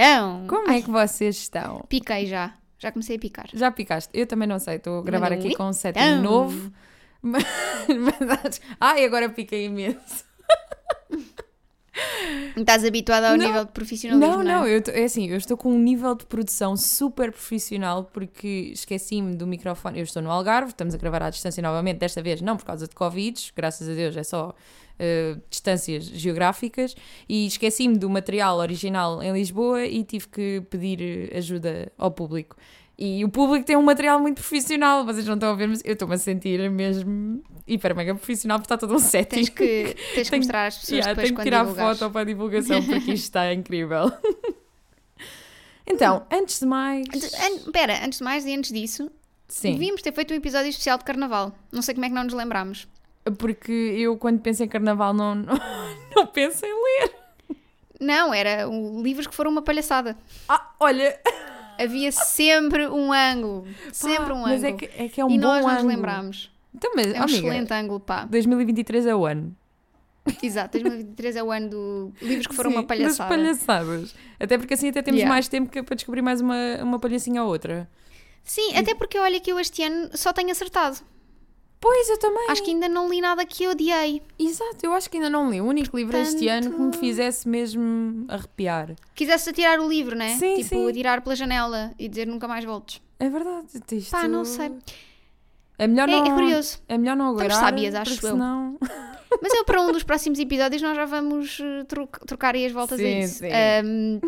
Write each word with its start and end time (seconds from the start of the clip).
Então. 0.00 0.46
Como 0.48 0.70
é 0.70 0.80
que 0.80 0.90
vocês 0.90 1.36
estão? 1.36 1.84
Piquei 1.88 2.26
já. 2.26 2.54
Já 2.78 2.92
comecei 2.92 3.16
a 3.16 3.18
picar. 3.18 3.46
Já 3.52 3.70
picaste? 3.72 4.10
Eu 4.14 4.26
também 4.26 4.46
não 4.46 4.58
sei, 4.60 4.76
estou 4.76 5.00
a 5.00 5.02
gravar 5.02 5.32
aqui 5.32 5.48
não- 5.48 5.54
com 5.56 5.64
um 5.64 5.72
setting 5.72 5.98
então. 5.98 6.22
novo. 6.22 6.72
Mas, 7.20 7.42
mas 8.20 8.60
Ai, 8.80 9.04
agora 9.04 9.28
piquei 9.28 9.64
imenso. 9.64 10.24
Estás 12.56 12.84
habituada 12.84 13.30
ao 13.30 13.36
Não. 13.36 13.46
nível 13.46 13.64
de 13.64 13.72
profissionalismo? 13.72 14.32
Não, 14.36 14.42
Não, 14.42 14.60
não, 14.60 14.64
é? 14.64 14.76
eu, 14.76 14.82
tô- 14.82 14.90
é 14.90 15.04
assim, 15.04 15.28
eu 15.28 15.36
estou 15.36 15.56
com 15.56 15.72
um 15.72 15.78
nível 15.78 16.14
de 16.14 16.26
produção 16.26 16.76
super 16.76 17.30
profissional 17.30 18.04
porque 18.12 18.70
esqueci-me 18.72 19.34
do 19.36 19.46
microfone. 19.46 19.98
Eu 19.98 20.04
estou 20.04 20.20
no 20.22 20.30
Algarve, 20.30 20.70
estamos 20.70 20.94
a 20.94 20.98
gravar 20.98 21.22
à 21.22 21.30
distância 21.30 21.62
novamente, 21.62 21.98
desta 21.98 22.20
vez 22.22 22.40
não 22.40 22.56
por 22.56 22.64
causa 22.64 22.88
de 22.88 22.94
Covid, 22.94 23.52
graças 23.54 23.88
a 23.88 23.92
Deus 23.94 24.16
é 24.16 24.24
só 24.24 24.54
eh, 24.98 25.36
distâncias 25.48 26.04
geográficas, 26.06 26.96
e 27.28 27.46
esqueci-me 27.46 27.96
do 27.96 28.10
material 28.10 28.58
original 28.58 29.22
em 29.22 29.32
Lisboa 29.32 29.84
e 29.84 30.02
tive 30.02 30.26
que 30.28 30.60
pedir 30.68 31.30
eh, 31.32 31.38
ajuda 31.38 31.92
ao 31.96 32.10
público. 32.10 32.56
E 33.00 33.24
o 33.24 33.28
público 33.28 33.64
tem 33.64 33.76
um 33.76 33.82
material 33.82 34.18
muito 34.18 34.36
profissional, 34.40 35.04
vocês 35.04 35.24
não 35.24 35.34
estão 35.34 35.50
a 35.52 35.54
ver, 35.54 35.68
mas 35.68 35.80
eu 35.84 35.92
estou-me 35.92 36.14
a 36.16 36.18
sentir 36.18 36.68
mesmo 36.68 37.40
hiper 37.64 37.94
mega 37.94 38.12
profissional 38.14 38.58
porque 38.58 38.66
está 38.74 38.76
todo 38.76 38.92
um 38.92 38.98
setting. 38.98 39.36
Tens 39.36 39.48
que, 39.50 39.94
tens 40.16 40.28
que 40.28 40.36
mostrar 40.38 40.66
às 40.66 40.78
pessoas 40.78 40.90
Yeah, 40.98 41.10
depois 41.14 41.28
tenho 41.28 41.36
que 41.38 41.42
tirar 41.44 41.60
divulgares. 41.64 41.98
foto 42.00 42.10
para 42.10 42.20
a 42.22 42.24
divulgação 42.24 42.82
porque 42.82 43.12
isto 43.12 43.24
está 43.24 43.52
incrível. 43.54 44.10
então, 45.86 46.26
antes 46.30 46.60
de 46.60 46.66
mais. 46.66 47.06
Antes- 47.08 47.34
an- 47.34 47.56
Espera, 47.66 48.04
antes 48.04 48.18
de 48.18 48.24
mais 48.24 48.44
e 48.44 48.54
antes 48.54 48.72
disso, 48.72 49.10
Sim, 49.46 49.72
devíamos 49.74 50.02
ter 50.02 50.12
feito 50.12 50.34
um 50.34 50.36
episódio 50.36 50.68
especial 50.68 50.98
de 50.98 51.04
carnaval. 51.04 51.52
Não 51.72 51.82
sei 51.82 51.94
como 51.94 52.04
é 52.04 52.08
que 52.08 52.14
não 52.14 52.24
nos 52.24 52.34
lembramos. 52.34 52.88
porque 53.38 53.72
eu 53.72 54.16
quando 54.16 54.40
penso 54.40 54.62
em 54.64 54.68
carnaval 54.68 55.14
não, 55.14 55.34
não, 55.36 55.58
não 56.16 56.26
penso 56.26 56.66
em 56.66 56.72
ler. 56.74 57.14
Não, 58.00 58.32
era 58.34 58.68
o- 58.68 59.02
livros 59.02 59.26
que 59.26 59.34
foram 59.34 59.50
uma 59.52 59.62
palhaçada. 59.62 60.16
Ah, 60.48 60.72
olha! 60.80 61.18
Havia 61.78 62.10
sempre 62.12 62.88
um 62.88 63.12
ângulo. 63.12 63.66
Sempre 63.92 64.32
um 64.32 64.42
mas 64.42 64.62
ângulo. 64.64 64.66
é 64.84 64.86
que, 64.88 65.02
é 65.04 65.08
que 65.08 65.20
é 65.20 65.24
um 65.24 65.30
e 65.30 65.38
bom 65.38 65.46
nós 65.46 65.60
não 65.64 65.68
nos 65.68 65.78
ângulo. 65.82 65.88
lembramos. 65.94 66.50
Então, 66.74 66.92
mas, 66.94 67.06
É 67.06 67.20
um 67.20 67.22
amiga, 67.22 67.38
excelente 67.38 67.72
ângulo, 67.74 68.00
pá. 68.00 68.24
2023 68.26 69.06
é 69.06 69.14
o 69.14 69.24
ano. 69.26 69.56
Exato, 70.42 70.72
2023 70.78 71.36
é 71.36 71.42
o 71.42 71.50
ano 71.50 71.70
do 71.70 72.12
livros 72.20 72.46
que 72.46 72.54
foram 72.54 72.70
Sim, 72.70 72.76
uma 72.76 72.82
palhaçada. 72.84 73.34
Das 73.36 73.38
palhaçadas. 73.64 74.14
Até 74.38 74.58
porque 74.58 74.74
assim 74.74 74.88
até 74.90 75.00
temos 75.00 75.18
Yeah. 75.20 75.34
mais 75.34 75.48
tempo 75.48 75.70
que- 75.70 75.82
para 75.82 75.94
descobrir 75.96 76.20
mais 76.20 76.40
uma, 76.42 76.56
uma 76.82 76.98
palhacinha 76.98 77.42
ou 77.42 77.48
outra. 77.48 77.88
Sim, 78.44 78.76
até 78.76 78.94
porque 78.94 79.18
olha 79.18 79.40
que 79.40 79.50
eu 79.50 79.58
este 79.58 79.82
ano 79.82 80.10
só 80.14 80.32
tenho 80.32 80.50
acertado. 80.50 80.98
Pois, 81.80 82.08
eu 82.08 82.18
também. 82.18 82.50
Acho 82.50 82.62
que 82.62 82.70
ainda 82.70 82.88
não 82.88 83.08
li 83.08 83.20
nada 83.20 83.46
que 83.46 83.62
eu 83.64 83.70
odiei. 83.70 84.20
Exato, 84.38 84.78
eu 84.84 84.92
acho 84.92 85.08
que 85.08 85.16
ainda 85.16 85.30
não 85.30 85.50
li. 85.50 85.60
O 85.60 85.64
único 85.64 85.96
livro 85.96 86.16
este 86.16 86.48
ano 86.48 86.72
que 86.72 86.80
me 86.80 86.96
fizesse 86.96 87.48
mesmo 87.48 88.24
arrepiar. 88.28 88.96
Quisesse 89.14 89.50
atirar 89.50 89.78
o 89.78 89.88
livro, 89.88 90.16
né? 90.16 90.36
Sim, 90.36 90.56
tipo, 90.56 90.68
sim. 90.68 90.88
atirar 90.88 91.22
pela 91.22 91.36
janela 91.36 91.92
e 91.98 92.08
dizer 92.08 92.26
nunca 92.26 92.48
mais 92.48 92.64
voltes. 92.64 93.00
É 93.20 93.28
verdade. 93.28 93.68
Isto... 93.92 94.10
Pá, 94.10 94.26
não 94.26 94.44
sei. 94.44 94.72
É 95.78 95.86
melhor 95.86 96.08
É, 96.08 96.12
não, 96.12 96.26
é 96.26 96.30
curioso. 96.34 96.78
É 96.88 96.98
melhor 96.98 97.16
não 97.16 97.28
aguardar. 97.28 97.60
sábias, 97.60 97.94
acho 97.94 98.14
eu. 98.26 98.32
Senão... 98.32 98.76
Mas 99.40 99.54
eu, 99.54 99.64
para 99.64 99.80
um 99.80 99.92
dos 99.92 100.02
próximos 100.02 100.38
episódios, 100.40 100.82
nós 100.82 100.96
já 100.96 101.04
vamos 101.04 101.60
eh, 101.60 101.84
tro- 101.84 102.08
trocar 102.26 102.54
aí 102.54 102.64
as 102.66 102.72
voltas 102.72 102.98
Sim, 102.98 103.04
a 103.06 103.20
isso. 103.20 103.38
sim. 103.40 103.46
Ahm, 103.46 104.18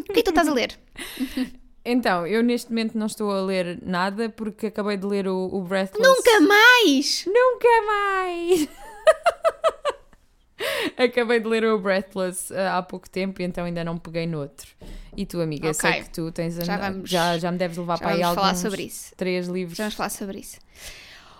o 0.00 0.02
que 0.04 0.12
é 0.12 0.14
que 0.14 0.22
tu 0.22 0.30
estás 0.30 0.48
a 0.48 0.52
ler? 0.52 0.76
Então, 1.88 2.26
eu 2.26 2.42
neste 2.42 2.68
momento 2.70 2.98
não 2.98 3.06
estou 3.06 3.30
a 3.30 3.40
ler 3.42 3.78
nada 3.82 4.28
porque 4.28 4.66
acabei 4.66 4.96
de 4.96 5.06
ler 5.06 5.28
o, 5.28 5.48
o 5.52 5.62
Breathless. 5.62 6.02
Nunca 6.08 6.40
mais! 6.40 7.24
Nunca 7.26 7.68
mais! 7.86 8.68
acabei 10.96 11.40
de 11.40 11.46
ler 11.46 11.64
o 11.64 11.78
Breathless 11.78 12.52
ah, 12.52 12.78
há 12.78 12.82
pouco 12.82 13.08
tempo 13.08 13.40
e 13.40 13.44
então 13.44 13.64
ainda 13.64 13.84
não 13.84 13.98
peguei 13.98 14.26
no 14.26 14.40
outro. 14.40 14.66
E 15.16 15.24
tu, 15.24 15.40
amiga, 15.40 15.68
eu 15.68 15.74
sei 15.74 16.02
que 16.02 16.10
tu 16.10 16.30
tens... 16.32 16.56
Já 16.56 16.76
vamos- 16.76 17.08
já, 17.08 17.38
já 17.38 17.50
me 17.52 17.58
deves 17.58 17.76
levar 17.76 17.98
para 17.98 18.10
aí 18.10 18.20
vamos 18.20 18.34
falar 18.34 18.48
alguns 18.48 18.62
sobre 18.62 18.82
isso. 18.82 19.14
três 19.16 19.46
livros. 19.48 19.76
Já 19.76 19.84
vamos 19.84 19.94
falar 19.94 20.10
sobre 20.10 20.38
isso. 20.40 20.58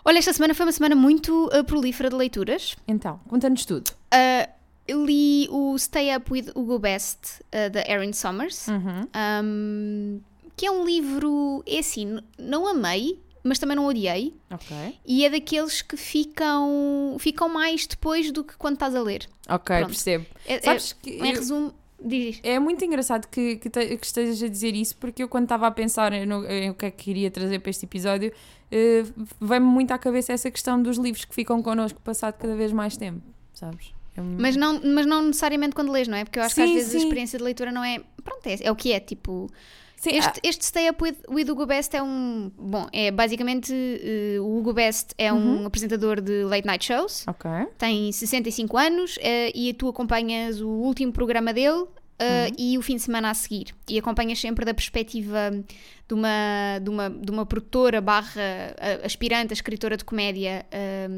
Olha, 0.05 0.19
esta 0.19 0.33
semana 0.33 0.55
foi 0.55 0.65
uma 0.67 0.73
semana 0.73 0.95
muito 0.95 1.51
eh, 1.53 1.63
prolífera 1.65 2.09
de 2.09 2.15
leituras. 2.15 2.77
Então, 2.87 3.19
conta-nos 3.29 3.65
tudo. 3.65 3.89
Uh, 4.15 4.49
eu 4.87 5.05
li 5.05 5.49
o 5.51 5.77
Stay 5.77 6.15
Up 6.17 6.33
with 6.33 6.51
Hugo 6.55 6.79
Best, 6.79 7.41
uh, 7.53 7.69
da 7.71 7.81
Erin 7.91 8.13
Sommers, 8.13 8.69
Uhum. 8.69 9.09
um, 9.45 10.21
que 10.57 10.67
é 10.67 10.71
um 10.71 10.85
livro, 10.85 11.63
é 11.67 11.79
assim, 11.79 12.19
não 12.39 12.67
amei, 12.67 13.21
mas 13.45 13.59
também 13.59 13.77
não 13.77 13.87
odiei, 13.87 14.35
Ok. 14.51 14.77
e 15.07 15.25
é 15.25 15.31
daqueles 15.31 15.83
que 15.83 15.97
ficam, 15.97 17.17
ficam 17.19 17.49
mais 17.49 17.87
depois 17.87 18.31
do 18.33 18.43
que 18.43 18.57
quando 18.57 18.75
estás 18.75 18.95
a 18.95 19.03
ler. 19.03 19.29
Ok, 19.49 19.77
Pronto. 19.77 19.87
percebo. 19.89 20.27
É, 20.47 20.61
Sabes 20.61 20.93
que 20.95 21.11
é, 21.11 21.27
em 21.27 21.31
eu- 21.33 21.39
resumo, 21.39 21.75
diz. 22.03 22.41
É 22.43 22.59
muito 22.59 22.85
engraçado 22.85 23.27
que, 23.29 23.57
que, 23.57 23.71
te- 23.71 23.97
que 23.97 24.07
estejas 24.07 24.43
a 24.43 24.49
dizer 24.49 24.75
isso, 24.75 24.97
porque 24.97 25.23
eu, 25.23 25.29
quando 25.29 25.45
estava 25.45 25.67
a 25.67 25.71
pensar 25.71 26.11
no, 26.27 26.45
em 26.47 26.71
o 26.71 26.75
que 26.75 26.87
é 26.87 26.91
que 26.91 27.05
queria 27.05 27.31
trazer 27.31 27.59
para 27.61 27.71
este 27.71 27.85
episódio, 27.85 28.33
eh, 28.73 29.05
veio-me 29.41 29.67
muito 29.69 29.93
à 29.93 29.99
cabeça 29.99 30.33
essa 30.33 30.51
questão 30.51 30.83
dos 30.83 30.97
livros 30.99 31.25
que 31.25 31.35
ficam 31.35 31.63
connosco 31.63 32.01
passado 32.01 32.35
cada 32.39 32.57
vez 32.57 32.73
mais 32.73 32.97
tempo, 32.97 33.21
sabes? 33.55 33.93
É 34.17 34.21
um- 34.21 34.37
Mas 34.41 34.57
não, 34.57 34.81
mas 34.83 35.07
não 35.07 35.23
necessariamente 35.23 35.75
quando 35.75 35.93
lês, 35.93 36.09
não 36.09 36.17
é? 36.17 36.25
Porque 36.25 36.39
eu 36.39 36.43
acho 36.43 36.55
que 36.55 36.63
às 36.63 36.69
Sim, 36.69 36.75
vezes 36.75 36.89
a 36.89 36.99
sim. 36.99 37.05
experiência 37.05 37.39
de 37.39 37.45
leitura 37.45 37.71
não 37.71 37.85
é. 37.85 38.01
Pronto, 38.25 38.45
é, 38.47 38.57
é 38.63 38.73
o 38.73 38.75
que 38.75 38.91
é. 38.93 38.99
Tipo, 38.99 39.49
Sim, 40.11 40.17
Este, 40.19 40.41
este 40.43 40.65
Stay 40.65 40.89
Up 40.91 41.03
with, 41.03 41.17
with 41.29 41.51
Hugo 41.51 41.67
Best 41.67 41.95
é 41.97 42.03
um. 42.03 42.51
Bom, 42.59 42.87
é 42.93 43.11
basicamente. 43.11 43.73
eh, 43.75 44.39
o 44.41 44.59
Hugo 44.59 44.73
Best 44.73 45.15
é 45.19 45.33
um 45.33 45.59
Uhum. 45.61 45.67
apresentador 45.67 46.21
de 46.21 46.45
late 46.45 46.67
night 46.67 46.85
shows. 46.85 47.25
ah, 47.27 47.31
ok. 47.33 47.51
Tem 47.79 48.11
65 48.13 48.77
anos 48.79 49.19
eh, 49.21 49.51
e 49.55 49.73
tu 49.75 49.89
acompanhas 49.89 50.61
o 50.61 50.69
último 50.69 51.13
programa 51.13 51.53
dele 51.53 51.87
eh, 52.19 52.51
e 52.59 52.79
o 52.79 52.83
fim 52.83 52.97
de 52.97 53.03
semana 53.03 53.31
a 53.31 53.35
seguir. 53.35 53.75
E 53.89 53.99
acompanhas 53.99 54.39
sempre 54.41 54.65
da 54.65 54.73
perspectiva 54.73 55.51
de 56.09 56.15
uma, 56.15 56.79
de 56.83 56.89
uma, 56.91 57.11
de 57.11 57.31
uma 57.31 57.45
produtora 57.45 58.01
barra 58.01 58.75
aspirante, 59.05 59.53
a 59.53 59.55
escritora 59.55 59.97
de 59.97 60.05
comédia 60.05 60.65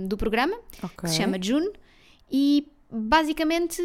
do 0.06 0.16
programa, 0.16 0.56
ok. 0.82 0.90
que 1.02 1.08
se 1.10 1.16
chama 1.16 1.36
June. 1.40 1.68
E 2.30 2.66
basicamente 2.90 3.80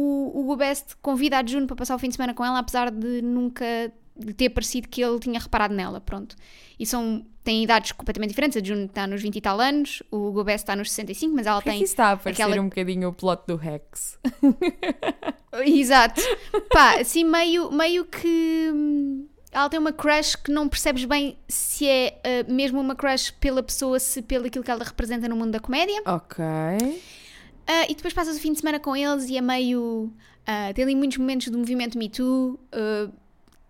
o 0.00 0.40
Hugo 0.40 0.56
Best 0.56 0.96
convida 1.02 1.38
a 1.38 1.46
June 1.46 1.66
para 1.66 1.76
passar 1.76 1.94
o 1.96 1.98
fim 1.98 2.08
de 2.08 2.14
semana 2.16 2.34
com 2.34 2.44
ela, 2.44 2.58
apesar 2.58 2.90
de 2.90 3.20
nunca 3.22 3.64
ter 4.36 4.50
parecido 4.50 4.88
que 4.88 5.02
ele 5.02 5.18
tinha 5.20 5.38
reparado 5.40 5.72
nela. 5.74 6.00
Pronto. 6.00 6.36
E 6.78 6.84
são. 6.86 7.24
Têm 7.44 7.64
idades 7.64 7.92
completamente 7.92 8.28
diferentes. 8.30 8.60
A 8.60 8.64
June 8.64 8.84
está 8.84 9.06
nos 9.06 9.22
20 9.22 9.36
e 9.36 9.40
tal 9.40 9.58
anos, 9.58 10.02
o 10.10 10.28
Hugo 10.28 10.44
Best 10.44 10.64
está 10.64 10.76
nos 10.76 10.90
65, 10.90 11.34
mas 11.34 11.46
ela 11.46 11.56
Porquê 11.56 11.70
tem 11.70 11.78
que 11.78 11.84
isso 11.84 11.94
está 11.94 12.12
a 12.12 12.16
parecer 12.18 12.42
aquela- 12.42 12.60
um 12.60 12.68
bocadinho 12.68 13.08
o 13.08 13.12
plot 13.12 13.42
do 13.46 13.56
Rex? 13.56 14.18
Exato. 15.64 16.20
Pá, 16.70 17.00
assim 17.00 17.24
meio, 17.24 17.70
meio 17.72 18.04
que. 18.04 18.70
hum, 18.74 19.26
Ela 19.50 19.68
tem 19.70 19.80
uma 19.80 19.92
crush 19.92 20.36
que 20.36 20.52
não 20.52 20.68
percebes 20.68 21.04
bem 21.06 21.38
se 21.48 21.88
é 21.88 22.20
uh, 22.46 22.52
mesmo 22.52 22.78
uma 22.80 22.94
crush 22.94 23.30
pela 23.40 23.62
pessoa, 23.62 23.98
se 23.98 24.20
pelo 24.20 24.46
aquilo 24.46 24.62
que 24.62 24.70
ela 24.70 24.84
representa 24.84 25.26
no 25.26 25.34
mundo 25.36 25.52
da 25.52 25.60
comédia. 25.60 26.02
ok. 26.04 26.36
Uh, 27.68 27.90
e 27.90 27.94
depois 27.94 28.14
passas 28.14 28.36
o 28.36 28.40
fim 28.40 28.52
de 28.52 28.60
semana 28.60 28.80
com 28.80 28.96
eles 28.96 29.28
e 29.28 29.36
é 29.36 29.40
meio. 29.40 30.10
Uh, 30.48 30.72
tem 30.74 30.84
ali 30.84 30.94
muitos 30.94 31.18
momentos 31.18 31.48
do 31.48 31.58
movimento 31.58 31.98
Me 31.98 32.08
Too. 32.08 32.58
uh, 32.74 33.12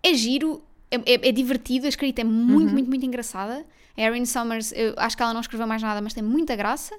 é 0.02 0.14
giro, 0.14 0.62
é, 0.90 0.96
é- 0.96 1.28
é 1.28 1.32
divertido, 1.32 1.86
a 1.86 1.88
escrita 1.88 2.20
é 2.20 2.24
muito, 2.24 2.70
muito, 2.72 2.88
muito 2.88 3.04
engraçada. 3.04 3.66
A 3.96 4.00
Erin 4.00 4.24
Summers, 4.24 4.70
eu 4.72 4.94
acho 4.96 5.16
que 5.16 5.22
ela 5.24 5.34
não 5.34 5.40
escreveu 5.40 5.66
mais 5.66 5.82
nada, 5.82 6.00
mas 6.00 6.14
tem 6.14 6.22
muita 6.22 6.54
graça. 6.54 6.96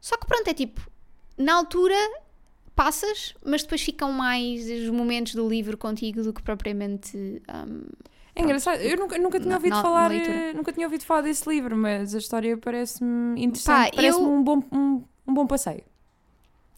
Só 0.00 0.16
que 0.16 0.26
pronto, 0.26 0.48
é 0.48 0.54
tipo, 0.54 0.80
na 1.36 1.54
altura 1.56 1.94
passas, 2.74 3.34
mas 3.44 3.62
depois 3.62 3.82
ficam 3.82 4.10
mais 4.12 4.64
os 4.70 4.88
momentos 4.90 5.34
do 5.34 5.46
livro 5.48 5.76
contigo 5.76 6.22
do 6.22 6.32
que 6.32 6.42
propriamente. 6.42 7.16
um, 7.16 7.82
É 8.34 8.40
engraçado, 8.42 8.80
eu 8.80 8.96
nunca, 8.98 9.18
nunca 9.18 9.38
tinha 9.38 9.50
Na- 9.50 9.56
ouvido 9.56 9.70
na- 9.70 9.76
na 9.76 9.82
falar, 9.82 10.08
leitura. 10.10 10.34
eh, 10.34 10.52
nunca 10.54 10.72
tinha 10.72 10.86
ouvido 10.86 11.04
falar 11.04 11.20
desse 11.22 11.46
livro, 11.48 11.76
mas 11.76 12.14
a 12.14 12.18
história 12.18 12.56
parece-me 12.56 13.42
interessante, 13.42 13.94
parece-me 13.94 14.24
eu- 14.26 14.30
um, 14.32 14.42
bom, 14.42 14.62
um, 14.72 15.02
um 15.26 15.34
bom 15.34 15.46
passeio. 15.46 15.82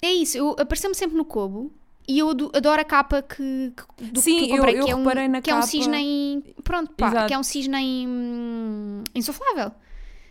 É 0.00 0.12
isso, 0.12 0.36
eu 0.38 0.50
apareceu-me 0.58 0.94
sempre 0.94 1.16
no 1.16 1.24
Kobo 1.24 1.72
e 2.06 2.18
eu 2.20 2.30
ado- 2.30 2.50
adoro 2.54 2.80
a 2.80 2.84
capa 2.84 3.20
que, 3.22 3.72
que, 3.96 4.04
do 4.10 4.20
Sim, 4.20 4.38
que 4.38 4.50
eu 4.52 4.56
comprei, 4.56 4.74
eu- 4.74 4.78
eu 4.78 4.84
que, 4.86 4.90
é 4.90 4.94
um, 4.94 4.98
reparei 5.00 5.28
na 5.28 5.42
que 5.42 5.50
é 5.50 5.54
um 5.54 5.58
capa. 5.58 5.68
cisne 5.68 5.96
em. 5.96 6.44
Pronto, 6.62 6.92
pá, 6.96 7.08
Exato. 7.08 7.26
que 7.28 7.34
é 7.34 7.38
um 7.38 7.42
cisne 7.42 7.76
em, 7.76 9.02
insuflável. 9.14 9.72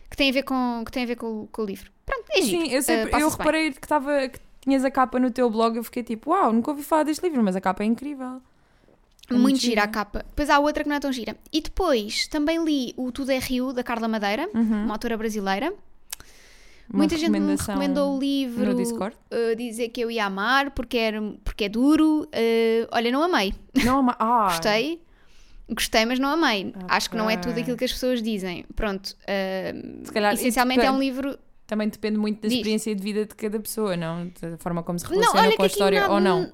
Que 0.09 0.15
tem 0.15 0.29
a 0.29 0.33
ver 0.33 0.43
com, 0.43 0.83
que 0.85 0.91
tem 0.91 1.03
a 1.03 1.05
ver 1.05 1.15
com, 1.17 1.41
o- 1.43 1.47
com 1.47 1.61
o 1.61 1.65
livro. 1.65 1.91
Pronto, 2.05 2.23
é 2.31 2.41
giro. 2.41 2.61
Sim, 2.65 2.71
eu, 2.73 2.81
sempre, 2.81 3.11
Uh, 3.13 3.19
eu 3.19 3.29
bem. 3.29 3.37
reparei 3.37 3.71
que, 3.73 3.87
tava, 3.87 4.29
que 4.29 4.39
tinhas 4.61 4.85
a 4.85 4.89
capa 4.91 5.19
no 5.19 5.29
teu 5.29 5.49
blog, 5.49 5.75
eu 5.75 5.83
fiquei 5.83 6.01
tipo, 6.03 6.29
uau, 6.31 6.53
nunca 6.53 6.71
ouvi 6.71 6.81
falar 6.83 7.03
deste 7.03 7.21
livro, 7.27 7.43
mas 7.43 7.55
a 7.57 7.61
capa 7.61 7.83
é 7.83 7.85
incrível. 7.85 8.41
É 9.29 9.33
Muito, 9.33 9.41
muito 9.43 9.59
gira 9.59 9.81
a 9.81 9.83
gira. 9.83 9.87
capa. 9.93 10.19
Depois 10.29 10.49
há 10.49 10.57
outra 10.59 10.83
que 10.83 10.89
não 10.89 10.95
é 10.95 10.99
tão 11.01 11.11
gira. 11.11 11.35
E 11.51 11.59
depois 11.59 12.27
também 12.27 12.63
li 12.63 12.93
o 12.95 13.11
Tudo 13.11 13.29
é 13.33 13.37
Rio, 13.39 13.73
da 13.73 13.83
Carla 13.83 14.07
Madeira, 14.07 14.49
uma 14.53 14.93
autora 14.93 15.17
brasileira. 15.17 15.73
Uma 16.89 16.99
Muita 16.99 17.17
gente 17.17 17.31
me 17.31 17.55
recomendou 17.55 18.15
o 18.15 18.19
livro. 18.19 18.71
uh, 18.73 19.55
dizer 19.57 19.89
que 19.89 19.99
eu 19.99 20.09
ia 20.09 20.25
amar 20.25 20.71
porque, 20.71 20.97
era, 20.97 21.21
porque 21.43 21.65
é 21.65 21.69
duro. 21.69 22.23
Uh, 22.23 22.87
olha, 22.91 23.11
não 23.11 23.21
amei. 23.23 23.53
Não, 23.83 24.07
ah, 24.17 24.45
Gostei. 24.51 25.01
Gostei, 25.69 26.05
mas 26.05 26.17
não 26.17 26.29
amei. 26.29 26.73
Acho 26.87 27.09
que 27.09 27.17
não 27.17 27.29
é 27.29 27.35
tudo 27.35 27.59
aquilo 27.59 27.75
que 27.75 27.83
as 27.83 27.91
pessoas 27.91 28.21
dizem. 28.21 28.65
Pronto. 28.73 29.07
uh, 29.07 30.05
Se 30.05 30.11
calhar, 30.13 30.33
essencialmente 30.33 30.85
é 30.85 30.89
um 30.89 30.97
livro. 30.99 31.37
também 31.65 31.89
depende 31.89 32.17
muito 32.17 32.41
da 32.41 32.47
Diz. 32.47 32.57
experiência 32.57 32.95
de 32.95 33.03
vida 33.03 33.25
de 33.25 33.35
cada 33.35 33.59
pessoa, 33.59 33.97
não? 33.97 34.31
Da 34.41 34.57
forma 34.57 34.81
como 34.81 34.97
se 34.97 35.05
Não, 35.05 35.11
relaciona 35.11 35.47
olha 35.47 35.57
com 35.57 35.63
a 35.63 35.67
história 35.67 36.07
não, 36.07 36.13
ou 36.13 36.19
não. 36.21 36.51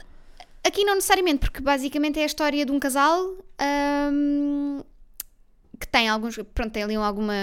Aqui 0.65 0.83
não 0.83 0.95
necessariamente, 0.95 1.39
porque 1.41 1.61
basicamente 1.61 2.19
é 2.19 2.23
a 2.23 2.25
história 2.25 2.65
de 2.65 2.71
um 2.71 2.79
casal 2.79 3.19
ahm, 3.59 4.81
que 5.79 5.87
tem 5.87 6.07
alguns. 6.09 6.37
Pronto, 6.53 6.71
tem 6.71 6.83
ali 6.83 6.95
alguma. 6.95 7.33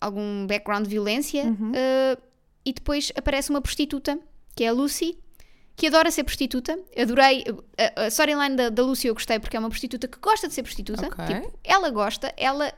Algum 0.00 0.46
background 0.46 0.84
de 0.84 0.90
violência 0.90 1.44
Uhum. 1.44 1.72
ah, 1.74 2.18
e 2.64 2.72
depois 2.72 3.10
aparece 3.16 3.50
uma 3.50 3.60
prostituta, 3.60 4.18
que 4.54 4.64
é 4.64 4.68
a 4.68 4.72
Lucy, 4.72 5.18
que 5.76 5.86
adora 5.86 6.10
ser 6.10 6.24
prostituta. 6.24 6.78
Adorei. 6.96 7.44
A, 7.96 8.02
a 8.02 8.06
storyline 8.08 8.54
da, 8.54 8.68
da 8.68 8.82
Lucy 8.82 9.06
eu 9.08 9.14
gostei 9.14 9.38
porque 9.38 9.56
é 9.56 9.60
uma 9.60 9.70
prostituta 9.70 10.06
que 10.06 10.18
gosta 10.18 10.46
de 10.46 10.52
ser 10.54 10.62
prostituta. 10.62 11.06
Ok. 11.06 11.24
Tipo, 11.26 11.58
ela 11.64 11.88
gosta, 11.90 12.32
ela. 12.36 12.70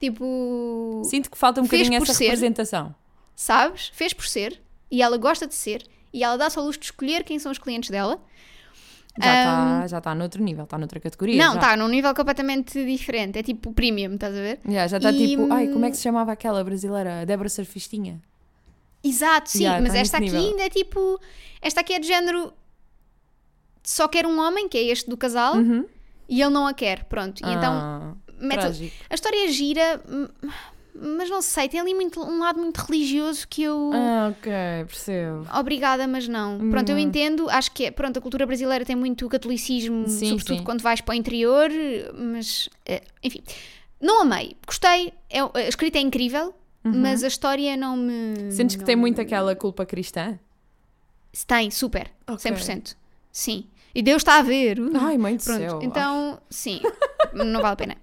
Tipo. 0.00 1.02
Sinto 1.04 1.30
que 1.30 1.38
falta 1.38 1.60
um 1.60 1.64
bocadinho 1.64 2.02
essa 2.02 2.12
ser. 2.14 2.24
representação. 2.24 2.94
sabes? 3.34 3.88
Fez 3.94 4.12
por 4.12 4.26
ser 4.26 4.60
e 4.90 5.02
ela 5.02 5.16
gosta 5.16 5.46
de 5.46 5.54
ser 5.54 5.86
e 6.12 6.22
ela 6.24 6.36
dá-se 6.36 6.58
ao 6.58 6.64
luxo 6.64 6.78
de 6.80 6.86
escolher 6.86 7.24
quem 7.24 7.38
são 7.38 7.50
os 7.52 7.58
clientes 7.58 7.90
dela. 7.90 8.20
Já 9.22 9.34
está 9.34 9.86
já 9.88 10.00
tá 10.00 10.14
noutro 10.14 10.42
nível, 10.42 10.64
está 10.64 10.76
noutra 10.78 11.00
categoria. 11.00 11.36
não, 11.42 11.54
está 11.54 11.76
num 11.76 11.88
nível 11.88 12.14
completamente 12.14 12.84
diferente. 12.84 13.38
É 13.38 13.42
tipo 13.42 13.72
premium, 13.72 14.14
estás 14.14 14.34
a 14.36 14.40
ver? 14.40 14.60
Yeah, 14.66 14.86
já 14.88 14.96
está 14.98 15.10
E, 15.12 15.28
tipo, 15.28 15.52
ai, 15.52 15.68
como 15.68 15.84
é 15.84 15.88
hum, 15.88 15.90
que 15.90 15.96
se 15.96 16.02
chamava 16.02 16.32
aquela 16.32 16.62
brasileira? 16.62 17.24
Débora 17.26 17.48
Surfistinha. 17.48 18.20
Exato, 19.02 19.50
sim. 19.50 19.60
Yeah, 19.64 19.80
mas 19.80 19.92
tá 19.92 19.98
esta 19.98 20.16
aqui 20.18 20.26
nível. 20.26 20.40
ainda 20.40 20.62
é 20.64 20.68
tipo. 20.70 21.20
Esta 21.62 21.80
aqui 21.80 21.92
é 21.94 21.98
de 21.98 22.06
género. 22.06 22.52
Só 23.82 24.08
quer 24.08 24.26
um 24.26 24.40
homem, 24.40 24.68
que 24.68 24.76
é 24.76 24.82
este 24.82 25.08
do 25.08 25.16
casal, 25.16 25.56
Uhum. 25.56 25.84
e 26.28 26.40
ele 26.42 26.50
não 26.50 26.66
a 26.66 26.74
quer. 26.74 27.04
Pronto. 27.04 27.40
E 27.40 27.48
então 27.52 27.72
Ah, 27.72 28.14
mete- 28.40 28.60
trágico. 28.60 28.96
a 29.08 29.14
história 29.14 29.48
gira, 29.52 30.00
hum, 30.08 30.28
mas 31.00 31.28
não 31.30 31.40
sei, 31.42 31.68
tem 31.68 31.80
ali 31.80 31.94
muito, 31.94 32.20
um 32.20 32.38
lado 32.40 32.58
muito 32.60 32.78
religioso 32.78 33.46
que 33.48 33.62
eu. 33.62 33.90
Ah, 33.94 34.28
ok, 34.36 34.52
percebo. 34.86 35.46
Obrigada, 35.58 36.06
mas 36.06 36.26
não. 36.28 36.58
Pronto, 36.70 36.88
eu 36.90 36.96
Hum. 36.96 37.00
entendo. 37.00 37.48
Acho 37.50 37.70
que 37.72 37.84
é, 37.86 37.90
pronto, 37.90 38.18
a 38.18 38.22
cultura 38.22 38.46
brasileira 38.46 38.84
tem 38.84 38.96
muito 38.96 39.28
catolicismo, 39.28 40.08
Sim, 40.08 40.30
sobretudo 40.30 40.58
sim. 40.58 40.64
quando 40.64 40.80
vais 40.82 41.00
para 41.00 41.12
o 41.12 41.14
interior, 41.16 41.70
mas 42.14 42.68
eh, 42.84 43.02
enfim. 43.22 43.42
Não 44.00 44.22
amei. 44.22 44.56
Gostei. 44.66 45.12
É- 45.30 45.40
a 45.40 45.68
escrita 45.68 45.98
é 45.98 46.00
incrível, 46.00 46.54
mas 46.84 47.24
a 47.24 47.28
história 47.28 47.76
não 47.76 47.96
me. 47.96 48.12
Uhum. 48.38 48.50
Sentes 48.50 48.76
que 48.76 48.84
tem 48.84 48.94
muito 48.96 49.20
aquela 49.20 49.54
culpa 49.56 49.84
cristã? 49.86 50.38
Tem, 51.46 51.70
super. 51.70 52.10
Ok. 52.26 52.50
100%. 52.50 52.94
Sim. 53.32 53.66
E 53.94 54.02
Deus 54.02 54.20
está 54.20 54.38
a 54.38 54.42
ver. 54.42 54.78
Ai, 54.94 55.16
mãe 55.18 55.36
do 55.36 55.42
Pronto, 55.44 55.58
céu. 55.58 55.78
então, 55.82 56.38
sim. 56.50 56.80
não 57.32 57.60
vale 57.60 57.72
a 57.72 57.76
pena. 57.76 57.96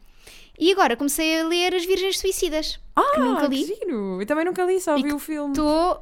E 0.63 0.71
agora 0.71 0.95
comecei 0.95 1.41
a 1.41 1.47
ler 1.47 1.75
As 1.75 1.85
Virgens 1.85 2.19
Suicidas. 2.19 2.79
ah, 2.95 3.11
que 3.15 3.19
nunca 3.19 3.47
li. 3.47 3.65
que 3.65 3.75
giro. 3.75 4.21
Eu 4.21 4.25
também 4.25 4.45
nunca 4.45 4.63
li, 4.63 4.79
só 4.79 4.97
E 4.97 5.03
vi 5.03 5.11
o 5.11 5.19
filme. 5.19 5.51
Estou. 5.51 6.01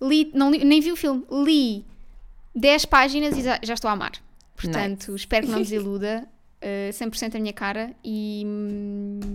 Li, 0.00 0.30
não 0.34 0.50
li- 0.50 0.64
nem 0.64 0.80
vi 0.80 0.90
o 0.92 0.96
filme. 0.96 1.24
Li 1.30 1.84
10 2.54 2.84
páginas 2.86 3.36
e 3.36 3.42
já, 3.42 3.58
já 3.62 3.74
estou 3.74 3.88
a 3.88 3.92
amar. 3.92 4.12
Portanto, 4.56 5.14
espero 5.14 5.46
que 5.46 5.52
não 5.52 5.58
desiluda. 5.62 6.26
Uh, 6.60 6.90
100% 6.90 7.36
a 7.36 7.38
minha 7.38 7.52
cara. 7.52 7.94
E. 8.04 8.44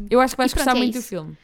Eu 0.09 0.19
acho 0.19 0.33
que 0.33 0.37
vais 0.37 0.51
E 0.51 0.55
pronto, 0.55 0.65
gostar 0.65 0.75
é 0.77 0.81
muito 0.81 0.93
do 0.93 0.99
isso. 0.99 1.07
filme. 1.09 1.37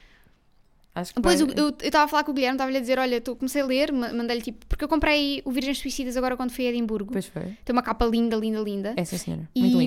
Acho 0.95 1.13
que 1.13 1.19
Depois 1.21 1.39
vai- 1.39 1.53
eu 1.55 1.69
estava 1.81 2.05
a 2.05 2.07
falar 2.07 2.23
com 2.23 2.31
o 2.31 2.33
Guilherme, 2.33 2.55
estava-lhe 2.55 2.77
a 2.77 2.81
dizer: 2.81 2.97
Olha, 2.99 3.21
tô, 3.21 3.35
comecei 3.35 3.61
a 3.61 3.65
ler, 3.65 3.91
ma- 3.93 4.11
mandei-lhe 4.11 4.41
tipo. 4.41 4.65
Porque 4.65 4.83
eu 4.83 4.89
comprei 4.89 5.41
o 5.45 5.51
Virgens 5.51 5.77
Suicidas 5.77 6.17
agora 6.17 6.35
quando 6.35 6.51
fui 6.51 6.65
a 6.65 6.69
Edimburgo. 6.71 7.11
Pois 7.13 7.27
foi. 7.27 7.55
Tem 7.63 7.71
uma 7.73 7.83
capa 7.83 8.05
linda, 8.05 8.35
linda, 8.35 8.59
linda. 8.59 8.93
É, 8.97 9.05
sim, 9.05 9.17
senhora. 9.17 9.47
Muito 9.55 9.73
e, 9.75 9.77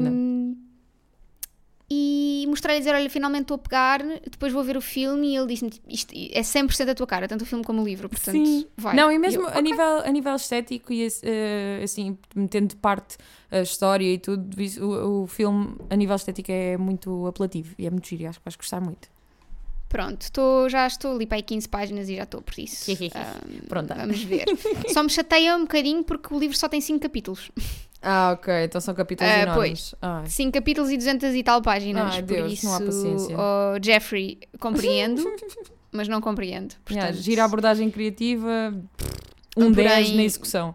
linda. 2.55 2.75
E 2.75 2.79
dizer: 2.79 2.95
Olha, 2.95 3.11
finalmente 3.11 3.43
estou 3.43 3.55
a 3.55 3.59
pegar, 3.59 4.03
depois 4.31 4.53
vou 4.53 4.63
ver 4.63 4.77
o 4.77 4.81
filme. 4.81 5.29
E 5.33 5.37
ele 5.37 5.47
disse-me: 5.47 5.71
tipo, 5.71 5.91
Isto 5.91 6.15
é 6.15 6.41
100% 6.41 6.91
a 6.91 6.95
tua 6.95 7.07
cara, 7.07 7.29
tanto 7.29 7.43
o 7.43 7.47
filme 7.47 7.65
como 7.65 7.83
o 7.83 7.85
livro. 7.85 8.09
Portanto, 8.09 8.45
Sim. 8.45 8.67
vai. 8.77 8.95
Não, 8.97 9.11
e 9.11 9.19
mesmo 9.19 9.43
eu, 9.43 9.49
a, 9.49 9.51
"Ok." 9.51 9.63
nível, 9.63 9.99
a 10.05 10.11
nível 10.11 10.35
estético 10.37 10.93
e 10.93 11.07
eh, 11.23 11.81
assim, 11.83 12.19
metendo 12.35 12.69
de 12.69 12.77
parte 12.77 13.17
a 13.51 13.61
história 13.61 14.07
e 14.07 14.19
tudo, 14.19 14.51
o, 14.81 15.23
o 15.23 15.27
filme 15.27 15.77
a 15.91 15.97
nível 15.97 16.17
estético 16.17 16.51
é 16.51 16.77
muito 16.77 17.27
apelativo 17.27 17.75
e 17.79 17.87
é 17.87 17.91
muito 17.91 18.09
giro. 18.09 18.29
Acho 18.29 18.39
que 18.39 18.45
vais 18.45 18.57
gostar 18.57 18.81
muito. 18.81 19.12
Pronto, 19.93 20.23
estou, 20.23 20.71
já 20.71 20.87
estou 20.87 21.15
ali 21.15 21.27
para 21.27 21.37
aí 21.37 21.43
15 21.43 21.69
páginas 21.69 22.09
e 22.09 22.17
já 22.17 22.23
estou 22.23 22.41
por 22.41 22.59
isso. 22.59 22.91
Ahm, 23.15 23.67
Pronto. 23.69 23.93
Vamos 23.95 24.23
ver. 24.23 24.47
só 24.91 25.03
me 25.03 25.11
chateia 25.11 25.55
um 25.55 25.61
bocadinho 25.63 26.03
porque 26.03 26.33
o 26.35 26.39
livro 26.39 26.57
só 26.57 26.67
tem 26.67 26.81
5 26.81 26.99
capítulos. 26.99 27.51
Ah, 28.01 28.33
ok. 28.33 28.65
Então 28.65 28.81
são 28.81 28.95
capítulos 28.95 29.31
Ah, 29.31 29.43
enormes. 29.43 29.95
Ai. 30.01 30.27
5 30.27 30.51
capítulos 30.51 30.91
e 30.91 30.97
200 30.97 31.35
e 31.35 31.43
tal 31.43 31.61
páginas. 31.61 32.15
Ai, 32.15 32.23
por 32.23 32.35
Deus, 32.35 32.53
isso, 32.55 32.65
não 32.67 32.75
há 32.75 32.81
paciência. 32.81 33.37
oh, 33.39 33.79
Jeffrey, 33.85 34.39
compreendo, 34.59 35.23
mas 35.93 36.09
não 36.09 36.23
compreendo. 36.23 36.75
Yeah, 36.91 37.09
Portanto, 37.09 37.23
gira 37.23 37.43
a 37.43 37.45
abordagem 37.45 37.91
criativa, 37.91 38.75
um 39.55 39.73
Porém- 39.75 39.89
10 39.89 40.11
na 40.15 40.23
execução. 40.25 40.75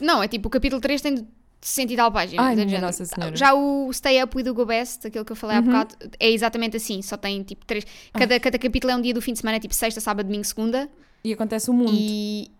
Não, 0.00 0.20
é 0.20 0.26
tipo 0.26 0.48
o 0.48 0.50
capítulo 0.50 0.82
3 0.82 1.00
tem 1.00 1.26
60 1.60 1.92
e 1.92 1.96
tal 1.96 2.12
páginas. 2.12 2.44
Ai, 2.46 2.56
minha. 2.56 2.80
Nossa 2.80 3.04
Senhora. 3.04 3.34
Já 3.36 3.54
o 3.54 3.92
Stay 3.92 4.22
Up 4.22 4.36
with 4.36 4.44
the 4.44 4.52
Go 4.52 4.64
Best, 4.66 5.06
aquele 5.06 5.24
que 5.24 5.32
eu 5.32 5.36
falei 5.36 5.56
há 5.56 5.60
Uhum. 5.60 5.66
bocado, 5.66 5.94
é 6.20 6.30
exatamente 6.30 6.76
assim. 6.76 7.02
Só 7.02 7.16
tem 7.16 7.42
tipo 7.42 7.64
3. 7.66 7.84
Cada, 8.12 8.38
cada 8.38 8.58
capítulo 8.58 8.92
é 8.92 8.96
um 8.96 9.00
dia 9.00 9.12
do 9.14 9.20
fim 9.22 9.32
de 9.32 9.40
semana, 9.40 9.56
é 9.56 9.60
tipo 9.60 9.74
sexta, 9.74 10.00
sábado, 10.00 10.26
domingo, 10.26 10.44
segunda. 10.44 10.88
E 11.24 11.32
acontece 11.32 11.68
o 11.70 11.72
mundo. 11.74 11.92
E, 11.94 12.50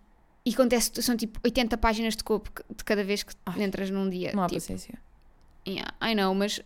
e 0.44 0.50
acontece, 0.52 0.90
são 1.02 1.16
tipo 1.16 1.38
80 1.44 1.76
páginas 1.78 2.16
de 2.16 2.25
copo 2.25 2.50
de 2.76 2.84
cada 2.84 3.04
vez 3.04 3.22
que 3.22 3.32
entras 3.58 3.90
num 3.90 4.08
dia. 4.10 4.32
Não 4.34 4.43
há 4.43 4.46
tipo, 4.48 4.60
paciência. 4.60 4.94
yeah, 5.69 5.93
I 6.02 6.14
know, 6.14 6.34
mas 6.34 6.60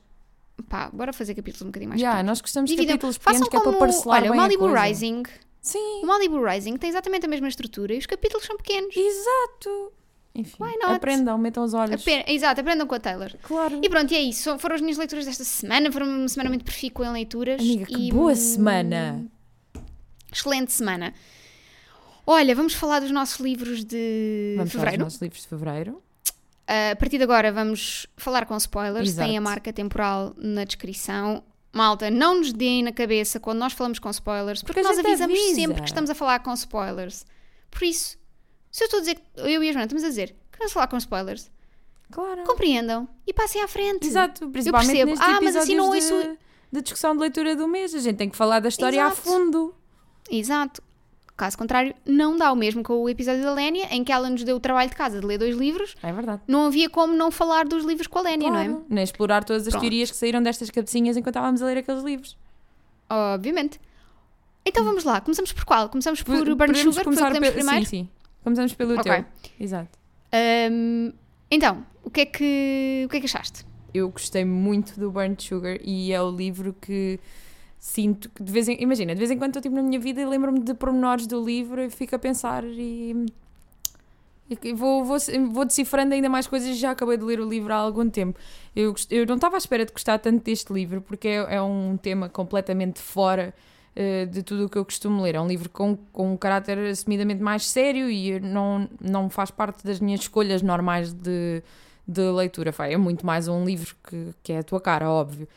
pá, 0.68 0.88
bora 0.92 1.12
fazer 1.12 1.34
capítulos 1.34 1.62
um 1.62 1.66
bocadinho 1.66 1.88
mais 1.90 2.00
Yeah, 2.00 2.18
pequenos. 2.18 2.30
nós 2.38 2.40
gostamos 2.40 2.70
de 2.70 2.76
Dividam- 2.76 2.94
capítulos 2.96 3.18
pequenos 3.18 3.48
que 3.48 3.56
é 3.56 3.60
para 3.60 3.64
como, 3.68 3.78
parcelar 3.78 4.20
olha, 4.22 4.30
o 4.30 4.32
bem 4.32 4.40
a 4.40 4.42
Malibu. 4.44 4.72
Rising. 4.72 5.22
Sim, 5.62 6.00
O 6.02 6.06
Malibu 6.06 6.42
Rising 6.42 6.76
tem 6.78 6.88
exatamente 6.88 7.26
a 7.26 7.28
mesma 7.28 7.48
estrutura 7.48 7.92
e 7.94 7.98
os 7.98 8.06
capítulos 8.06 8.46
são 8.46 8.56
pequenos. 8.56 8.96
exato. 8.96 9.92
Enfim, 10.34 10.62
aprendam, 10.84 11.36
metam 11.36 11.64
os 11.64 11.74
olhos. 11.74 12.00
Apen- 12.02 12.24
Exato, 12.28 12.60
aprendam 12.60 12.86
com 12.86 12.94
a 12.94 13.00
Taylor. 13.00 13.32
Claro. 13.42 13.80
E 13.82 13.88
pronto, 13.88 14.12
e 14.12 14.16
é 14.16 14.20
isso. 14.22 14.56
Foram 14.58 14.76
as 14.76 14.80
minhas 14.80 14.96
leituras 14.96 15.26
desta 15.26 15.42
semana. 15.44 15.90
Foram 15.90 16.06
uma 16.06 16.28
semana 16.28 16.48
muito 16.48 16.64
profícua 16.64 17.06
em 17.06 17.12
leituras. 17.12 17.60
Amiga, 17.60 17.84
que 17.86 18.08
e, 18.08 18.12
boa 18.12 18.34
semana. 18.36 19.26
Excelente 20.32 20.72
semana. 20.72 21.12
Olha, 22.26 22.54
vamos 22.54 22.74
falar 22.74 23.00
dos 23.00 23.10
nossos 23.10 23.40
livros 23.40 23.84
de 23.84 24.54
Vamos 24.56 24.56
falar 24.56 24.64
dos 24.64 24.72
fevereiro. 24.72 25.04
nossos 25.04 25.20
livros 25.20 25.42
de 25.42 25.48
fevereiro. 25.48 25.92
Uh, 26.68 26.92
a 26.92 26.96
partir 26.96 27.18
de 27.18 27.24
agora 27.24 27.50
vamos 27.50 28.06
falar 28.16 28.46
com 28.46 28.56
spoilers. 28.56 29.08
Exato. 29.08 29.28
Tem 29.28 29.36
a 29.36 29.40
marca 29.40 29.72
temporal 29.72 30.32
na 30.38 30.62
descrição. 30.62 31.42
Malta, 31.72 32.10
não 32.10 32.38
nos 32.38 32.52
deem 32.52 32.82
na 32.84 32.92
cabeça 32.92 33.40
quando 33.40 33.58
nós 33.58 33.72
falamos 33.72 33.98
com 33.98 34.08
spoilers, 34.10 34.62
porque, 34.62 34.80
Porque 34.80 34.88
nós 34.96 35.04
avisamos 35.04 35.36
avisa. 35.38 35.54
sempre 35.54 35.80
que 35.82 35.88
estamos 35.88 36.10
a 36.10 36.14
falar 36.14 36.40
com 36.40 36.52
spoilers. 36.54 37.24
Por 37.70 37.82
isso, 37.84 38.16
se 38.70 38.82
eu 38.82 38.86
estou 38.86 38.98
a 38.98 39.00
dizer, 39.00 39.14
que 39.16 39.22
eu 39.36 39.62
e 39.62 39.68
a 39.68 39.72
Joana 39.72 39.84
estamos 39.86 40.04
a 40.04 40.08
dizer 40.08 40.34
que 40.52 40.58
vamos 40.58 40.72
falar 40.72 40.86
com 40.86 40.96
spoilers, 40.96 41.50
Claro. 42.10 42.42
compreendam 42.44 43.08
e 43.26 43.32
passem 43.32 43.62
à 43.62 43.68
frente. 43.68 44.06
Exato, 44.06 44.48
principalmente 44.50 44.88
percebo. 44.90 45.10
nestes 45.10 45.28
Ah, 45.28 45.40
mas 45.42 45.56
assim 45.56 45.76
não 45.76 45.88
ouço- 45.88 46.22
de, 46.22 46.38
de 46.72 46.82
discussão 46.82 47.14
de 47.14 47.20
leitura 47.20 47.54
do 47.56 47.68
mês. 47.68 47.94
A 47.94 47.98
gente 48.00 48.16
tem 48.16 48.28
que 48.28 48.36
falar 48.36 48.60
da 48.60 48.68
história 48.68 49.02
a 49.04 49.06
Exato. 49.08 49.22
fundo. 49.22 49.74
Exato. 50.30 50.82
Caso 51.36 51.56
contrário, 51.56 51.94
não 52.04 52.36
dá 52.36 52.52
o 52.52 52.56
mesmo 52.56 52.82
com 52.82 52.92
o 53.02 53.08
episódio 53.08 53.42
da 53.42 53.54
Lénia, 53.54 53.86
em 53.90 54.04
que 54.04 54.12
ela 54.12 54.28
nos 54.28 54.44
deu 54.44 54.56
o 54.56 54.60
trabalho 54.60 54.90
de 54.90 54.96
casa 54.96 55.20
de 55.20 55.26
ler 55.26 55.38
dois 55.38 55.56
livros. 55.56 55.96
É 56.02 56.12
verdade. 56.12 56.42
Não 56.46 56.66
havia 56.66 56.90
como 56.90 57.14
não 57.14 57.30
falar 57.30 57.64
dos 57.66 57.82
livros 57.84 58.06
com 58.06 58.18
a 58.18 58.22
Lénia, 58.22 58.50
não 58.50 58.58
é? 58.58 58.64
Claro. 58.68 58.84
Nem 58.90 59.02
explorar 59.04 59.42
todas 59.44 59.62
as 59.66 59.70
Pronto. 59.70 59.80
teorias 59.80 60.10
que 60.10 60.16
saíram 60.18 60.42
destas 60.42 60.68
cabecinhas 60.68 61.16
enquanto 61.16 61.36
estávamos 61.36 61.62
a 61.62 61.66
ler 61.66 61.78
aqueles 61.78 62.02
livros. 62.04 62.36
Obviamente. 63.08 63.80
Então 64.66 64.84
vamos 64.84 65.04
lá, 65.04 65.20
começamos 65.20 65.52
por 65.52 65.64
qual? 65.64 65.88
Começamos 65.88 66.22
por 66.22 66.34
Burn 66.54 66.74
Sugar, 66.76 67.04
foi 67.04 67.12
o 67.14 67.16
que 67.16 67.22
lemos 67.22 67.48
pe- 67.48 67.52
primeiro? 67.54 67.84
Sim, 67.86 67.90
sim. 68.04 68.08
Começamos 68.42 68.72
pelo 68.74 68.98
Ok. 68.98 69.12
teu. 69.12 69.24
Exato. 69.58 69.98
Ahm, 70.32 71.12
então, 71.50 71.84
o 72.04 72.10
que, 72.10 72.20
é 72.22 72.26
que, 72.26 73.02
o 73.06 73.08
que 73.08 73.16
é 73.16 73.20
que 73.20 73.26
achaste? 73.26 73.66
Eu 73.92 74.08
gostei 74.08 74.44
muito 74.44 74.98
do 74.98 75.10
Burnt 75.10 75.40
Sugar 75.42 75.78
e 75.82 76.12
é 76.12 76.22
o 76.22 76.30
livro 76.30 76.74
que 76.80 77.18
sinto 77.78 78.28
que 78.30 78.42
de 78.42 78.52
vez 78.52 78.68
em 78.68 78.80
imagina, 78.80 79.14
de 79.14 79.18
vez 79.18 79.30
em 79.30 79.38
quando 79.38 79.50
estou 79.50 79.62
tipo 79.62 79.74
na 79.74 79.82
minha 79.82 79.98
vida 79.98 80.20
e 80.20 80.26
lembro-me 80.26 80.60
de 80.60 80.74
pormenores 80.74 81.26
do 81.26 81.42
livro 81.42 81.82
e 81.82 81.90
fico 81.90 82.14
a 82.14 82.18
pensar 82.18 82.62
e, 82.64 83.26
e 84.62 84.72
vou, 84.74 85.04
vou, 85.04 85.16
vou 85.50 85.64
decifrando 85.64 86.14
ainda 86.14 86.28
mais 86.28 86.46
coisas 86.46 86.76
já 86.76 86.90
acabei 86.90 87.16
de 87.16 87.24
ler 87.24 87.40
o 87.40 87.48
livro 87.48 87.72
há 87.72 87.76
algum 87.76 88.08
tempo. 88.08 88.38
Eu, 88.76 88.94
eu 89.10 89.26
não 89.26 89.36
estava 89.36 89.56
à 89.56 89.58
espera 89.58 89.84
de 89.84 89.92
gostar 89.92 90.18
tanto 90.18 90.44
deste 90.44 90.72
livro 90.72 91.00
porque 91.00 91.26
é, 91.28 91.56
é 91.56 91.62
um 91.62 91.96
tema 91.96 92.28
completamente 92.28 93.00
fora 93.00 93.52
eh, 93.94 94.26
de 94.26 94.42
tudo 94.42 94.66
o 94.66 94.68
que 94.68 94.78
eu 94.78 94.84
costumo 94.84 95.22
ler. 95.22 95.34
É 95.34 95.40
um 95.40 95.46
livro 95.46 95.68
com, 95.68 95.96
com 96.12 96.32
um 96.32 96.36
caráter 96.36 96.78
assumidamente 96.78 97.42
mais 97.42 97.66
sério 97.66 98.10
e 98.10 98.38
não, 98.40 98.88
não 99.00 99.28
faz 99.30 99.50
parte 99.50 99.84
das 99.84 100.00
minhas 100.00 100.20
escolhas 100.20 100.62
normais 100.62 101.12
de, 101.12 101.62
de 102.06 102.22
leitura. 102.30 102.72
É 102.80 102.96
muito 102.96 103.26
mais 103.26 103.48
um 103.48 103.64
livro 103.64 103.94
que, 104.08 104.34
que 104.42 104.52
é 104.52 104.58
a 104.58 104.62
tua 104.62 104.80
cara, 104.80 105.10
óbvio. 105.10 105.48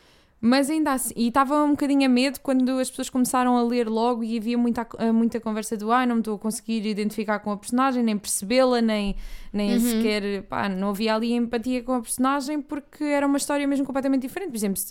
Mas 0.46 0.68
ainda 0.68 0.92
assim, 0.92 1.14
e 1.16 1.28
estava 1.28 1.64
um 1.64 1.70
bocadinho 1.70 2.04
a 2.04 2.08
medo 2.08 2.38
quando 2.40 2.68
as 2.78 2.90
pessoas 2.90 3.08
começaram 3.08 3.56
a 3.56 3.62
ler 3.62 3.88
logo 3.88 4.22
e 4.22 4.36
havia 4.36 4.58
muita, 4.58 4.86
muita 5.10 5.40
conversa 5.40 5.74
do 5.74 5.90
ai, 5.90 6.04
não 6.04 6.16
me 6.16 6.20
estou 6.20 6.34
a 6.34 6.38
conseguir 6.38 6.84
identificar 6.86 7.38
com 7.38 7.50
a 7.50 7.56
personagem, 7.56 8.02
nem 8.02 8.18
percebê-la, 8.18 8.82
nem, 8.82 9.16
nem 9.50 9.72
Uhum. 9.72 9.80
sequer, 9.80 10.42
pá, 10.42 10.68
não 10.68 10.90
havia 10.90 11.14
ali 11.14 11.32
empatia 11.32 11.82
com 11.82 11.94
a 11.94 12.00
personagem 12.02 12.60
porque 12.60 13.02
era 13.04 13.26
uma 13.26 13.38
história 13.38 13.66
mesmo 13.66 13.86
completamente 13.86 14.20
diferente. 14.20 14.50
Por 14.50 14.56
exemplo, 14.58 14.82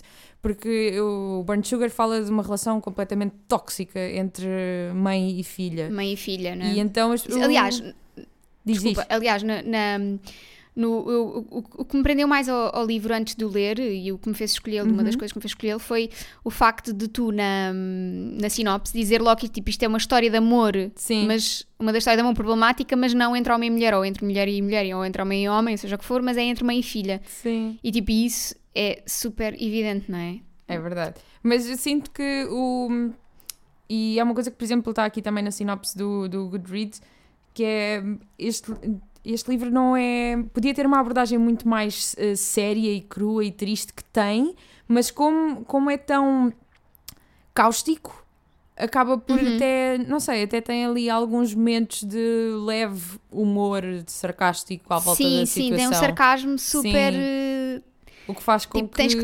porque 0.42 1.00
o 1.00 1.44
Burnt 1.46 1.66
Sugar 1.66 1.88
fala 1.88 2.20
de 2.20 2.30
uma 2.32 2.42
relação 2.42 2.80
completamente 2.80 3.34
tóxica 3.46 4.00
entre 4.00 4.48
mãe 4.92 5.38
e 5.38 5.44
filha. 5.44 5.88
Mãe 5.88 6.14
e 6.14 6.16
filha, 6.16 6.56
não 6.56 6.66
é? 6.66 6.72
E 6.72 6.80
então, 6.80 7.12
as, 7.12 7.24
o- 7.26 7.40
Aliás, 7.40 7.76
diz 8.64 8.82
desculpa, 8.82 9.02
isto. 9.02 9.12
aliás, 9.12 9.42
na, 9.44 9.62
na- 9.62 10.18
no, 10.76 10.88
o, 10.90 11.38
o, 11.58 11.64
o 11.78 11.84
que 11.84 11.96
me 11.96 12.02
prendeu 12.02 12.26
mais 12.26 12.48
ao, 12.48 12.74
ao 12.76 12.84
livro 12.84 13.14
antes 13.14 13.34
de 13.36 13.44
o 13.44 13.48
ler 13.48 13.78
e 13.78 14.10
o 14.10 14.18
que 14.18 14.28
me 14.28 14.34
fez 14.34 14.52
escolhê-lo, 14.52 14.88
uma 14.90 14.98
Uhum. 14.98 15.04
das 15.04 15.14
coisas 15.14 15.32
que 15.32 15.38
me 15.38 15.42
fez 15.42 15.50
escolhê-lo 15.52 15.78
foi 15.78 16.10
o 16.42 16.50
facto 16.50 16.92
de 16.92 17.06
tu 17.08 17.30
na, 17.30 17.72
na 17.72 18.48
sinopse 18.50 18.92
dizer 18.92 19.22
logo 19.22 19.40
que 19.40 19.48
tipo, 19.48 19.70
isto 19.70 19.82
é 19.84 19.88
uma 19.88 19.98
história 19.98 20.28
de 20.28 20.36
amor, 20.36 20.74
Sim. 20.96 21.26
mas 21.26 21.64
uma 21.78 21.92
da 21.92 21.98
história 21.98 22.16
de 22.16 22.22
amor 22.22 22.34
problemática, 22.34 22.96
mas 22.96 23.14
não 23.14 23.36
entre 23.36 23.52
homem 23.52 23.68
e 23.68 23.70
mulher, 23.70 23.94
ou 23.94 24.04
entre 24.04 24.24
mulher 24.24 24.48
e 24.48 24.60
mulher, 24.60 24.94
ou 24.96 25.04
entre 25.04 25.22
homem 25.22 25.44
e 25.44 25.48
homem, 25.48 25.76
seja 25.76 25.94
o 25.96 25.98
que 25.98 26.04
for, 26.04 26.20
mas 26.22 26.36
é 26.36 26.42
entre 26.42 26.64
mãe 26.64 26.80
e 26.80 26.82
filha. 26.82 27.20
Sim. 27.26 27.78
E 27.82 27.92
tipo, 27.92 28.10
isso 28.10 28.54
é 28.74 29.02
super 29.06 29.54
evidente, 29.54 30.10
não 30.10 30.18
é? 30.18 30.40
É 30.66 30.78
verdade. 30.78 31.14
Mas 31.42 31.68
eu 31.68 31.76
sinto 31.76 32.10
que 32.10 32.46
o. 32.50 33.10
E 33.88 34.18
é 34.18 34.24
uma 34.24 34.32
coisa 34.34 34.50
que, 34.50 34.56
por 34.56 34.64
exemplo, 34.64 34.90
está 34.90 35.04
aqui 35.04 35.20
também 35.20 35.44
na 35.44 35.50
sinopse 35.50 35.96
do, 35.96 36.26
do 36.28 36.48
Goodreads, 36.48 37.02
que 37.52 37.62
é 37.62 38.02
este, 38.38 38.72
este 39.24 39.50
livro 39.50 39.70
não 39.70 39.96
é. 39.96 40.42
Podia 40.52 40.74
ter 40.74 40.86
uma 40.86 41.00
abordagem 41.00 41.38
muito 41.38 41.66
mais 41.68 42.14
eh, 42.18 42.34
séria 42.36 42.92
e 42.92 43.00
crua 43.00 43.44
e 43.44 43.50
triste 43.50 43.92
que 43.92 44.04
tem, 44.04 44.54
mas 44.86 45.10
como, 45.10 45.64
como 45.64 45.90
é 45.90 45.96
tão 45.96 46.52
cáustico, 47.52 48.24
acaba 48.76 49.16
por 49.18 49.38
Uhum. 49.38 49.54
até. 49.56 49.98
Não 49.98 50.20
sei, 50.20 50.42
até 50.44 50.60
tem 50.60 50.84
ali 50.84 51.08
alguns 51.08 51.54
momentos 51.54 52.02
de 52.02 52.50
leve 52.64 53.18
humor 53.30 53.82
de 53.82 54.10
sarcástico 54.10 54.92
à 54.92 54.98
volta 54.98 55.22
sim, 55.22 55.40
da 55.40 55.46
sim, 55.46 55.62
situação. 55.62 55.76
tem 55.76 55.88
um 55.88 56.00
sarcasmo 56.00 56.58
super. 56.58 57.12
Sim. 57.12 57.18
eh, 57.20 57.82
O 58.26 58.34
que 58.34 58.42
faz 58.42 58.66
com 58.66 58.78
Tipo, 58.78 58.90
que. 58.90 58.96
tens 58.96 59.14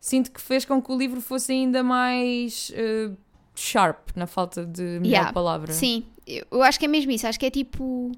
Sinto 0.00 0.30
que 0.30 0.40
fez 0.40 0.64
com 0.64 0.80
que 0.80 0.92
o 0.92 0.96
livro 0.96 1.20
fosse 1.20 1.50
ainda 1.52 1.82
mais 1.82 2.70
eh, 2.74 3.10
sharp, 3.54 4.10
na 4.14 4.26
falta 4.28 4.64
de 4.64 4.82
melhor 4.82 5.06
Yeah. 5.06 5.32
palavra. 5.32 5.72
Sim, 5.72 6.04
eu 6.26 6.62
acho 6.62 6.78
que 6.78 6.84
é 6.84 6.88
mesmo 6.88 7.10
isso, 7.10 7.26
acho 7.26 7.38
que 7.38 7.44
é 7.44 7.50
tipo 7.50 8.12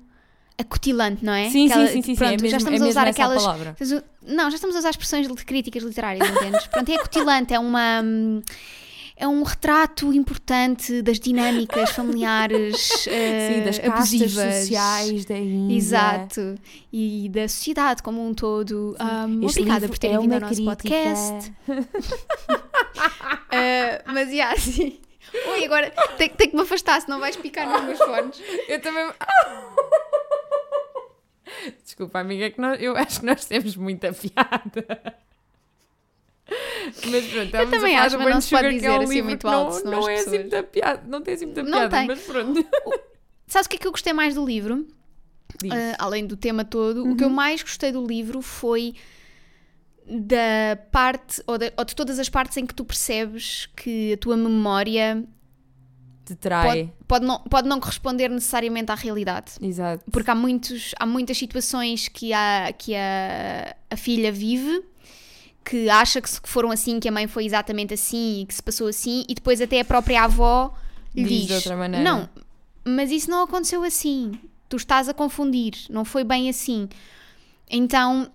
acutilante, 0.60 1.24
não 1.24 1.32
é? 1.32 1.48
sim, 1.50 1.66
Aquela- 1.68 1.86
sim, 1.86 1.92
sim, 1.94 2.02
sim, 2.02 2.12
sim, 2.12 2.16
pronto, 2.16 2.30
é 2.30 2.36
mesmo, 2.36 2.48
já 2.50 2.56
estamos 2.58 2.80
é 2.80 2.84
a 2.84 2.88
usar 2.88 3.06
aquelas. 3.08 3.42
palavra. 3.42 3.76
Não, 4.22 4.50
já 4.50 4.54
estamos 4.56 4.76
a 4.76 4.78
usar 4.80 4.90
expressões 4.90 5.26
de 5.28 5.44
críticas 5.44 5.82
literárias, 5.82 6.28
entendes? 6.28 6.66
Pronto, 6.68 6.88
é 6.90 6.94
acutilante, 6.96 7.54
é 7.54 7.58
uma. 7.58 8.02
É 9.22 9.28
um 9.28 9.42
retrato 9.42 10.10
importante 10.14 11.02
das 11.02 11.20
dinâmicas 11.20 11.90
familiares 11.90 12.90
eh, 13.06 13.52
Sim, 13.54 13.64
das 13.64 13.78
castas 13.78 14.22
abusivas. 14.22 14.54
sociais 14.60 15.24
da 15.26 15.36
Índia. 15.36 15.76
Exato. 15.76 16.54
E 16.90 17.28
da 17.28 17.46
sociedade 17.46 18.02
como 18.02 18.26
um 18.26 18.32
todo. 18.32 18.96
Um, 19.28 19.44
obrigada 19.44 19.86
por 19.88 19.98
terem 19.98 20.16
é 20.16 20.20
vindo 20.20 20.32
ao 20.32 20.40
nosso 20.40 20.54
crítica. 20.54 20.74
podcast. 20.74 21.52
Uh, 21.68 21.84
mas, 24.10 24.30
yeah, 24.30 24.58
sim. 24.58 24.98
Ui, 25.52 25.64
agora 25.66 25.90
tenho, 26.16 26.30
tenho 26.34 26.50
que 26.52 26.56
me 26.56 26.62
afastar, 26.62 26.98
senão 27.02 27.20
vais 27.20 27.36
picar 27.36 27.68
nos 27.68 27.82
meus 27.84 27.98
fones. 27.98 28.40
Eu 28.68 28.80
também. 28.80 29.06
Desculpa, 31.84 32.18
amiga, 32.20 32.46
é 32.46 32.50
que 32.50 32.60
nós- 32.60 32.80
eu 32.80 32.96
acho 32.98 33.20
que 33.20 33.26
nós 33.26 33.44
temos 33.44 33.76
muita 33.76 34.12
piada. 34.12 35.16
Mas 37.10 37.26
pronto, 37.26 37.46
estávamos 37.46 37.70
também 37.78 37.96
acho, 37.96 38.16
do 38.16 38.18
mas 38.18 38.26
não 38.26 38.32
Burnt 38.32 38.42
se 38.42 38.50
pode 38.50 38.62
que 38.68 38.74
é 38.74 38.78
dizer 38.78 38.90
um 38.90 39.02
assim 39.02 39.22
muito 39.22 39.38
que 39.40 39.46
não, 39.46 39.66
alto, 39.68 39.84
não 39.88 39.98
as 40.00 40.08
é 40.08 40.14
assim 40.16 40.38
muita 40.40 40.62
piada, 40.64 41.02
não 41.06 41.22
tem 41.22 41.34
assim 41.34 41.46
muita 41.46 41.62
Não 41.62 41.70
piada, 41.78 41.96
tem. 41.98 42.06
mas 42.08 42.20
pronto. 42.22 42.66
Sabes 43.46 43.66
o 43.66 43.68
que 43.70 43.76
é 43.76 43.78
que 43.78 43.86
eu 43.86 43.92
gostei 43.92 44.12
mais 44.12 44.34
do 44.34 44.44
livro? 44.44 44.86
Uh, 45.64 45.94
além 45.98 46.26
do 46.26 46.36
tema 46.36 46.64
todo, 46.64 47.08
o 47.08 47.16
que 47.16 47.22
eu 47.24 47.28
Uhum. 47.28 47.34
mais 47.34 47.62
gostei 47.62 47.92
do 47.92 48.04
livro 48.04 48.40
foi 48.42 48.94
da 50.06 50.76
parte, 50.90 51.40
ou 51.46 51.56
de, 51.58 51.72
ou 51.76 51.84
de 51.84 51.94
todas 51.94 52.18
as 52.18 52.28
partes 52.28 52.56
em 52.56 52.66
que 52.66 52.74
tu 52.74 52.84
percebes 52.84 53.66
que 53.76 54.14
a 54.14 54.16
tua 54.16 54.36
memória 54.36 55.22
Te 56.34 56.36
trai. 56.36 56.92
pode 57.08 57.26
não, 57.26 57.40
pode 57.40 57.68
não 57.68 57.80
corresponder 57.80 58.30
necessariamente 58.30 58.92
à 58.92 58.94
realidade. 58.94 59.52
Exato. 59.60 60.04
Porque 60.12 60.30
há, 60.30 60.34
muitos, 60.34 60.94
há 60.98 61.04
muitas 61.04 61.36
situações 61.36 62.06
que, 62.06 62.32
a, 62.32 62.72
que 62.76 62.94
a, 62.94 63.74
a 63.90 63.96
filha 63.96 64.30
vive 64.30 64.84
que 65.64 65.90
acha 65.90 66.20
que 66.20 66.28
foram 66.44 66.70
assim, 66.70 66.98
que 66.98 67.08
a 67.08 67.12
mãe 67.12 67.26
foi 67.26 67.44
exatamente 67.44 67.94
assim 67.94 68.42
e 68.42 68.46
que 68.46 68.54
se 68.54 68.62
passou 68.62 68.88
assim, 68.88 69.24
e 69.28 69.34
depois 69.34 69.60
até 69.60 69.80
a 69.80 69.84
própria 69.84 70.24
avó 70.24 70.74
lhe 71.14 71.24
Diz 71.24 71.38
diz: 71.38 71.46
de 71.46 71.52
outra 71.54 71.76
maneira. 71.76 72.04
Não, 72.04 72.28
mas 72.84 73.10
isso 73.10 73.30
não 73.30 73.42
aconteceu 73.42 73.82
assim. 73.82 74.32
Tu 74.68 74.76
estás 74.76 75.08
a 75.08 75.14
confundir, 75.14 75.74
não 75.90 76.04
foi 76.04 76.24
bem 76.24 76.48
assim. 76.48 76.88
Então 77.68 78.30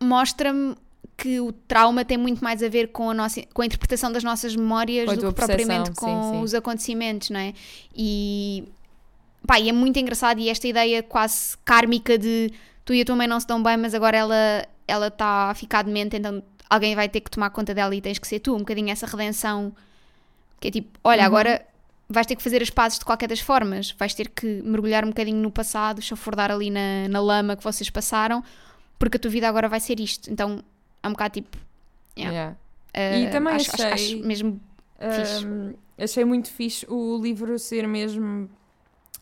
mostra-me 0.00 0.74
que 1.20 1.38
o 1.38 1.52
trauma 1.52 2.02
tem 2.02 2.16
muito 2.16 2.42
mais 2.42 2.62
a 2.62 2.68
ver 2.68 2.88
com 2.88 3.10
a, 3.10 3.14
nossa, 3.14 3.42
com 3.52 3.60
a 3.60 3.66
interpretação 3.66 4.10
das 4.10 4.24
nossas 4.24 4.56
memórias 4.56 5.06
do 5.18 5.28
que 5.28 5.34
propriamente 5.34 5.90
com 5.90 6.06
sim, 6.06 6.38
sim. 6.38 6.42
os 6.42 6.54
acontecimentos, 6.54 7.28
não 7.28 7.38
é? 7.38 7.52
E, 7.94 8.64
pá, 9.46 9.60
e 9.60 9.68
é 9.68 9.72
muito 9.72 9.98
engraçado 9.98 10.40
e 10.40 10.48
esta 10.48 10.66
ideia 10.66 11.02
quase 11.02 11.58
kármica 11.62 12.16
de 12.16 12.50
tu 12.86 12.94
e 12.94 13.02
a 13.02 13.04
tua 13.04 13.16
mãe 13.16 13.26
não 13.26 13.38
se 13.38 13.46
dão 13.46 13.62
bem, 13.62 13.76
mas 13.76 13.94
agora 13.94 14.16
ela 14.16 14.66
ela 14.88 15.08
está 15.08 15.50
a 15.50 15.54
ficar 15.54 15.82
demente, 15.84 16.16
então 16.16 16.42
alguém 16.68 16.94
vai 16.96 17.08
ter 17.08 17.20
que 17.20 17.30
tomar 17.30 17.50
conta 17.50 17.74
dela 17.74 17.94
e 17.94 18.00
tens 18.00 18.18
que 18.18 18.26
ser 18.26 18.40
tu. 18.40 18.54
Um 18.54 18.60
bocadinho 18.60 18.90
essa 18.90 19.06
redenção 19.06 19.72
que 20.58 20.68
é 20.68 20.70
tipo, 20.70 20.88
olha, 21.04 21.20
Uhum. 21.20 21.26
agora 21.26 21.66
vais 22.08 22.26
ter 22.26 22.34
que 22.34 22.42
fazer 22.42 22.62
as 22.62 22.70
pazes 22.70 22.98
de 22.98 23.04
qualquer 23.04 23.28
das 23.28 23.40
formas, 23.40 23.92
vais 23.98 24.14
ter 24.14 24.28
que 24.30 24.62
mergulhar 24.64 25.04
um 25.04 25.08
bocadinho 25.08 25.36
no 25.36 25.50
passado, 25.50 26.00
chafurdar 26.00 26.50
ali 26.50 26.70
na, 26.70 27.08
na 27.08 27.20
lama 27.20 27.56
que 27.56 27.62
vocês 27.62 27.88
passaram, 27.90 28.42
porque 28.98 29.16
a 29.16 29.20
tua 29.20 29.30
vida 29.30 29.48
agora 29.48 29.68
vai 29.68 29.80
ser 29.80 30.00
isto. 30.00 30.30
Então 30.30 30.62
é 31.02 31.08
um 31.08 31.12
bocado 31.12 31.34
tipo. 31.34 31.58
Yeah. 32.18 32.56
Yeah. 32.94 33.24
uh, 33.24 33.28
E 33.28 33.30
também 33.30 33.54
acho, 33.54 33.70
acho- 33.72 33.82
achei- 33.86 34.16
acho 34.18 34.26
mesmo 34.26 34.60
Fixe. 35.16 35.46
Um, 35.46 35.74
achei 35.98 36.24
muito 36.26 36.50
fixe 36.50 36.84
o 36.88 37.18
livro 37.22 37.58
ser 37.58 37.86
mesmo. 37.88 38.50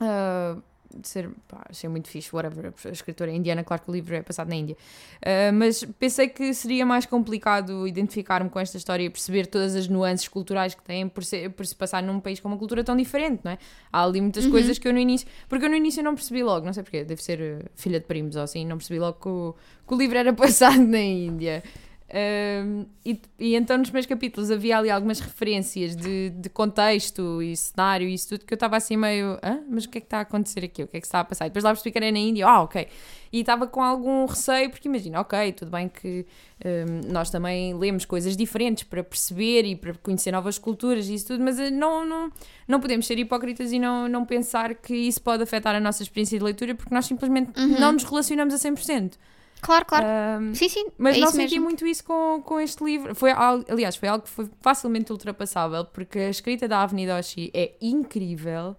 uh, 0.01 0.61
ser, 1.03 1.29
pá, 1.47 1.67
achei 1.69 1.89
muito 1.89 2.09
fixe, 2.09 2.29
whatever. 2.35 2.73
A 2.85 2.89
escritora 2.89 3.31
é 3.31 3.35
indiana, 3.35 3.63
claro 3.63 3.83
que 3.83 3.91
o 3.91 3.93
livro 3.93 4.15
é 4.15 4.23
passado 4.23 4.49
na 4.49 4.57
Índia. 4.57 4.77
Uh, 5.23 5.53
mas 5.53 5.85
pensei 5.99 6.29
que 6.29 6.53
seria 6.55 6.85
mais 6.87 7.05
complicado 7.07 7.87
identificar-me 7.87 8.49
com 8.51 8.59
esta 8.59 8.77
história 8.77 9.05
e 9.05 9.11
perceber 9.11 9.47
todas 9.47 9.75
as 9.77 9.87
nuances 9.89 10.27
culturais 10.29 10.75
que 10.75 10.83
têm 10.83 11.09
por, 11.09 11.25
ser- 11.25 11.51
por 11.51 11.67
se 11.67 11.75
passar 11.75 12.03
num 12.03 12.21
país 12.21 12.41
com 12.41 12.49
uma 12.49 12.57
cultura 12.59 12.83
tão 12.83 12.97
diferente, 12.97 13.41
não 13.45 13.53
é? 13.53 13.59
Há 13.93 14.03
ali 14.05 14.21
muitas 14.21 14.45
Uhum. 14.47 14.51
coisas 14.51 14.79
que 14.79 14.89
eu 14.89 14.93
no 14.93 14.99
início. 14.99 15.29
Porque 15.49 15.65
eu 15.65 15.69
no 15.71 15.77
início 15.77 16.03
não 16.03 16.15
percebi 16.15 16.43
logo, 16.43 16.65
não 16.67 16.73
sei 16.73 16.83
porquê, 16.83 17.05
deve 17.05 17.23
ser 17.23 17.41
uh, 17.41 17.65
filha 17.75 18.01
de 18.01 18.07
primos 18.07 18.37
ou 18.37 18.43
assim, 18.43 18.65
não 18.67 18.77
percebi 18.79 18.99
logo 18.99 19.19
que 19.21 19.29
o, 19.29 19.55
que 19.87 19.95
o 19.95 19.97
livro 19.99 20.17
era 20.19 20.33
passado 20.35 20.79
na 20.85 21.01
Índia. 21.01 21.63
Um, 22.11 22.87
e, 23.05 23.21
e 23.39 23.55
então 23.55 23.77
nos 23.77 23.91
meus 23.91 24.07
capítulos 24.07 24.51
havia 24.51 24.79
ali 24.79 24.89
algumas 24.89 25.21
referências 25.21 25.95
de, 25.95 26.31
de 26.31 26.49
contexto 26.49 27.43
e 27.43 27.55
cenário 27.55 28.09
e 28.09 28.15
isso 28.15 28.31
tudo 28.31 28.47
que 28.47 28.55
eu 28.55 28.57
estava 28.57 28.79
assim 28.79 28.97
meio, 28.97 29.39
Hã? 29.43 29.61
mas 29.69 29.85
o 29.85 29.91
que 29.91 29.99
é 29.99 30.01
que 30.01 30.07
está 30.07 30.19
a 30.19 30.21
acontecer 30.23 30.65
aqui? 30.65 30.83
O 30.83 30.87
que 30.87 30.97
é 30.97 31.01
que 31.01 31.07
está 31.07 31.21
a 31.21 31.25
passar? 31.25 31.45
E 31.45 31.49
depois 31.51 31.65
lá 31.65 31.71
percebi 31.71 31.93
que 31.93 31.99
era 31.99 32.11
na 32.11 32.19
Índia, 32.19 32.47
ah, 32.47 32.63
ok. 32.63 32.89
E 33.31 33.41
estava 33.41 33.67
com 33.67 33.83
algum 33.83 34.25
receio, 34.25 34.71
porque 34.71 34.89
imagina, 34.89 35.21
ok, 35.21 35.53
tudo 35.53 35.71
bem 35.71 35.87
que 35.87 36.25
um, 36.65 37.13
nós 37.13 37.29
também 37.29 37.75
lemos 37.75 38.07
coisas 38.07 38.35
diferentes 38.35 38.85
para 38.85 39.05
perceber 39.05 39.67
e 39.67 39.77
para 39.77 39.93
conhecer 39.93 40.33
novas 40.33 40.57
culturas 40.59 41.11
e 41.11 41.15
isso 41.15 41.27
tudo, 41.27 41.45
mas 41.45 41.59
eh, 41.59 41.69
não, 41.69 42.07
não, 42.07 42.33
não 42.67 42.81
podemos 42.81 43.07
ser 43.07 43.19
hipócritas 43.19 43.71
e 43.71 43.79
não, 43.79 44.09
não 44.09 44.25
pensar 44.25 44.75
que 44.75 44.95
isso 44.95 45.21
pode 45.21 45.43
afetar 45.43 45.75
a 45.75 45.81
nossa 45.81 46.03
experiência 46.03 46.39
de 46.39 46.45
leitura 46.45 46.75
porque 46.75 46.95
nós 46.95 47.05
simplesmente 47.05 47.53
não 47.79 47.93
nos 47.93 48.05
relacionamos 48.05 48.55
a 48.55 48.57
100%. 48.57 49.13
Claro, 49.61 49.85
claro. 49.87 50.07
Um, 50.43 50.55
sim, 50.55 50.69
sim. 50.69 50.87
mas 50.97 51.17
é 51.17 51.21
não 51.21 51.29
senti 51.29 51.55
mesmo. 51.55 51.65
muito 51.65 51.87
isso 51.87 52.05
com, 52.05 52.41
com 52.45 52.61
este 52.61 52.83
livro. 52.85 53.15
Foi, 53.15 53.31
al- 53.33 53.65
aliás, 53.69 53.97
foi 53.97 54.09
algo 54.09 54.25
que 54.25 54.31
foi 54.31 54.49
facilmente 54.61 55.11
ultrapassável, 55.13 55.85
porque 55.85 56.19
a 56.19 56.31
escrita 56.31 56.67
da 56.69 56.83
Avenida 56.83 57.19
Oshi 57.19 57.51
é 57.55 57.75
incrível 57.81 58.77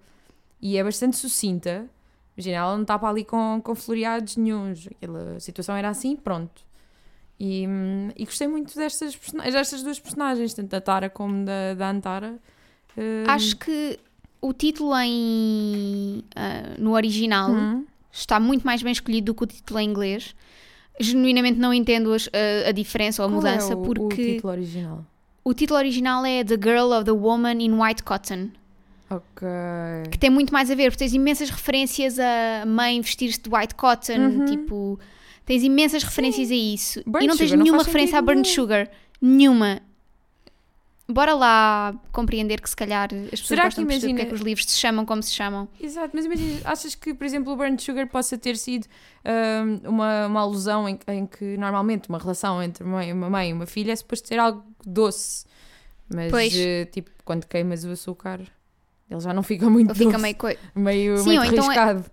e 0.61 0.77
é 0.77 0.83
bastante 0.83 1.17
sucinta. 1.17 1.89
Imagina, 2.37 2.57
ela 2.57 2.75
não 2.75 2.83
estava 2.83 3.09
ali 3.09 3.25
com, 3.25 3.59
com 3.63 3.75
floreados 3.75 4.37
nenhuns. 4.37 4.87
Aquela 4.87 5.39
situação 5.39 5.75
era 5.75 5.89
assim, 5.89 6.15
pronto. 6.15 6.61
E, 7.39 7.65
e 8.17 8.25
gostei 8.25 8.47
muito 8.47 8.75
destas, 8.75 9.17
destas 9.51 9.81
duas 9.83 9.99
personagens, 9.99 10.53
tanto 10.53 10.69
da 10.69 10.81
Tara 10.81 11.09
como 11.09 11.45
da, 11.45 11.73
da 11.73 11.89
Antara. 11.89 12.37
Hum, 12.97 13.23
Acho 13.27 13.55
que 13.57 13.97
o 14.41 14.51
título 14.53 14.93
em, 14.97 16.23
ah, 16.35 16.75
no 16.77 16.93
original 16.93 17.51
hum, 17.51 17.85
está 18.11 18.39
muito 18.39 18.65
mais 18.65 18.81
bem 18.81 18.91
escolhido 18.91 19.27
do 19.27 19.35
que 19.35 19.43
o 19.43 19.47
título 19.47 19.79
em 19.79 19.89
inglês. 19.89 20.35
Genuinamente 20.99 21.57
não 21.59 21.73
entendo 21.73 22.13
as- 22.13 22.29
a, 22.33 22.69
a 22.69 22.71
diferença 22.71 23.21
ou 23.23 23.27
a 23.27 23.31
qual 23.31 23.41
mudança, 23.41 23.73
é 23.73 23.75
o, 23.75 23.81
porque 23.81 24.21
o 24.21 24.25
título 24.35 24.51
original? 24.53 25.05
o 25.43 25.53
título 25.53 25.79
original 25.79 26.25
é 26.25 26.43
The 26.43 26.55
Girl 26.61 26.91
of 26.91 27.05
the 27.05 27.11
Woman 27.11 27.53
in 27.61 27.73
White 27.79 28.03
Cotton, 28.03 28.49
Ok. 29.09 29.47
que 30.11 30.17
tem 30.19 30.29
muito 30.29 30.51
mais 30.53 30.69
a 30.69 30.75
ver, 30.75 30.91
porque 30.91 30.99
tens 31.03 31.13
imensas 31.13 31.49
referências 31.49 32.19
a 32.19 32.65
mãe 32.67 32.99
vestir-se 33.01 33.41
de 33.41 33.49
white 33.49 33.73
cotton, 33.75 34.13
Uhum. 34.19 34.45
tipo, 34.45 34.99
tens 35.45 35.63
imensas 35.63 36.03
referências 36.03 36.51
a 36.51 36.55
isso. 36.55 36.99
E 36.99 37.03
não 37.05 37.35
tens 37.35 37.49
sugar 37.49 37.57
não 37.57 37.63
nenhuma 37.63 37.79
faz 37.79 37.87
referência 37.87 38.19
a 38.19 38.21
burnt 38.21 38.45
sugar. 38.45 38.89
Nenhuma. 39.21 39.81
Bora 41.09 41.33
lá 41.33 41.93
compreender 42.11 42.61
que 42.61 42.69
se 42.69 42.75
calhar 42.75 43.09
as 43.13 43.29
pessoas 43.41 43.47
Será 43.47 43.63
gostam 43.63 43.83
que 43.85 43.89
de 43.89 43.95
imagina- 43.95 44.13
porque 44.13 44.21
é 44.21 44.25
que 44.29 44.35
os 44.35 44.41
livros 44.41 44.65
se 44.69 44.77
chamam 44.79 45.05
como 45.05 45.23
se 45.23 45.31
chamam. 45.33 45.67
Exato, 45.81 46.11
mas 46.13 46.25
imagina, 46.25 46.61
achas 46.63 46.93
que, 46.95 47.13
por 47.13 47.25
exemplo, 47.25 47.51
o 47.51 47.55
Burnt 47.55 47.79
Sugar 47.81 48.07
possa 48.07 48.37
ter 48.37 48.55
sido 48.57 48.85
hum, 49.25 49.89
uma, 49.89 50.27
uma 50.27 50.39
alusão 50.41 50.87
em, 50.87 50.99
em 51.07 51.25
que 51.25 51.57
normalmente 51.57 52.07
uma 52.09 52.19
relação 52.19 52.61
entre 52.61 52.83
uma 52.83 52.97
mãe, 52.97 53.11
uma 53.13 53.29
mãe 53.29 53.49
e 53.49 53.53
uma 53.53 53.65
filha 53.65 53.91
é 53.91 53.95
suposto 53.95 54.27
ser 54.27 54.39
algo 54.39 54.63
doce. 54.85 55.45
Mas, 56.07 56.31
Pois. 56.31 56.53
eh, 56.55 56.85
tipo, 56.85 57.11
quando 57.25 57.45
queimas 57.45 57.83
o 57.85 57.91
açúcar, 57.91 58.39
ele 59.09 59.19
já 59.19 59.33
não 59.33 59.43
fica 59.43 59.69
muito 59.69 59.89
Ele 59.91 59.97
fica 59.97 60.11
doce, 60.11 60.21
meio. 60.21 60.35
coi- 60.35 60.57
meio, 60.75 61.17
Sim, 61.17 61.29
meio 61.39 61.43
então 61.45 61.71
é-. 61.71 62.03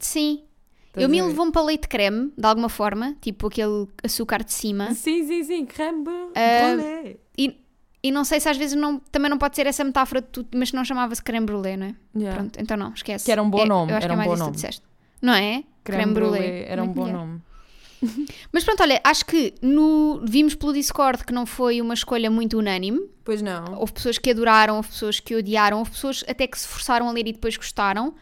Sim. 0.00 0.42
Estás 0.88 1.04
Eu 1.04 1.08
me 1.08 1.22
levou-me 1.22 1.50
para 1.50 1.62
leite 1.62 1.88
creme, 1.88 2.32
de 2.36 2.46
alguma 2.46 2.68
forma, 2.68 3.16
tipo 3.20 3.46
aquele 3.46 3.88
açúcar 4.04 4.44
de 4.44 4.52
cima. 4.52 4.92
Sim, 4.94 5.26
sim, 5.26 5.42
sim, 5.42 5.64
creme 5.66 6.04
brûlée. 6.04 7.16
E, 8.04 8.10
não 8.10 8.24
sei 8.24 8.40
se 8.40 8.48
às 8.48 8.56
vezes 8.56 8.74
não, 8.76 8.98
também 8.98 9.30
não 9.30 9.38
pode 9.38 9.54
ser 9.54 9.66
essa 9.66 9.84
metáfora 9.84 10.20
de 10.20 10.26
tudo, 10.28 10.48
mas 10.56 10.72
não 10.72 10.84
chamava-se 10.84 11.22
creme 11.22 11.46
brulee, 11.46 11.76
não 11.76 11.86
é? 11.86 11.94
Yeah. 12.16 12.36
Pronto, 12.40 12.60
então 12.60 12.76
não, 12.76 12.92
esquece. 12.92 13.24
Que 13.24 13.30
era 13.32 13.40
um 13.42 13.48
bom 13.48 13.60
É, 13.60 13.66
nome, 13.66 13.92
Eu 13.92 13.96
acho 13.96 14.06
era 14.06 14.06
que 14.06 14.12
é 14.12 14.14
um 14.14 14.16
mais 14.16 14.28
bom 14.28 14.34
isso 14.34 14.42
que 14.42 14.46
nome. 14.46 14.54
disseste. 14.56 14.82
Não 15.22 15.32
é? 15.34 15.64
Creme, 15.84 16.12
brûlée 16.14 16.64
era 16.66 16.82
um 16.82 16.88
bom 16.92 17.04
melhor. 17.04 17.18
nome. 17.26 17.40
Mas 18.52 18.64
pronto, 18.64 18.82
olha, 18.82 19.00
acho 19.04 19.24
que 19.24 19.54
no, 19.62 20.20
vimos 20.26 20.56
pelo 20.56 20.72
Discord 20.72 21.24
que 21.24 21.32
não 21.32 21.46
foi 21.46 21.80
uma 21.80 21.94
escolha 21.94 22.28
muito 22.28 22.58
unânime. 22.58 23.00
Pois 23.22 23.40
não. 23.40 23.78
Houve 23.78 23.92
pessoas 23.92 24.18
que 24.18 24.28
adoraram, 24.30 24.76
houve 24.76 24.88
pessoas 24.88 25.20
que 25.20 25.36
odiaram, 25.36 25.78
houve 25.78 25.92
pessoas 25.92 26.24
até 26.26 26.48
que 26.48 26.58
se 26.58 26.66
forçaram 26.66 27.08
a 27.08 27.12
ler 27.12 27.28
e 27.28 27.32
depois 27.32 27.56
gostaram. 27.56 28.12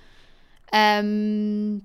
Ahm, 0.73 1.81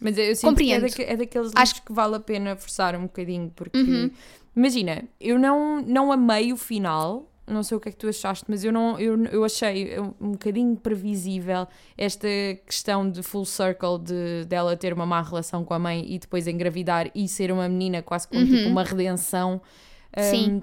Mas 0.00 0.18
eu 0.18 0.34
sinto 0.36 0.56
que 0.56 0.72
é, 0.72 0.76
Compreendo. 0.78 0.82
daque- 0.82 1.02
é 1.02 1.16
daqueles 1.16 1.52
Acho- 1.54 1.82
que 1.82 1.92
vale 1.92 2.16
a 2.16 2.20
pena 2.20 2.56
forçar 2.56 2.94
um 2.96 3.02
bocadinho, 3.02 3.50
porque 3.54 3.78
Uhum. 3.78 4.10
Imagina, 4.56 5.04
eu 5.20 5.38
não, 5.38 5.80
não 5.82 6.12
amei 6.12 6.52
o 6.52 6.56
final, 6.56 7.28
não 7.46 7.62
sei 7.62 7.76
o 7.76 7.80
que 7.80 7.88
é 7.88 7.92
que 7.92 7.98
tu 7.98 8.08
achaste, 8.08 8.44
mas 8.48 8.62
eu, 8.64 8.72
não, 8.72 8.98
eu, 8.98 9.24
eu 9.26 9.44
achei 9.44 9.98
um, 9.98 10.14
um 10.20 10.30
bocadinho 10.32 10.76
previsível 10.76 11.66
esta 11.96 12.28
questão 12.66 13.08
de 13.08 13.22
full 13.22 13.44
circle 13.44 13.98
de 13.98 14.44
dela 14.46 14.76
ter 14.76 14.92
uma 14.92 15.04
má 15.06 15.20
relação 15.22 15.64
com 15.64 15.74
a 15.74 15.78
mãe 15.78 16.04
e 16.08 16.18
depois 16.18 16.46
engravidar 16.46 17.10
e 17.14 17.28
ser 17.28 17.50
uma 17.50 17.68
menina 17.68 18.02
quase 18.02 18.28
como 18.28 18.46
tipo 18.46 18.68
uma 18.68 18.84
redenção. 18.84 19.60
Uhum. 20.16 20.22
Sim. 20.22 20.52
Um, 20.56 20.60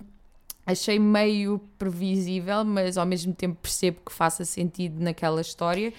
achei 0.65 0.99
meio 0.99 1.59
previsível, 1.77 2.63
mas 2.63 2.97
ao 2.97 3.05
mesmo 3.05 3.33
tempo 3.33 3.57
percebo 3.61 4.01
que 4.05 4.11
faça 4.11 4.45
sentido 4.45 5.01
naquela 5.01 5.41
história. 5.41 5.91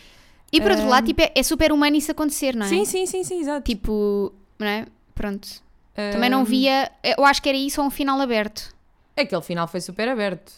e 0.52 0.60
por 0.60 0.70
outro 0.70 0.86
Ahm. 0.86 0.90
lado, 0.90 1.06
tipo, 1.06 1.20
é, 1.22 1.32
é 1.34 1.42
super 1.42 1.72
humano 1.72 1.96
isso 1.96 2.10
acontecer, 2.12 2.54
não 2.54 2.66
é? 2.66 2.68
Sim, 2.68 2.84
sim, 2.84 3.04
sim, 3.06 3.22
sim, 3.24 3.40
exato. 3.40 3.62
Tipo, 3.62 4.32
não 4.58 4.66
é? 4.66 4.86
Pronto. 5.14 5.62
Também 5.94 6.30
não 6.30 6.44
via. 6.44 6.90
Eu 7.02 7.24
acho 7.24 7.42
que 7.42 7.48
era 7.48 7.58
isso 7.58 7.80
ou 7.80 7.86
um 7.86 7.90
final 7.90 8.20
aberto. 8.20 8.74
Aquele 9.16 9.42
final 9.42 9.66
foi 9.68 9.80
super 9.80 10.08
aberto. 10.08 10.52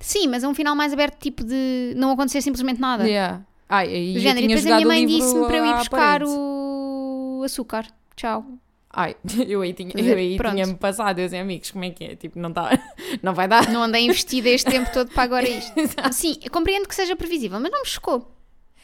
Sim, 0.00 0.28
mas 0.28 0.42
é 0.44 0.48
um 0.48 0.54
final 0.54 0.74
mais 0.74 0.92
aberto, 0.92 1.18
tipo 1.18 1.44
de 1.44 1.92
não 1.96 2.10
acontecer 2.10 2.40
simplesmente 2.40 2.80
nada. 2.80 3.06
Yeah. 3.06 3.42
Ai, 3.68 3.94
e 3.94 4.12
Do 4.12 4.18
eu 4.18 4.22
género. 4.22 4.38
E 4.38 4.48
tinha 4.48 4.56
depois 4.56 4.66
a 4.72 4.76
minha 4.76 4.86
mãe 4.86 5.06
disse-me 5.06 5.46
para 5.46 5.56
eu 5.58 5.66
ir 5.66 5.74
buscar 5.74 6.22
o 6.22 7.42
açúcar. 7.44 7.86
Tchau. 8.16 8.44
Ai, 8.90 9.14
eu 9.46 9.60
aí 9.60 9.72
tinha- 9.74 9.90
dizer, 9.94 10.12
eu 10.12 10.18
aí 10.18 10.38
tinha-me 10.38 10.74
passado, 10.74 11.18
eu 11.18 11.40
amigos, 11.40 11.70
como 11.70 11.84
é 11.84 11.90
que 11.90 12.04
é? 12.04 12.16
Tipo, 12.16 12.38
não, 12.38 12.52
tá, 12.52 12.70
não 13.22 13.34
vai 13.34 13.46
dar. 13.46 13.68
Não 13.68 13.82
andei 13.82 14.04
investida 14.06 14.48
este 14.48 14.70
tempo 14.70 14.90
todo 14.92 15.10
para 15.12 15.22
agora 15.24 15.48
isto. 15.48 15.72
Sim, 16.12 16.36
compreendo 16.50 16.88
que 16.88 16.94
seja 16.94 17.14
previsível, 17.14 17.60
mas 17.60 17.70
não 17.70 17.80
me 17.82 17.86
chocou. 17.86 18.34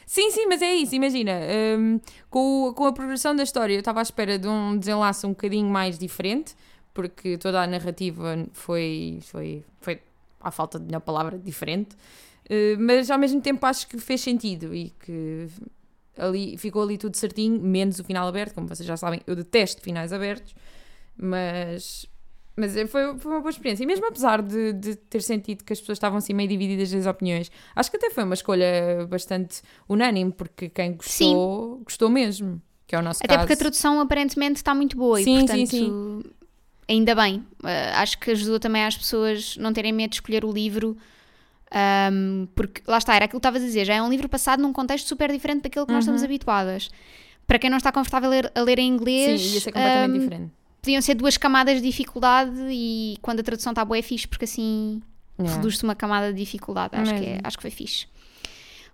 Sim, 0.05 0.29
sim, 0.31 0.45
mas 0.47 0.61
é 0.61 0.73
isso, 0.73 0.93
imagina, 0.95 1.33
hum, 1.79 1.99
com, 2.29 2.73
com 2.75 2.85
a 2.85 2.93
progressão 2.93 3.35
da 3.35 3.43
história 3.43 3.73
eu 3.73 3.79
estava 3.79 3.99
à 3.99 4.03
espera 4.03 4.37
de 4.37 4.47
um 4.47 4.77
desenlace 4.77 5.25
um 5.25 5.29
bocadinho 5.29 5.67
mais 5.67 5.97
diferente, 5.97 6.55
porque 6.93 7.37
toda 7.37 7.61
a 7.61 7.67
narrativa 7.67 8.45
foi, 8.53 9.19
foi, 9.23 9.63
foi 9.81 9.99
à 10.39 10.51
falta 10.51 10.79
de 10.79 10.85
melhor 10.85 11.01
palavra, 11.01 11.37
diferente, 11.37 11.95
Uh, 12.45 12.77
mas 12.79 13.09
ao 13.09 13.17
mesmo 13.17 13.41
tempo 13.41 13.65
acho 13.65 13.87
que 13.87 13.97
fez 13.97 14.21
sentido 14.21 14.73
e 14.75 14.91
que 14.91 15.47
ali, 16.17 16.57
ficou 16.57 16.83
ali 16.83 16.97
tudo 16.97 17.17
certinho, 17.17 17.59
menos 17.59 17.99
o 17.99 18.03
final 18.03 18.27
aberto, 18.27 18.53
como 18.53 18.67
vocês 18.67 18.85
já 18.85 18.95
sabem, 18.95 19.21
eu 19.25 19.35
detesto 19.35 19.81
finais 19.81 20.13
abertos, 20.13 20.53
mas... 21.17 22.05
Mas 22.57 22.73
foi, 22.89 23.17
foi 23.17 23.31
uma 23.31 23.41
boa 23.41 23.49
experiência. 23.49 23.83
E 23.83 23.87
mesmo 23.87 24.05
apesar 24.07 24.41
de, 24.41 24.71
de 24.73 24.95
ter 24.95 25.21
sentido 25.21 25.63
que 25.63 25.73
as 25.73 25.79
pessoas 25.79 25.97
estavam 25.97 26.17
assim 26.17 26.33
meio 26.33 26.47
divididas 26.47 26.91
nas 26.93 27.05
opiniões, 27.05 27.51
acho 27.75 27.91
que 27.91 27.97
até 27.97 28.09
foi 28.09 28.23
uma 28.23 28.33
escolha 28.33 29.05
bastante 29.09 29.61
unânime, 29.89 30.31
porque 30.31 30.69
quem 30.69 30.93
gostou, 30.93 31.81
gostou 31.83 32.09
mesmo. 32.09 32.61
Que 32.87 32.95
é 32.95 32.99
o 32.99 33.01
nosso 33.01 33.19
Até 33.23 33.33
caso. 33.33 33.39
porque 33.39 33.53
a 33.53 33.57
tradução 33.57 33.99
aparentemente 33.99 34.57
está 34.57 34.73
muito 34.75 34.95
boa 34.95 35.17
Sim, 35.17 35.21
e 35.21 35.25
sim, 35.25 35.45
portanto. 35.47 35.69
sim. 35.69 36.23
Ainda 36.87 37.15
bem. 37.15 37.37
Uh, 37.63 37.95
acho 37.95 38.17
que 38.19 38.29
ajudou 38.31 38.59
também 38.59 38.85
às 38.85 38.95
pessoas 38.95 39.57
não 39.57 39.73
terem 39.73 39.91
medo 39.91 40.11
de 40.11 40.17
escolher 40.17 40.45
o 40.45 40.51
livro. 40.51 40.95
um, 42.13 42.47
porque 42.55 42.81
lá 42.87 42.99
está, 42.99 43.15
era 43.15 43.25
aquilo 43.25 43.39
que 43.39 43.47
estavas 43.47 43.63
a 43.63 43.65
dizer, 43.65 43.85
já 43.85 43.95
é 43.95 44.01
um 44.01 44.09
livro 44.09 44.29
passado 44.29 44.61
num 44.61 44.71
contexto 44.71 45.07
super 45.07 45.31
diferente 45.31 45.63
daquele 45.63 45.85
que 45.85 45.91
nós 45.91 46.03
estamos 46.03 46.23
habituadas. 46.23 46.89
Para 47.47 47.59
quem 47.59 47.69
não 47.69 47.77
está 47.77 47.91
confortável 47.91 48.29
a 48.29 48.31
ler, 48.31 48.51
a 48.55 48.61
ler 48.61 48.79
em 48.79 48.87
inglês, 48.87 49.41
Sim, 49.41 49.53
ia 49.55 49.61
ser 49.61 49.71
completamente 49.71 50.15
um, 50.15 50.19
diferente. 50.19 50.51
Podiam 50.85 51.01
ser 51.01 51.15
duas 51.15 51.35
camadas 51.37 51.81
de 51.81 51.87
dificuldade 51.87 52.51
e 52.69 53.17
quando 53.21 53.39
a 53.39 53.43
tradução 53.43 53.71
está 53.71 53.83
boa 53.83 53.97
é 53.97 54.01
fixe, 54.01 54.27
porque 54.27 54.45
assim 54.45 55.01
Yeah. 55.37 55.57
reduz-se 55.57 55.83
uma 55.83 55.95
camada 55.95 56.31
de 56.31 56.39
dificuldade. 56.39 56.95
Acho 56.95 57.13
que, 57.13 57.25
é, 57.25 57.39
acho 57.43 57.57
que 57.57 57.61
foi 57.61 57.69
fixe. 57.71 58.07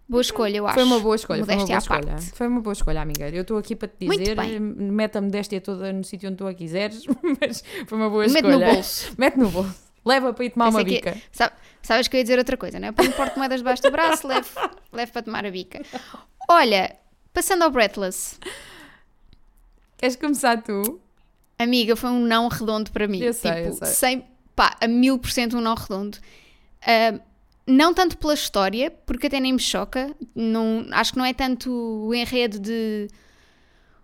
Boa 0.09 0.21
escolha, 0.21 0.57
eu 0.57 0.65
acho. 0.65 0.73
Foi 0.73 0.83
uma 0.83 0.99
boa 0.99 1.15
escolha, 1.15 1.45
foi 1.45 1.53
uma 1.53 1.61
Modéstia 1.61 1.89
boa 1.89 1.99
escolha. 2.17 2.31
Foi 2.33 2.47
uma 2.47 2.61
boa 2.61 2.73
escolha, 2.73 2.99
amiga. 3.01 3.29
Eu 3.29 3.43
estou 3.43 3.57
aqui 3.59 3.75
para 3.75 3.87
te 3.87 4.07
dizer, 4.07 4.35
mete 4.59 5.17
a 5.19 5.21
modéstia 5.21 5.61
toda 5.61 5.93
no 5.93 6.03
sítio 6.03 6.27
onde 6.29 6.37
tu 6.37 6.47
a 6.47 6.53
quiseres, 6.55 7.05
mas 7.39 7.63
foi 7.85 7.95
uma 7.97 8.09
boa 8.09 8.23
Mete 8.23 8.37
escolha. 8.37 8.57
no 8.67 8.73
bolso. 8.73 9.13
Mete 9.19 9.37
no 9.37 9.49
bolso. 9.51 9.75
Leva 10.03 10.33
para 10.33 10.45
ir 10.45 10.49
tomar 10.49 10.69
uma 10.69 10.79
Pensei 10.83 10.99
que- 10.99 11.11
bica. 11.11 11.21
Sabe- 11.31 11.53
sabes 11.83 12.07
que 12.07 12.15
eu 12.15 12.17
ia 12.17 12.23
dizer 12.23 12.39
outra 12.39 12.57
coisa, 12.57 12.79
não 12.79 12.87
é? 12.87 12.91
Põe 12.91 13.07
um 13.07 13.11
porte-moedas 13.11 13.59
debaixo 13.59 13.83
do 13.83 13.91
braço, 13.91 14.27
leve, 14.27 14.49
leve 14.91 15.11
para 15.11 15.21
tomar 15.21 15.45
a 15.45 15.51
bica. 15.51 15.79
Olha, 16.49 16.95
passando 17.31 17.61
ao 17.61 17.69
Breathless, 17.69 18.39
Queres 19.97 20.15
começar 20.15 20.59
tu? 20.63 20.99
Amiga, 21.63 21.95
foi 21.95 22.09
um 22.09 22.25
não 22.25 22.47
redondo 22.47 22.91
para 22.91 23.07
mim. 23.07 23.19
Eu 23.21 23.33
sei, 23.33 23.67
eu 23.67 23.73
tipo, 23.73 23.85
sei. 23.85 23.93
Sem, 23.93 24.25
pá, 24.55 24.75
a 24.81 24.87
mil 24.87 25.17
por 25.17 25.31
cento 25.31 25.57
um 25.57 25.61
não 25.61 25.75
redondo. 25.75 26.17
Ah, 26.81 27.19
não 27.67 27.93
tanto 27.93 28.17
pela 28.17 28.33
história, 28.33 28.91
porque 29.05 29.27
até 29.27 29.39
nem 29.39 29.53
me 29.53 29.59
choca. 29.59 30.15
Não, 30.35 30.85
acho 30.91 31.13
que 31.13 31.17
não 31.17 31.25
é 31.25 31.33
tanto 31.33 31.71
o 31.71 32.13
enredo 32.13 32.59
de 32.59 33.07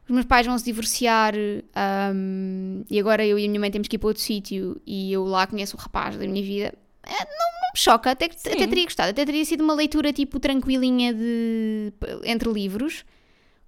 os 0.08 0.14
meus 0.14 0.26
pais 0.26 0.48
vão 0.48 0.58
se 0.58 0.64
divorciar 0.64 1.34
ahm, 1.76 2.84
e 2.90 2.98
agora 2.98 3.26
eu 3.26 3.38
e 3.38 3.44
a 3.44 3.48
minha 3.48 3.60
mãe 3.60 3.70
temos 3.70 3.90
que 3.90 3.98
ir 3.98 4.00
para 4.00 4.08
outro 4.08 4.24
sítio 4.24 4.82
e 4.86 5.12
eu 5.12 5.26
lá 5.26 5.46
conheço 5.46 5.76
o 5.76 5.80
rapaz 5.80 6.16
da 6.16 6.26
minha 6.26 6.42
vida. 6.42 6.74
Ah, 7.04 7.26
não, 7.26 7.62
não 7.62 7.72
me 7.74 7.80
choca, 7.80 8.12
até, 8.12 8.30
Sim. 8.30 8.52
até 8.52 8.68
teria 8.68 8.86
gostado. 8.86 9.10
Até 9.10 9.26
teria 9.26 9.44
sido 9.44 9.64
uma 9.66 9.74
leitura 9.74 10.14
tipo 10.14 10.40
tranquilinha 10.40 11.14
de, 11.14 11.92
entre 12.24 12.50
livros. 12.50 13.04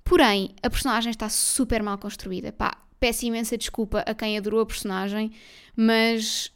Porém, 0.02 0.56
a 0.64 0.70
personagem 0.70 1.12
está 1.12 1.28
super 1.28 1.84
mal 1.84 1.98
construída. 1.98 2.54
Pá, 2.54 2.78
peço 3.00 3.26
imensa 3.26 3.58
desculpa 3.58 4.00
a 4.06 4.14
quem 4.14 4.38
adorou 4.38 4.60
a 4.62 4.66
personagem, 4.66 5.32
mas 5.76 6.52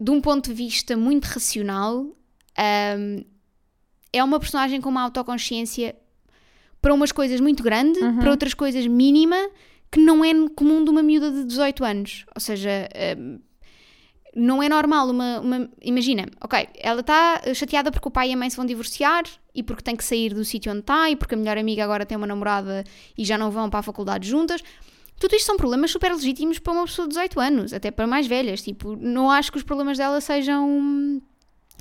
de 0.00 0.10
um 0.10 0.20
ponto 0.20 0.48
de 0.48 0.54
vista 0.54 0.96
muito 0.96 1.24
racional, 1.24 2.04
hum, 2.98 3.24
é 4.12 4.22
uma 4.24 4.38
personagem 4.38 4.80
com 4.80 4.88
uma 4.88 5.02
autoconsciência 5.02 5.94
para 6.80 6.94
umas 6.94 7.10
coisas 7.12 7.40
muito 7.40 7.62
grande, 7.62 7.98
para 8.20 8.30
outras 8.30 8.54
coisas 8.54 8.86
mínima, 8.86 9.36
que 9.90 9.98
não 10.00 10.24
é 10.24 10.32
comum 10.54 10.84
de 10.84 10.90
uma 10.90 11.02
miúda 11.02 11.30
de 11.30 11.44
18 11.44 11.84
anos. 11.84 12.24
Ou 12.34 12.40
seja, 12.40 12.88
hum, 13.18 13.40
não 14.36 14.62
é 14.62 14.68
normal 14.68 15.08
uma, 15.10 15.40
uma- 15.40 15.70
Imagina, 15.82 16.26
ok, 16.40 16.68
ela 16.78 17.00
está 17.00 17.42
chateada 17.54 17.90
porque 17.90 18.06
o 18.06 18.10
pai 18.10 18.30
e 18.30 18.32
a 18.32 18.36
mãe 18.36 18.48
se 18.48 18.56
vão 18.56 18.64
divorciar 18.66 19.24
e 19.54 19.62
porque 19.62 19.82
tem 19.82 19.96
que 19.96 20.04
sair 20.04 20.32
do 20.32 20.44
sítio 20.44 20.70
onde 20.70 20.80
está 20.82 21.10
e 21.10 21.16
porque 21.16 21.34
a 21.34 21.38
melhor 21.38 21.58
amiga 21.58 21.82
agora 21.82 22.06
tem 22.06 22.16
uma 22.16 22.26
namorada 22.26 22.84
e 23.16 23.24
já 23.24 23.36
não 23.36 23.50
vão 23.50 23.68
para 23.68 23.80
a 23.80 23.82
faculdade 23.82 24.28
juntas. 24.28 24.62
Tudo 25.18 25.34
isto 25.34 25.46
são 25.46 25.56
problemas 25.56 25.90
super 25.90 26.12
legítimos 26.12 26.58
para 26.58 26.72
uma 26.72 26.84
pessoa 26.84 27.08
de 27.08 27.14
18 27.14 27.40
anos, 27.40 27.72
até 27.72 27.90
para 27.90 28.06
mais 28.06 28.26
velhas. 28.26 28.62
Tipo, 28.62 28.96
não 28.96 29.30
acho 29.30 29.50
que 29.50 29.58
os 29.58 29.64
problemas 29.64 29.98
dela 29.98 30.20
sejam 30.20 31.20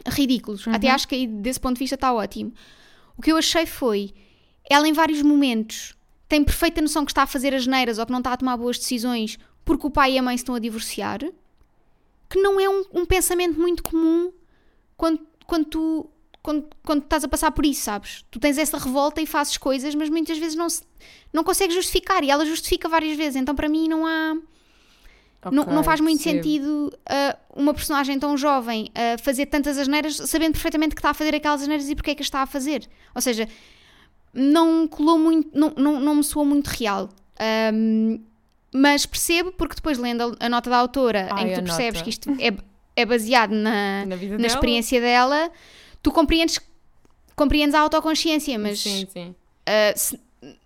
ridículos. 0.08 0.67
Até 0.67 0.89
acho 0.89 1.08
que 1.08 1.28
desse 1.28 1.60
ponto 1.60 1.76
de 1.76 1.80
vista 1.80 1.95
está 1.95 2.13
ótimo. 2.13 2.54
O 3.15 3.21
que 3.21 3.32
eu 3.32 3.38
achei 3.38 3.65
foi, 3.65 4.13
ela 4.69 4.88
em 4.88 4.93
vários 4.93 5.21
momentos 5.21 5.95
tem 6.28 6.43
perfeita 6.43 6.82
noção 6.82 7.06
que 7.06 7.12
está 7.12 7.23
a 7.23 7.28
fazer 7.28 7.54
as 7.54 7.65
neiras 7.65 7.97
ou 7.97 8.06
que 8.06 8.12
não 8.12 8.19
está 8.19 8.34
a 8.34 8.38
tomar 8.38 8.58
boas 8.58 8.78
decisões 8.78 9.39
porque 9.63 9.86
o 9.86 9.91
pai 9.91 10.13
e 10.13 10.17
a 10.17 10.23
mãe 10.23 10.36
estão 10.36 10.56
a 10.56 10.60
divorciar, 10.60 11.19
que 12.30 12.41
não 12.41 12.60
é 12.60 12.69
um, 12.69 12.84
um 12.93 13.06
pensamento 13.06 13.60
muito 13.60 13.84
comum 13.84 14.32
quando, 14.95 15.19
quando 15.45 15.65
tu 15.65 16.10
quando, 16.47 16.65
quando 16.81 17.03
estás 17.03 17.25
a 17.25 17.27
passar 17.27 17.51
por 17.51 17.65
isso, 17.65 17.81
sabes? 17.81 18.23
Tu 18.31 18.39
tens 18.39 18.57
essa 18.57 18.77
revolta 18.77 19.21
e 19.21 19.25
fazes 19.25 19.57
coisas, 19.57 19.93
mas 19.93 20.10
muitas 20.10 20.38
vezes 20.38 20.55
não, 20.55 20.69
se, 20.69 20.81
não 21.33 21.43
consegues 21.43 21.75
justificar 21.75 22.23
e 22.23 22.29
ela 22.31 22.45
justifica 22.45 22.88
várias 22.88 23.17
vezes, 23.17 23.36
então 23.36 23.53
para 23.53 23.67
mim 23.67 23.89
não 23.89 24.05
há 24.05 24.33
não, 25.51 25.63
Ok, 25.63 25.73
não 25.75 25.83
faz 25.83 25.99
muito 25.99 26.23
percebo. 26.23 26.41
sentido 26.43 26.93
uh, 27.03 27.38
uma 27.62 27.73
personagem 27.73 28.17
tão 28.17 28.38
jovem 28.38 28.89
a 28.95 29.17
fazer 29.17 29.47
tantas 29.47 29.77
asneiras 29.77 30.15
sabendo 30.15 30.53
perfeitamente 30.53 30.95
que 30.95 30.99
está 30.99 31.10
a 31.10 31.13
fazer 31.13 31.36
aquelas 31.36 31.62
asneiras 31.62 31.89
e 31.89 31.95
porque 31.95 32.12
é 32.12 32.15
que 32.15 32.21
as 32.21 32.27
está 32.27 32.41
a 32.43 32.45
fazer. 32.45 32.88
Ou 33.13 33.21
seja, 33.21 33.45
não 34.33 34.88
colou 34.88 35.19
muito, 35.19 35.49
não, 35.53 35.73
não, 35.75 35.99
não 35.99 36.15
me 36.15 36.23
soou 36.23 36.45
muito 36.45 36.67
real. 36.67 37.10
Um, 37.73 38.19
mas 38.73 39.05
percebo, 39.05 39.51
porque 39.51 39.75
depois 39.75 39.97
lendo 39.97 40.36
a, 40.39 40.47
nota 40.49 40.69
da 40.69 40.77
autora, 40.77 41.27
Ai, 41.31 41.43
em 41.43 41.49
que 41.49 41.55
tu 41.55 41.63
percebes 41.63 41.99
nota. 41.99 42.03
que 42.03 42.10
isto 42.10 42.29
é, 42.39 42.53
é 43.01 43.05
baseado 43.05 43.51
na, 43.51 44.05
Na 44.05 44.15
na 44.15 44.15
dela. 44.15 44.45
experiência 44.47 44.99
dela, 45.01 45.51
tu 46.10 46.12
compreendes, 46.13 46.60
compreendes 47.36 47.76
a 47.76 47.80
autoconsciência, 47.82 48.58
mas 48.58 48.80
Sim, 48.80 49.08
sim. 49.12 49.30
Uh, 49.67 49.93
se- 49.98 50.20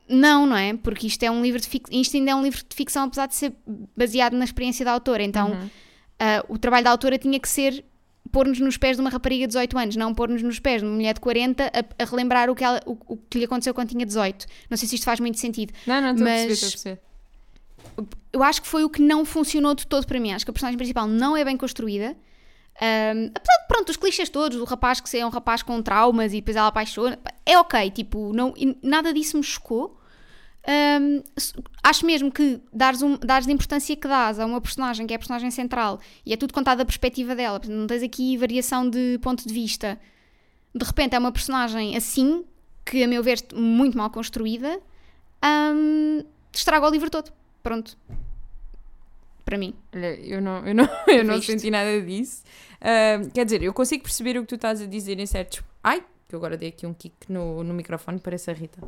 não, 0.08 0.46
não 0.46 0.56
é? 0.58 0.76
Porque 0.76 1.08
isto 1.08 1.24
é 1.24 1.32
um 1.32 1.42
livro 1.42 1.60
de 1.60 1.68
fic- 1.68 1.88
isto 1.92 2.16
ainda 2.18 2.32
é 2.32 2.36
um 2.36 2.44
livro 2.44 2.60
de 2.68 2.76
ficção, 2.76 3.06
apesar 3.06 3.26
de 3.28 3.36
ser 3.36 3.54
baseado 3.98 4.34
na 4.34 4.44
experiência 4.46 4.84
da 4.86 4.92
autora. 4.92 5.24
Então, 5.24 5.52
Uhum. 5.52 5.66
uh, 5.66 6.54
o 6.54 6.58
trabalho 6.58 6.84
da 6.84 6.92
autora 6.92 7.18
tinha 7.18 7.40
que 7.40 7.48
ser 7.50 7.84
pôr-nos 8.32 8.60
nos 8.60 8.78
pés 8.78 8.96
de 8.98 9.02
uma 9.02 9.10
rapariga 9.10 9.46
de 9.46 9.48
18 9.54 9.78
anos, 9.78 9.96
não 9.96 10.14
pôr-nos 10.14 10.42
nos 10.44 10.60
pés 10.60 10.82
de 10.82 10.88
uma 10.88 10.94
mulher 10.96 11.14
de 11.14 11.20
40 11.22 11.66
a, 11.66 12.04
a 12.04 12.06
relembrar 12.06 12.50
o 12.50 12.56
que, 12.56 12.64
ela- 12.64 12.82
o- 12.86 12.98
o 13.08 13.18
que 13.18 13.40
lhe 13.40 13.46
aconteceu 13.46 13.74
quando 13.74 13.90
tinha 13.90 14.06
18. 14.06 14.46
Não 14.70 14.78
sei 14.78 14.88
se 14.88 14.96
isto 14.96 15.04
faz 15.06 15.20
muito 15.20 15.40
sentido. 15.40 15.74
Não, 15.88 16.00
não, 16.02 16.12
estou 16.12 16.28
a 16.28 16.30
Mas- 16.30 16.46
perceber, 16.48 16.54
estou 16.54 16.68
a 16.68 16.72
perceber. 16.72 17.02
Eu 18.32 18.44
acho 18.44 18.62
que 18.62 18.68
foi 18.68 18.84
o 18.84 18.90
que 18.90 19.02
não 19.02 19.26
funcionou 19.26 19.74
de 19.74 19.86
todo 19.88 20.06
para 20.06 20.20
mim. 20.20 20.32
Acho 20.34 20.46
que 20.46 20.52
a 20.52 20.54
personagem 20.54 20.78
principal 20.78 21.08
não 21.08 21.36
é 21.36 21.44
bem 21.44 21.58
construída. 21.58 22.16
Um, 22.82 23.32
apesar 23.36 23.58
de, 23.62 23.68
pronto, 23.68 23.90
os 23.90 23.98
clichês 23.98 24.30
todos, 24.30 24.58
do 24.58 24.64
rapaz 24.64 25.00
que 25.00 25.18
é 25.18 25.26
um 25.26 25.30
rapaz 25.30 25.62
com 25.62 25.82
traumas 25.82 26.34
e 26.34 26.38
depois 26.38 26.56
ela 26.56 26.68
apaixona, 26.68 27.20
é 27.46 27.58
ok, 27.58 27.92
tipo, 27.92 28.34
não, 28.34 28.54
nada 28.82 29.14
disso 29.14 29.38
me 29.38 29.44
chocou. 29.44 30.00
Um, 30.68 31.24
acho 31.84 32.06
mesmo 32.06 32.32
que 32.32 32.62
dares, 32.72 33.02
um, 33.02 33.18
dares 33.18 33.48
a 33.48 33.52
importância 33.52 33.96
que 33.96 34.08
dás 34.08 34.40
a 34.40 34.46
uma 34.46 34.62
personagem 34.62 35.08
que 35.08 35.14
é 35.14 35.16
a 35.16 35.20
personagem 35.20 35.50
central 35.50 36.00
e 36.24 36.34
é 36.34 36.38
tudo 36.38 36.54
contado 36.54 36.78
da 36.78 36.86
perspectiva 36.86 37.36
dela, 37.36 37.60
não 37.68 37.88
tens 37.88 38.04
aqui 38.04 38.38
variação 38.38 38.88
de 38.88 39.18
ponto 39.24 39.48
de 39.48 39.52
vista. 39.52 40.00
De 40.74 40.86
repente 40.86 41.16
é 41.16 41.20
uma 41.20 41.32
personagem 41.32 41.98
assim, 41.98 42.46
que 42.86 43.04
a 43.04 43.08
meu 43.08 43.24
ver 43.24 43.44
muito 43.56 43.98
mal 43.98 44.12
construída, 44.12 44.80
um, 45.44 46.24
estraga 46.54 46.88
o 46.88 46.92
livro 46.92 47.10
todo. 47.10 47.32
Pronto. 47.64 47.98
Para 49.52 49.58
mim. 49.58 49.74
Olha, 49.94 50.16
eu 50.22 50.42
não, 50.42 50.66
eu 50.66 50.74
não, 50.74 50.88
eu 51.14 51.26
não 51.26 51.36
Viste? 51.36 51.52
senti 51.52 51.70
nada 51.70 52.02
disso. 52.02 52.42
Ah, 52.80 53.20
quer 53.34 53.44
dizer, 53.44 53.62
eu 53.62 53.74
consigo 53.74 54.02
perceber 54.02 54.38
o 54.38 54.44
que 54.44 54.48
tu 54.48 54.56
estás 54.56 54.82
a 54.82 54.86
dizer 54.86 55.20
em 55.20 55.26
certos. 55.26 55.62
Ai, 55.84 56.02
que 56.30 56.34
eu 56.34 56.38
agora 56.40 56.56
dei 56.56 56.70
aqui 56.70 56.88
um 56.88 56.94
kick 56.94 57.30
no, 57.30 57.62
no 57.62 57.74
microfone, 57.74 58.18
parece 58.18 58.50
a 58.50 58.54
Rita. 58.54 58.82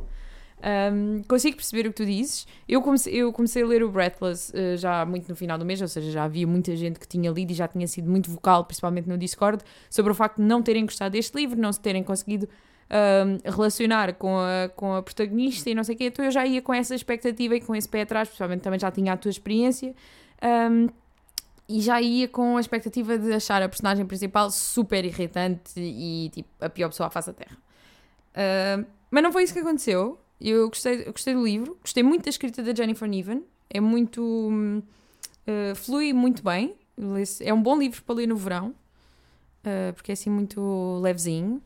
Ahm, 0.62 1.22
consigo 1.28 1.56
perceber 1.58 1.86
o 1.86 1.90
que 1.90 1.96
tu 1.96 2.06
dizes. 2.06 2.46
Eu 2.66 2.80
comecei, 2.80 3.12
eu 3.12 3.30
comecei 3.30 3.62
a 3.62 3.66
ler 3.66 3.82
o 3.82 3.90
Breathless 3.90 4.50
eh, 4.54 4.78
já 4.78 5.04
muito 5.04 5.28
no 5.28 5.36
final 5.36 5.58
do 5.58 5.66
mês, 5.66 5.82
ou 5.82 5.88
seja, 5.88 6.10
já 6.10 6.24
havia 6.24 6.46
muita 6.46 6.74
gente 6.74 6.98
que 6.98 7.06
tinha 7.06 7.30
lido 7.30 7.50
e 7.50 7.54
já 7.54 7.68
tinha 7.68 7.86
sido 7.86 8.10
muito 8.10 8.30
vocal, 8.30 8.64
principalmente 8.64 9.06
no 9.06 9.18
Discord, 9.18 9.62
sobre 9.90 10.12
o 10.12 10.14
facto 10.14 10.36
de 10.36 10.44
não 10.44 10.62
terem 10.62 10.86
gostado 10.86 11.12
deste 11.12 11.36
livro, 11.36 11.60
não 11.60 11.70
se 11.70 11.80
terem 11.80 12.02
conseguido 12.02 12.48
ahm, 12.88 13.36
relacionar 13.44 14.14
com 14.14 14.38
a, 14.38 14.70
com 14.74 14.94
a 14.94 15.02
protagonista 15.02 15.68
e 15.68 15.74
não 15.74 15.84
sei 15.84 15.94
o 15.94 15.98
quê. 15.98 16.04
Então 16.06 16.24
eu 16.24 16.30
já 16.30 16.46
ia 16.46 16.62
com 16.62 16.72
essa 16.72 16.94
expectativa 16.94 17.54
e 17.54 17.60
com 17.60 17.76
esse 17.76 17.86
pé 17.88 18.00
atrás, 18.00 18.28
principalmente 18.28 18.62
também 18.62 18.80
já 18.80 18.90
tinha 18.90 19.12
a 19.12 19.16
tua 19.18 19.30
experiência. 19.30 19.94
Ahm, 20.44 20.88
e 21.66 21.80
já 21.80 21.98
ia 22.00 22.28
com 22.28 22.58
a 22.58 22.60
expectativa 22.60 23.16
de 23.16 23.32
achar 23.32 23.62
a 23.62 23.68
personagem 23.68 24.04
principal 24.04 24.50
super 24.50 25.02
irritante 25.02 25.72
e 25.80 26.30
tipo 26.30 26.48
a 26.60 26.68
pior 26.68 26.90
pessoa 26.90 27.06
à 27.06 27.10
face 27.10 27.28
da 27.28 27.32
Terra. 27.32 27.56
Ahm, 28.34 28.84
mas 29.10 29.22
não 29.22 29.32
foi 29.32 29.44
isso 29.44 29.54
que 29.54 29.60
aconteceu. 29.60 30.18
Eu 30.40 30.68
gostei, 30.68 31.02
eu 31.06 31.12
gostei 31.12 31.32
do 31.34 31.42
livro, 31.42 31.78
gostei 31.80 32.02
muito 32.02 32.24
da 32.24 32.30
escrita 32.30 32.62
da 32.62 32.74
Jennifer 32.74 33.08
Niven. 33.08 33.42
É 33.70 33.80
muito. 33.80 34.82
eh, 35.46 35.74
flui 35.74 36.12
muito 36.12 36.42
bem. 36.42 36.74
É 37.40 37.52
um 37.54 37.62
bom 37.62 37.78
livro 37.78 38.02
para 38.02 38.14
ler 38.16 38.26
no 38.28 38.36
verão, 38.36 38.74
eh, 39.64 39.92
porque 39.92 40.12
é 40.12 40.14
assim 40.14 40.30
muito 40.30 41.00
levezinho. 41.02 41.62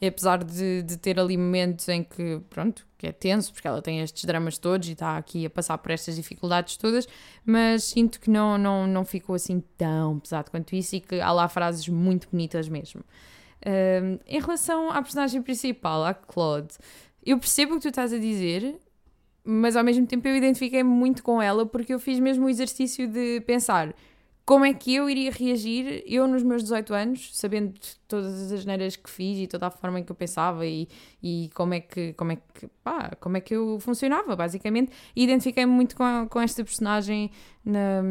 E 0.00 0.06
apesar 0.06 0.44
de, 0.44 0.82
de 0.82 0.96
ter 0.96 1.18
ali 1.18 1.36
momentos 1.36 1.88
em 1.88 2.04
que, 2.04 2.40
pronto, 2.48 2.86
que 2.96 3.06
é 3.06 3.12
tenso, 3.12 3.52
porque 3.52 3.66
ela 3.66 3.82
tem 3.82 4.00
estes 4.00 4.24
dramas 4.24 4.56
todos 4.56 4.88
e 4.88 4.92
está 4.92 5.16
aqui 5.16 5.44
a 5.44 5.50
passar 5.50 5.76
por 5.78 5.90
estas 5.90 6.14
dificuldades 6.14 6.76
todas, 6.76 7.08
mas 7.44 7.84
sinto 7.84 8.20
que 8.20 8.30
não, 8.30 8.56
não, 8.56 8.86
não 8.86 9.04
ficou 9.04 9.34
assim 9.34 9.62
tão 9.76 10.20
pesado 10.20 10.50
quanto 10.50 10.74
isso 10.76 10.96
e 10.96 11.00
que 11.00 11.20
há 11.20 11.32
lá 11.32 11.48
frases 11.48 11.88
muito 11.88 12.28
bonitas 12.30 12.68
mesmo. 12.68 13.02
Um, 13.66 14.18
em 14.26 14.40
relação 14.40 14.90
à 14.90 15.02
personagem 15.02 15.42
principal, 15.42 16.04
à 16.04 16.14
Claude, 16.14 16.74
eu 17.26 17.38
percebo 17.38 17.72
o 17.72 17.76
que 17.76 17.82
tu 17.82 17.88
estás 17.88 18.12
a 18.12 18.18
dizer, 18.18 18.78
mas 19.44 19.76
ao 19.76 19.82
mesmo 19.82 20.06
tempo 20.06 20.28
eu 20.28 20.36
identifiquei 20.36 20.82
muito 20.84 21.22
com 21.22 21.42
ela 21.42 21.66
porque 21.66 21.92
eu 21.92 21.98
fiz 21.98 22.20
mesmo 22.20 22.46
o 22.46 22.48
exercício 22.48 23.08
de 23.08 23.40
pensar 23.40 23.94
como 24.48 24.64
é 24.64 24.72
que 24.72 24.94
eu 24.94 25.10
iria 25.10 25.30
reagir, 25.30 26.02
eu 26.06 26.26
nos 26.26 26.42
meus 26.42 26.62
18 26.62 26.94
anos, 26.94 27.36
sabendo 27.36 27.74
todas 28.08 28.50
as 28.50 28.64
neiras 28.64 28.96
que 28.96 29.10
fiz 29.10 29.36
e 29.40 29.46
toda 29.46 29.66
a 29.66 29.70
forma 29.70 30.00
em 30.00 30.04
que 30.04 30.10
eu 30.10 30.16
pensava 30.16 30.64
e, 30.64 30.88
e 31.22 31.50
como 31.54 31.74
é 31.74 31.80
que, 31.80 32.14
como 32.14 32.32
é 32.32 32.36
que, 32.36 32.66
pá, 32.82 33.10
como 33.20 33.36
é 33.36 33.40
que 33.42 33.54
eu 33.54 33.78
funcionava, 33.78 34.34
basicamente, 34.34 34.90
e 35.14 35.22
identifiquei-me 35.22 35.70
muito 35.70 35.94
com, 35.94 36.02
a- 36.02 36.26
com 36.26 36.40
esta 36.40 36.64
personagem 36.64 37.30
na, 37.62 38.02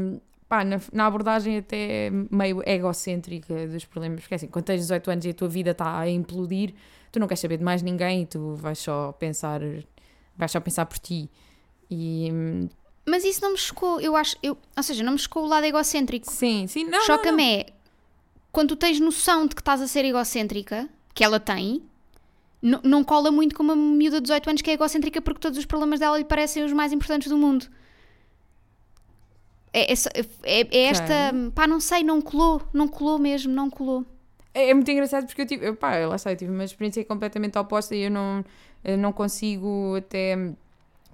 pá, 0.47 0.63
na, 0.63 0.79
na 0.93 1.07
abordagem 1.07 1.57
até 1.57 2.11
meio 2.29 2.61
egocêntrica 2.69 3.65
dos 3.67 3.85
problemas, 3.85 4.19
porque 4.21 4.35
assim, 4.35 4.47
quando 4.47 4.65
tens 4.65 4.81
18 4.81 5.09
anos 5.09 5.25
e 5.25 5.29
a 5.29 5.33
tua 5.33 5.47
vida 5.47 5.71
está 5.71 5.97
a 5.97 6.07
implodir, 6.07 6.75
tu 7.11 7.19
não 7.19 7.25
queres 7.27 7.39
saber 7.39 7.57
de 7.57 7.63
mais 7.63 7.81
ninguém 7.81 8.21
e 8.21 8.25
tu 8.27 8.53
vais 8.53 8.77
só 8.77 9.11
pensar, 9.13 9.59
vais 10.37 10.51
só 10.51 10.59
pensar 10.59 10.85
por 10.85 10.99
ti. 10.99 11.31
E 11.89 12.29
hum, 12.31 12.69
Mas 13.07 13.23
isso 13.23 13.41
não 13.41 13.51
me 13.51 13.57
chocou, 13.57 14.01
eu 14.01 14.15
acho, 14.15 14.35
eu, 14.43 14.57
ou 14.75 14.83
seja, 14.83 15.03
não 15.03 15.13
me 15.13 15.19
chocou 15.19 15.43
o 15.43 15.47
lado 15.47 15.65
egocêntrico. 15.65 16.29
sim, 16.29 16.67
sim, 16.67 16.83
não, 16.83 17.05
Choca-me 17.05 17.43
é 17.61 17.65
quando 18.51 18.69
tu 18.69 18.75
tens 18.75 18.99
noção 18.99 19.45
de 19.47 19.55
que 19.55 19.61
estás 19.61 19.81
a 19.81 19.87
ser 19.87 20.03
egocêntrica, 20.03 20.89
que 21.13 21.23
ela 21.23 21.39
tem, 21.39 21.83
não, 22.61 23.03
cola 23.03 23.31
muito 23.31 23.55
com 23.55 23.63
uma 23.63 23.75
miúda 23.75 24.17
de 24.17 24.23
18 24.23 24.49
anos 24.49 24.61
que 24.61 24.69
é 24.69 24.73
egocêntrica 24.73 25.21
porque 25.21 25.39
todos 25.39 25.57
os 25.57 25.65
problemas 25.65 25.99
dela 25.99 26.17
lhe 26.17 26.25
parecem 26.25 26.63
os 26.65 26.73
mais 26.73 26.91
importantes 26.91 27.29
do 27.29 27.37
mundo. 27.37 27.67
É, 29.71 29.93
é, 29.93 29.95
é- 30.43 30.67
é 30.71 30.83
esta. 30.85 31.13
Pá, 31.53 31.67
não 31.67 31.79
sei, 31.79 32.03
não 32.03 32.19
colou, 32.21 32.61
não 32.73 32.87
colou 32.87 33.19
mesmo, 33.19 33.53
não 33.53 33.69
colou. 33.69 34.03
É, 34.53 34.71
é 34.71 34.73
muito 34.73 34.89
engraçado 34.89 35.27
porque 35.27 35.41
eu 35.41 35.45
tive, 35.45 35.67
eu, 35.67 35.75
pá, 35.75 35.97
lá 36.07 36.15
está, 36.15 36.31
eu 36.31 36.35
tive 36.35 36.51
uma 36.51 36.63
experiência 36.63 37.05
completamente 37.05 37.57
oposta 37.59 37.95
e 37.95 38.03
eu 38.05 38.11
não, 38.11 38.43
eu 38.83 38.97
não 38.97 39.13
consigo 39.13 39.95
até. 39.97 40.35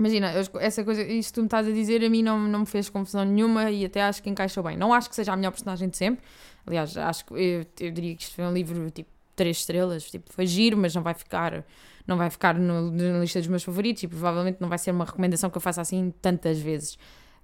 Imagina, 0.03 0.33
eu- 0.33 0.59
essa 0.59 0.83
coisa, 0.83 1.01
isto 1.01 1.29
que 1.29 1.33
tu 1.35 1.41
me 1.41 1.47
estás 1.47 1.65
a 1.67 1.71
dizer, 1.71 2.03
a 2.03 2.09
mim 2.09 2.21
não, 2.21 2.37
não 2.39 2.59
me 2.61 2.65
fez 2.65 2.89
confusão 2.89 3.23
nenhuma 3.23 3.71
e 3.71 3.85
até 3.85 4.01
acho 4.01 4.21
que 4.21 4.29
encaixou 4.29 4.61
bem. 4.63 4.75
Não 4.75 4.93
acho 4.93 5.09
que 5.09 5.15
seja 5.15 5.31
a 5.31 5.35
melhor 5.37 5.51
personagem 5.51 5.87
de 5.87 5.95
sempre. 5.95 6.23
Aliás, 6.67 6.97
acho 6.97 7.25
que 7.25 7.33
eu, 7.33 7.65
eu 7.79 7.91
diria 7.91 8.15
que 8.15 8.23
isto 8.23 8.35
foi 8.35 8.43
um 8.45 8.51
livro 8.53 8.89
tipo 8.91 9.09
três 9.35 9.57
estrelas, 9.57 10.11
tipo, 10.11 10.31
foi 10.33 10.45
giro, 10.45 10.77
mas 10.77 10.93
não 10.93 11.01
vai 11.01 11.13
ficar, 11.13 11.65
não 12.05 12.17
vai 12.17 12.29
ficar 12.29 12.53
no- 12.59 12.91
na 12.91 13.19
lista 13.19 13.39
dos 13.39 13.47
meus 13.47 13.63
favoritos 13.63 14.03
e 14.03 14.07
provavelmente 14.07 14.57
não 14.59 14.67
vai 14.69 14.77
ser 14.77 14.91
uma 14.91 15.05
recomendação 15.05 15.49
que 15.49 15.57
eu 15.57 15.61
faça 15.61 15.79
assim 15.81 16.13
tantas 16.21 16.59
vezes. 16.59 16.97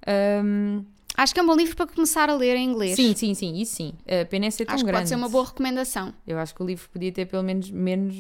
Ahm, 0.06 0.84
Acho 1.17 1.34
que 1.34 1.39
é 1.39 1.43
um 1.43 1.48
bom 1.48 1.56
livro 1.56 1.76
para 1.76 1.88
começar 1.88 2.30
a 2.30 2.36
ler 2.36 2.56
em 2.56 2.69
inglês. 2.69 2.95
sim, 2.95 3.13
sim, 3.15 3.34
sim, 3.34 3.56
isso 3.60 3.76
sim. 3.76 3.93
A 4.08 4.26
pena 4.26 4.45
é 4.45 4.52
ser 4.52 4.65
tão 4.65 4.76
Acho 4.76 4.84
que 4.86 4.91
grande. 4.91 5.02
pode 5.04 5.10
ser 5.10 5.15
uma 5.15 5.28
boa 5.28 5.43
recomendação. 5.45 6.13
Eu 6.26 6.38
acho 6.39 6.54
que 6.56 6.62
o 6.63 6.65
livro 6.65 6.88
podia 6.89 7.12
ter 7.12 7.26
pelo 7.26 7.43
menos 7.43 7.69
menos 7.72 8.15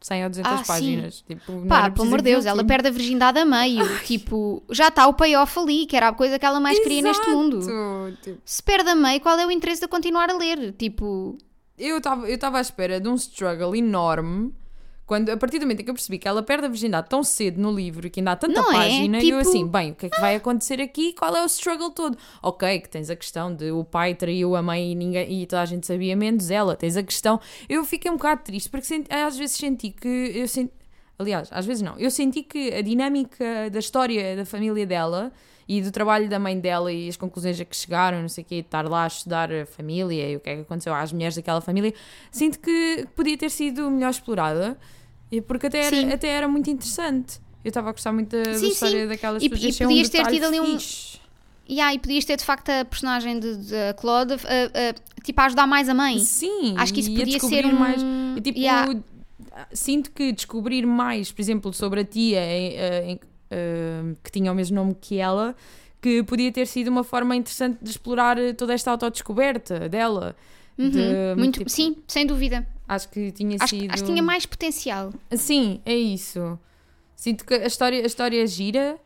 100 0.00 0.24
ou 0.24 0.30
200 0.30 0.52
Ah, 0.52 0.56
sim. 0.58 0.64
páginas. 0.66 1.24
Tipo, 1.26 1.52
não 1.52 1.66
Pá, 1.66 1.90
pelo 1.90 2.06
amor 2.06 2.18
de 2.18 2.24
Deus, 2.30 2.46
ela 2.46 2.62
perde 2.64 2.88
a 2.88 2.90
virgindade 2.90 3.38
a 3.38 3.44
meio. 3.44 3.84
Tipo, 4.04 4.62
já 4.70 4.88
está 4.88 5.06
o 5.06 5.14
payoff 5.14 5.58
ali, 5.58 5.86
que 5.86 5.96
era 5.96 6.08
a 6.08 6.12
coisa 6.12 6.38
que 6.38 6.46
ela 6.46 6.60
mais 6.60 6.78
queria 6.78 7.02
neste 7.02 7.28
mundo. 7.30 7.58
Exato. 7.58 8.18
Tipo, 8.22 8.40
Se 8.44 8.62
perde 8.62 8.90
a 8.90 8.94
meio, 8.94 9.20
qual 9.20 9.38
é 9.38 9.46
o 9.46 9.50
interesse 9.50 9.80
de 9.80 9.88
continuar 9.88 10.30
a 10.30 10.36
ler? 10.36 10.72
Tipo, 10.72 11.36
Eu 11.78 11.98
estava 11.98 12.28
eu 12.28 12.34
estava 12.34 12.58
à 12.58 12.60
espera 12.60 13.00
de 13.00 13.08
um 13.08 13.14
struggle 13.16 13.74
enorme. 13.74 14.52
Quando, 15.06 15.30
a 15.30 15.36
partir 15.36 15.58
do 15.60 15.62
momento 15.62 15.80
em 15.80 15.84
que 15.84 15.90
eu 15.90 15.94
percebi 15.94 16.18
que 16.18 16.26
ela 16.26 16.42
perde 16.42 16.66
a 16.66 16.68
virgindade 16.68 17.08
tão 17.08 17.22
cedo 17.22 17.60
no 17.60 17.70
livro 17.72 18.06
e 18.06 18.10
que 18.10 18.18
ainda 18.18 18.32
há 18.32 18.36
tanta 18.36 18.60
Não 18.60 18.70
é? 18.72 18.74
página, 18.74 19.18
eu 19.18 19.20
Tipo- 19.22 19.38
assim, 19.38 19.66
bem, 19.66 19.92
o 19.92 19.94
que 19.94 20.06
é 20.06 20.10
que 20.10 20.20
vai 20.20 20.34
acontecer 20.34 20.80
aqui? 20.80 21.12
Qual 21.12 21.34
é 21.36 21.42
o 21.42 21.46
struggle 21.46 21.90
todo? 21.92 22.18
Ok, 22.42 22.80
que 22.80 22.88
tens 22.88 23.08
a 23.08 23.14
questão 23.14 23.54
de 23.54 23.70
o 23.70 23.84
pai 23.84 24.16
traiu 24.16 24.56
a 24.56 24.62
mãe 24.62 24.90
e, 24.90 24.94
ninguém, 24.96 25.42
e 25.42 25.46
toda 25.46 25.62
a 25.62 25.64
gente 25.66 25.86
sabia 25.86 26.16
menos 26.16 26.50
ela. 26.50 26.74
Tens 26.74 26.96
a 26.96 27.04
questão. 27.04 27.40
Eu 27.68 27.84
fiquei 27.84 28.10
um 28.10 28.16
bocado 28.16 28.42
triste 28.42 28.68
porque 28.68 28.84
senti- 28.86 29.12
às 29.14 29.36
vezes 29.38 29.54
senti 29.56 29.90
que. 29.90 30.08
Eu 30.34 30.48
senti, 30.48 30.72
aliás, 31.16 31.48
às 31.52 31.64
vezes 31.64 31.82
não. 31.82 31.96
Eu 31.98 32.10
senti 32.10 32.42
que 32.42 32.74
a 32.74 32.82
dinâmica 32.82 33.70
da 33.70 33.78
história 33.78 34.34
da 34.34 34.44
família 34.44 34.84
dela 34.84 35.32
e 35.68 35.80
do 35.82 35.90
trabalho 35.92 36.28
da 36.28 36.38
mãe 36.38 36.58
dela 36.58 36.92
e 36.92 37.08
as 37.08 37.16
conclusões 37.16 37.60
a 37.60 37.64
que 37.64 37.76
chegaram, 37.76 38.22
não 38.22 38.28
sei 38.28 38.42
o 38.42 38.46
quê, 38.46 38.54
de 38.56 38.60
estar 38.66 38.88
lá 38.88 39.04
a 39.04 39.06
estudar 39.06 39.52
a 39.52 39.66
família 39.66 40.30
e 40.32 40.36
o 40.36 40.40
que 40.40 40.50
é 40.50 40.54
que 40.56 40.60
aconteceu 40.62 40.92
às 40.94 41.12
mulheres 41.12 41.34
daquela 41.36 41.60
família, 41.60 41.92
sinto 42.30 42.58
que 42.60 43.06
podia 43.16 43.36
ter 43.36 43.50
sido 43.50 43.88
melhor 43.90 44.10
explorada 44.10 44.76
e 45.30 45.40
porque 45.40 45.66
até 45.66 45.82
Sim. 45.90 46.04
era, 46.06 46.14
até 46.14 46.28
era 46.28 46.48
muito 46.48 46.70
interessante. 46.70 47.38
Eu 47.64 47.68
estava 47.68 47.88
a 47.88 47.92
gostar 47.92 48.12
muito 48.12 48.30
da, 48.36 48.42
da 48.42 48.54
Sim, 48.58 48.68
história 48.68 49.02
sim. 49.02 49.08
daquelas 49.08 49.42
E- 49.42 49.48
pessoas. 49.48 49.64
e 49.64 49.68
Achei 49.70 49.86
podias 49.86 50.08
um 50.08 50.10
ter 50.12 50.26
tido 50.28 50.44
ali 50.46 50.60
um- 50.60 50.78
fixe. 50.78 51.18
e 51.68 51.80
aí 51.80 51.98
podias 51.98 52.24
ter 52.24 52.36
de 52.36 52.44
facto 52.44 52.68
a 52.70 52.84
personagem 52.84 53.40
de, 53.40 53.56
de 53.56 53.94
Claude 53.98 54.34
a, 54.34 54.36
a- 54.36 55.22
tipo, 55.24 55.40
a 55.40 55.44
ajudar 55.46 55.66
mais 55.66 55.88
a 55.88 55.94
mãe. 55.94 56.18
Sim, 56.20 56.74
Acho 56.76 56.94
que 56.94 57.00
isso 57.00 57.10
e 57.10 57.18
podia 57.18 57.40
ser 57.40 57.66
um. 57.66 57.72
mais. 57.72 58.00
E, 58.36 58.40
tipo, 58.40 58.58
Yeah. 58.58 58.94
sinto 59.72 60.10
que 60.12 60.30
descobrir 60.32 60.86
mais, 60.86 61.32
por 61.32 61.40
exemplo, 61.42 61.72
sobre 61.72 62.00
a 62.00 62.04
tia 62.04 62.40
em- 62.44 63.12
em- 63.12 63.20
eh, 63.50 64.14
que 64.22 64.30
tinha 64.30 64.52
o 64.52 64.54
mesmo 64.54 64.76
nome 64.76 64.94
que 65.00 65.18
ela, 65.18 65.54
que 66.00 66.22
podia 66.22 66.52
ter 66.52 66.66
sido 66.66 66.88
uma 66.88 67.02
forma 67.02 67.34
interessante 67.34 67.78
de 67.82 67.90
explorar 67.90 68.38
eh, 68.38 68.52
toda 68.52 68.72
esta 68.74 68.90
autodescoberta 68.92 69.88
dela. 69.88 70.36
Uhum, 70.78 70.90
de, 70.90 71.00
muito, 71.36 71.58
tipo, 71.58 71.70
sim, 71.70 71.96
sem 72.06 72.26
dúvida. 72.26 72.64
Acho 72.88 73.08
que 73.08 73.32
tinha 73.32 73.56
Acho, 73.60 73.74
sido. 73.76 73.92
acho 73.92 74.02
que 74.04 74.10
tinha 74.10 74.22
mais 74.22 74.46
potencial. 74.46 75.12
Sim, 75.34 75.80
é 75.84 75.94
isso. 75.94 76.58
Sinto 77.16 77.44
que 77.44 77.54
a 77.54 77.66
história, 77.66 78.02
a 78.02 78.06
história 78.06 78.42
é 78.42 78.46
gira, 78.46 78.98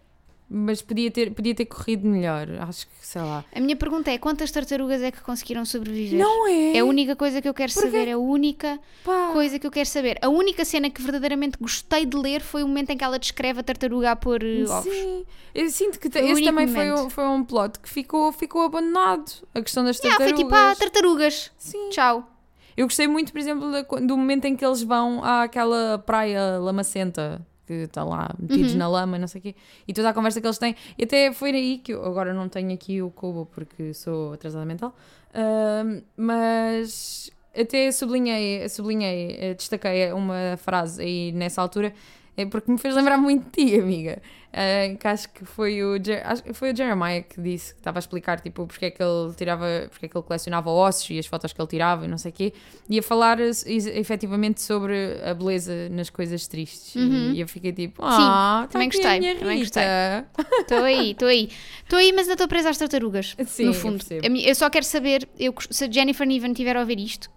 mas 0.52 0.82
podia 0.82 1.10
ter, 1.12 1.32
podia 1.32 1.54
ter 1.54 1.64
corrido 1.64 2.06
melhor. 2.08 2.48
Acho 2.68 2.86
que, 2.88 2.92
sei 3.06 3.22
lá. 3.22 3.44
A 3.54 3.60
minha 3.60 3.76
pergunta 3.76 4.10
é: 4.10 4.18
quantas 4.18 4.50
tartarugas 4.50 5.00
é 5.00 5.10
que 5.12 5.20
conseguiram 5.22 5.64
sobreviver? 5.64 6.18
Não 6.18 6.48
é? 6.48 6.76
É 6.76 6.80
a 6.80 6.84
única 6.84 7.14
coisa 7.14 7.40
que 7.40 7.48
eu 7.48 7.54
quero 7.54 7.72
Porquê? 7.72 7.88
saber, 7.88 8.08
é 8.08 8.12
a 8.12 8.18
única 8.18 8.78
Pá. 9.04 9.30
coisa 9.32 9.58
que 9.60 9.66
eu 9.66 9.70
quero 9.70 9.88
saber. 9.88 10.18
A 10.20 10.28
única 10.28 10.64
cena 10.64 10.90
que 10.90 11.00
verdadeiramente 11.00 11.56
gostei 11.58 12.04
de 12.04 12.16
ler 12.16 12.40
foi 12.42 12.64
o 12.64 12.68
momento 12.68 12.90
em 12.90 12.96
que 12.98 13.04
ela 13.04 13.18
descreve 13.18 13.60
a 13.60 13.62
tartaruga 13.62 14.10
a 14.10 14.16
pôr 14.16 14.42
eh, 14.42 14.64
ovos. 14.68 14.92
Sim, 14.92 15.24
eu 15.54 15.70
sinto 15.70 16.00
que 16.00 16.10
Foi 16.10 16.30
esse 16.32 16.42
também 16.44 16.66
foi, 16.66 16.86
momento. 16.90 17.06
um- 17.06 17.10
foi 17.10 17.24
um 17.28 17.44
plot 17.44 17.78
que 17.78 17.88
ficou, 17.88 18.32
ficou 18.32 18.62
abandonado. 18.62 19.30
A 19.54 19.62
questão 19.62 19.84
das 19.84 19.98
Yeah, 19.98 20.16
foi 20.16 20.32
tartarugas. 20.34 20.36
tipo, 20.36 20.54
ah, 20.54 20.74
tartarugas. 20.76 21.50
Sim. 21.56 21.88
Tchau. 21.90 22.28
Eu 22.76 22.87
gostei 22.87 23.06
muito, 23.09 23.33
por 23.33 23.38
exemplo, 23.38 23.66
do 24.06 24.16
momento 24.16 24.44
em 24.46 24.56
que 24.56 24.64
eles 24.64 24.83
vão 24.83 25.22
àquela 25.24 25.98
praia 25.98 26.59
lamacenta 26.59 27.40
que 27.66 27.72
está 27.85 28.02
lá 28.02 28.28
metidos 28.38 28.72
Uhum. 28.72 28.78
na 28.78 28.88
lama, 28.88 29.16
não 29.18 29.28
sei 29.28 29.38
o 29.38 29.42
quê, 29.42 29.54
e 29.87 29.92
toda 29.94 30.09
a 30.09 30.12
conversa 30.12 30.40
que 30.40 30.46
eles 30.46 30.59
têm. 30.59 30.74
E 30.98 31.04
até 31.04 31.33
foi 31.33 31.50
aí 31.50 31.78
que 31.78 31.92
eu 31.92 32.04
agora 32.04 32.35
não 32.35 32.48
tenho 32.48 32.72
aqui 32.72 33.00
o 33.00 33.11
cubo 33.11 33.46
porque 33.46 33.94
sou 33.94 34.33
atrasada 34.33 34.64
mental, 34.64 34.92
ahm, 35.33 36.00
mas 36.16 37.30
até 37.56 37.90
sublinhei, 37.92 38.68
sublinhei, 38.68 39.37
eh, 39.40 39.54
destaquei 39.54 40.12
uma 40.12 40.56
frase 40.56 41.02
aí 41.02 41.33
nessa 41.33 41.62
altura. 41.62 41.92
É 42.40 42.46
porque 42.46 42.70
me 42.70 42.79
fez 42.79 42.94
lembrar 42.94 43.16
muito 43.18 43.44
de 43.57 43.66
ti, 43.66 43.79
amiga. 43.81 44.20
Ah, 44.53 44.96
que 44.98 45.07
acho 45.07 45.29
que 45.33 45.44
foi 45.44 45.81
o, 45.85 45.96
Jer- 46.05 46.22
acho 46.26 46.42
que 46.42 46.53
foi 46.53 46.72
o 46.72 46.76
Jeremiah 46.76 47.22
que 47.22 47.40
disse 47.40 47.72
que 47.72 47.79
estava 47.81 47.98
a 47.98 48.00
explicar 48.00 48.40
tipo, 48.40 48.66
porque 48.66 48.87
é 48.87 48.90
que 48.90 49.00
ele 49.00 49.33
tirava, 49.37 49.64
porque 49.88 50.07
é 50.07 50.09
que 50.09 50.16
ele 50.16 50.24
colecionava 50.24 50.68
ossos 50.70 51.09
e 51.11 51.18
as 51.20 51.26
fotos 51.26 51.53
que 51.53 51.61
ele 51.61 51.68
tirava 51.68 52.05
e 52.05 52.09
não 52.09 52.18
sei 52.18 52.33
o 52.33 52.35
quê, 52.35 52.53
e 52.88 52.98
a 52.98 53.03
falar 53.03 53.38
efetivamente 53.38 54.61
sobre 54.61 55.20
a 55.24 55.33
beleza 55.35 55.88
nas 55.90 56.11
coisas 56.11 56.46
tristes. 56.48 56.94
Uhum. 56.96 57.33
E 57.33 57.40
eu 57.40 57.46
fiquei 57.48 57.72
tipo, 57.72 58.03
ah, 58.05 58.62
tá 58.62 58.68
também 58.72 58.88
gostei, 58.88 59.35
também 59.37 59.59
Rita." 59.62 60.26
Estou 60.61 60.83
aí, 60.83 61.11
estou 61.12 61.29
aí. 61.29 61.48
Estou 61.85 61.98
aí, 61.98 62.12
mas 62.12 62.22
ainda 62.22 62.33
estou 62.33 62.48
presa 62.48 62.70
às 62.70 62.79
tartarugas. 62.79 63.37
Sim, 63.46 63.64
no 63.66 63.70
eu 63.70 63.74
fundo. 63.74 64.05
minha- 64.31 64.48
Eu 64.48 64.55
só 64.55 64.68
quero 64.68 64.85
saber, 64.85 65.29
eu, 65.38 65.55
se 65.70 65.85
a 65.85 65.90
Jennifer 65.90 66.26
Niven 66.26 66.53
tiver 66.53 66.76
a 66.76 66.81
ouvir 66.81 66.98
isto, 66.98 67.31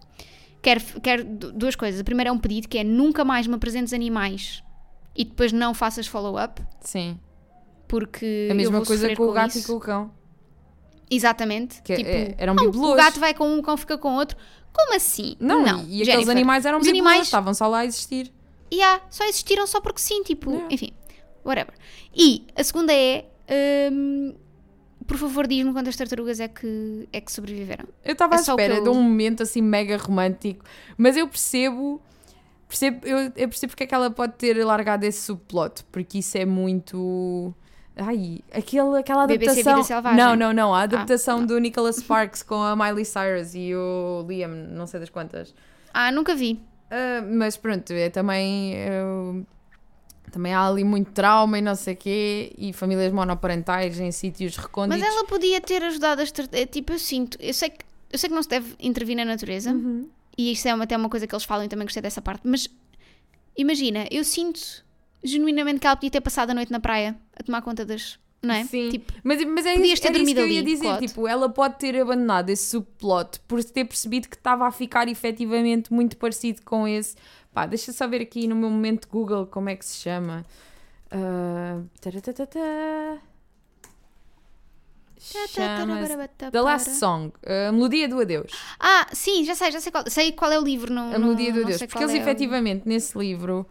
quero, 0.61 0.81
quero 1.01 1.23
du- 1.23 1.51
duas 1.51 1.75
coisas. 1.75 1.99
A 2.01 2.03
primeira 2.03 2.29
é 2.29 2.33
um 2.33 2.39
pedido 2.39 2.67
que 2.67 2.77
é 2.77 2.83
nunca 2.83 3.23
mais 3.23 3.45
me 3.45 3.53
apresentes 3.55 3.93
animais 3.93 4.62
e 5.15 5.23
depois 5.25 5.51
não 5.51 5.73
faças 5.73 6.07
follow-up, 6.07 6.61
Sim, 6.81 7.19
porque 7.87 8.47
a 8.51 8.53
mesma 8.53 8.83
coisa 8.85 9.15
com 9.15 9.23
o 9.23 9.31
gato 9.33 9.49
isso. 9.57 9.59
e 9.59 9.63
com 9.63 9.73
o 9.73 9.79
cão. 9.79 10.11
Exatamente. 11.09 11.81
Que 11.83 11.95
tipo, 11.95 12.09
é- 12.09 12.35
eram 12.37 12.53
"Ah, 12.53 12.63
bibelôs." 12.65 12.91
O 12.93 12.95
gato 12.95 13.19
vai 13.19 13.33
com 13.33 13.47
um, 13.47 13.59
o 13.59 13.63
cão 13.63 13.77
fica 13.77 13.97
com 13.97 14.15
outro. 14.15 14.37
Como 14.71 14.95
assim? 14.95 15.35
Não, 15.39 15.61
e 15.61 15.67
aqueles 16.01 16.05
Jennifer, 16.07 16.31
animais 16.31 16.65
eram 16.65 16.79
bibelôs, 16.79 16.99
animais- 16.99 17.23
estavam 17.27 17.53
só 17.53 17.67
lá 17.67 17.79
a 17.79 17.85
existir. 17.85 18.31
E 18.71 18.81
há, 18.81 19.01
só 19.11 19.23
existiram 19.25 19.67
só 19.67 19.79
porque 19.79 20.01
sim, 20.01 20.23
tipo, 20.23 20.49
Yeah. 20.49 20.73
enfim, 20.73 20.91
whatever. 21.45 21.75
E 22.15 22.47
a 22.55 22.63
segunda 22.63 22.91
é, 22.91 23.25
hum, 23.91 24.33
por 25.05 25.17
favor, 25.17 25.45
diz-me 25.45 25.71
quantas 25.73 25.95
tartarugas 25.95 26.39
é 26.39 26.47
que, 26.47 27.07
é 27.13 27.21
que 27.21 27.31
sobreviveram. 27.31 27.85
Eu 28.03 28.13
estava 28.13 28.33
É 28.33 28.37
à 28.39 28.41
espera 28.41 28.75
eu- 28.77 28.83
de 28.83 28.89
um 28.89 28.95
momento 28.95 29.43
assim 29.43 29.61
mega 29.61 29.95
romântico, 29.97 30.65
mas 30.97 31.15
eu 31.15 31.27
percebo, 31.27 32.01
percebo 32.73 33.05
eu, 33.07 33.17
eu 33.35 33.47
percebo 33.49 33.71
porque 33.71 33.83
é 33.83 33.87
que 33.87 33.95
ela 33.95 34.09
pode 34.09 34.33
ter 34.33 34.63
largado 34.65 35.05
esse 35.05 35.21
subplot, 35.21 35.83
porque 35.91 36.19
isso 36.19 36.37
é 36.37 36.45
muito. 36.45 37.53
Ai, 37.95 38.39
aquele, 38.51 38.97
aquela 38.97 39.27
BBC 39.27 39.55
Vida 39.57 39.69
adaptação. 39.71 39.83
Selvagem. 39.83 40.17
Não, 40.17 40.35
não, 40.35 40.51
não. 40.51 40.73
A 40.73 40.81
adaptação 40.81 41.39
não. 41.41 41.45
do 41.47 41.59
Nicholas 41.59 41.97
Sparks 41.97 42.41
com 42.41 42.55
a 42.55 42.75
Miley 42.75 43.05
Cyrus 43.05 43.53
e 43.53 43.73
o 43.75 44.25
Liam, 44.27 44.49
não 44.49 44.87
sei 44.87 44.99
das 44.99 45.09
quantas. 45.09 45.53
Ah, 45.93 46.11
nunca 46.11 46.33
vi. 46.35 46.59
Ah, 46.89 47.21
mas 47.21 47.55
pronto, 47.55 47.93
é 47.93 48.09
também. 48.09 48.73
eu- 48.75 49.45
também 50.31 50.51
há 50.51 50.67
ali 50.67 50.83
muito 50.83 51.11
trauma 51.11 51.59
e 51.59 51.61
não 51.61 51.75
sei 51.75 51.93
o 51.93 51.97
quê, 51.97 52.53
e 52.57 52.73
famílias 52.73 53.13
monoparentais 53.13 53.99
em 53.99 54.11
sítios 54.11 54.57
recônditos. 54.57 54.99
Mas 54.99 55.07
ela 55.15 55.25
podia 55.27 55.61
ter 55.61 55.83
ajudado 55.83 56.23
as 56.23 56.31
tartarugas. 56.31 56.71
Tipo, 56.71 56.93
eu 56.93 56.97
sinto, 56.97 57.37
eu 57.39 57.53
sei, 57.53 57.69
que, 57.69 57.85
eu 58.11 58.17
sei 58.17 58.29
que 58.29 58.33
não 58.35 58.41
se 58.41 58.49
deve 58.49 58.73
intervir 58.79 59.15
na 59.15 59.23
natureza, 59.25 59.69
Uhum. 59.71 60.09
E 60.37 60.51
isso 60.51 60.67
é 60.67 60.73
uma, 60.73 60.83
até 60.83 60.97
uma 60.97 61.09
coisa 61.09 61.27
que 61.27 61.33
eles 61.33 61.43
falam 61.43 61.65
e 61.65 61.69
também 61.69 61.85
gostei 61.85 62.01
dessa 62.01 62.21
parte, 62.21 62.47
mas 62.47 62.67
imagina, 63.55 64.05
eu 64.11 64.23
sinto 64.23 64.83
genuinamente 65.23 65.79
que 65.79 65.87
ela 65.87 65.95
podia 65.95 66.11
ter 66.11 66.21
passado 66.21 66.51
a 66.51 66.53
noite 66.53 66.71
na 66.71 66.79
praia 66.79 67.15
a 67.35 67.43
tomar 67.43 67.61
conta 67.61 67.85
das. 67.85 68.19
Não 68.41 68.53
é? 68.53 68.65
Sim. 68.65 68.89
Tipo, 68.89 69.13
Mas, 69.23 69.41
mas 69.45 69.65
é 69.65 69.75
Podias 69.75 69.99
isso, 69.99 70.01
que 70.01 70.37
eu 70.37 70.47
ia 70.47 70.59
ali, 70.59 70.63
dizer. 70.63 70.97
Tipo, 70.97 71.25
ela 71.29 71.47
pode 71.47 71.79
ter 71.79 71.95
abandonado 72.01 72.49
esse 72.49 72.71
subplot 72.71 73.39
por 73.47 73.63
ter 73.63 73.85
percebido 73.85 74.27
que 74.27 74.35
estava 74.35 74.67
a 74.67 74.71
ficar 74.71 75.07
efetivamente 75.07 75.93
muito 75.93 76.17
parecido 76.17 76.61
com 76.63 76.85
esse. 76.85 77.15
Pá, 77.53 77.65
deixa 77.65 77.93
só 77.93 78.05
ver 78.05 78.21
aqui 78.21 78.45
no 78.45 78.53
meu 78.53 78.69
momento 78.69 79.07
Google 79.07 79.45
como 79.47 79.69
é 79.69 79.77
que 79.77 79.85
se 79.85 79.95
chama. 79.97 80.45
Taratatata. 82.01 82.59
The 86.51 86.61
Last 86.61 86.89
Song, 86.91 87.31
a 87.45 87.71
melodia 87.71 88.07
do 88.07 88.19
adeus. 88.19 88.51
Ah, 88.79 89.07
sim, 89.13 89.43
já 89.45 89.55
sei, 89.55 89.71
já 89.71 89.79
sei 89.79 89.91
qual, 89.91 90.03
sei 90.09 90.31
qual 90.31 90.51
é 90.51 90.59
o 90.59 90.63
livro. 90.63 90.93
Não, 90.93 91.13
A 91.13 91.19
melodia 91.19 91.51
do 91.53 91.61
adeus. 91.63 91.79
Porque 91.81 92.03
eles 92.03 92.13
é 92.15 92.17
o- 92.17 92.21
efetivamente 92.21 92.87
nesse 92.87 93.17
livro 93.17 93.65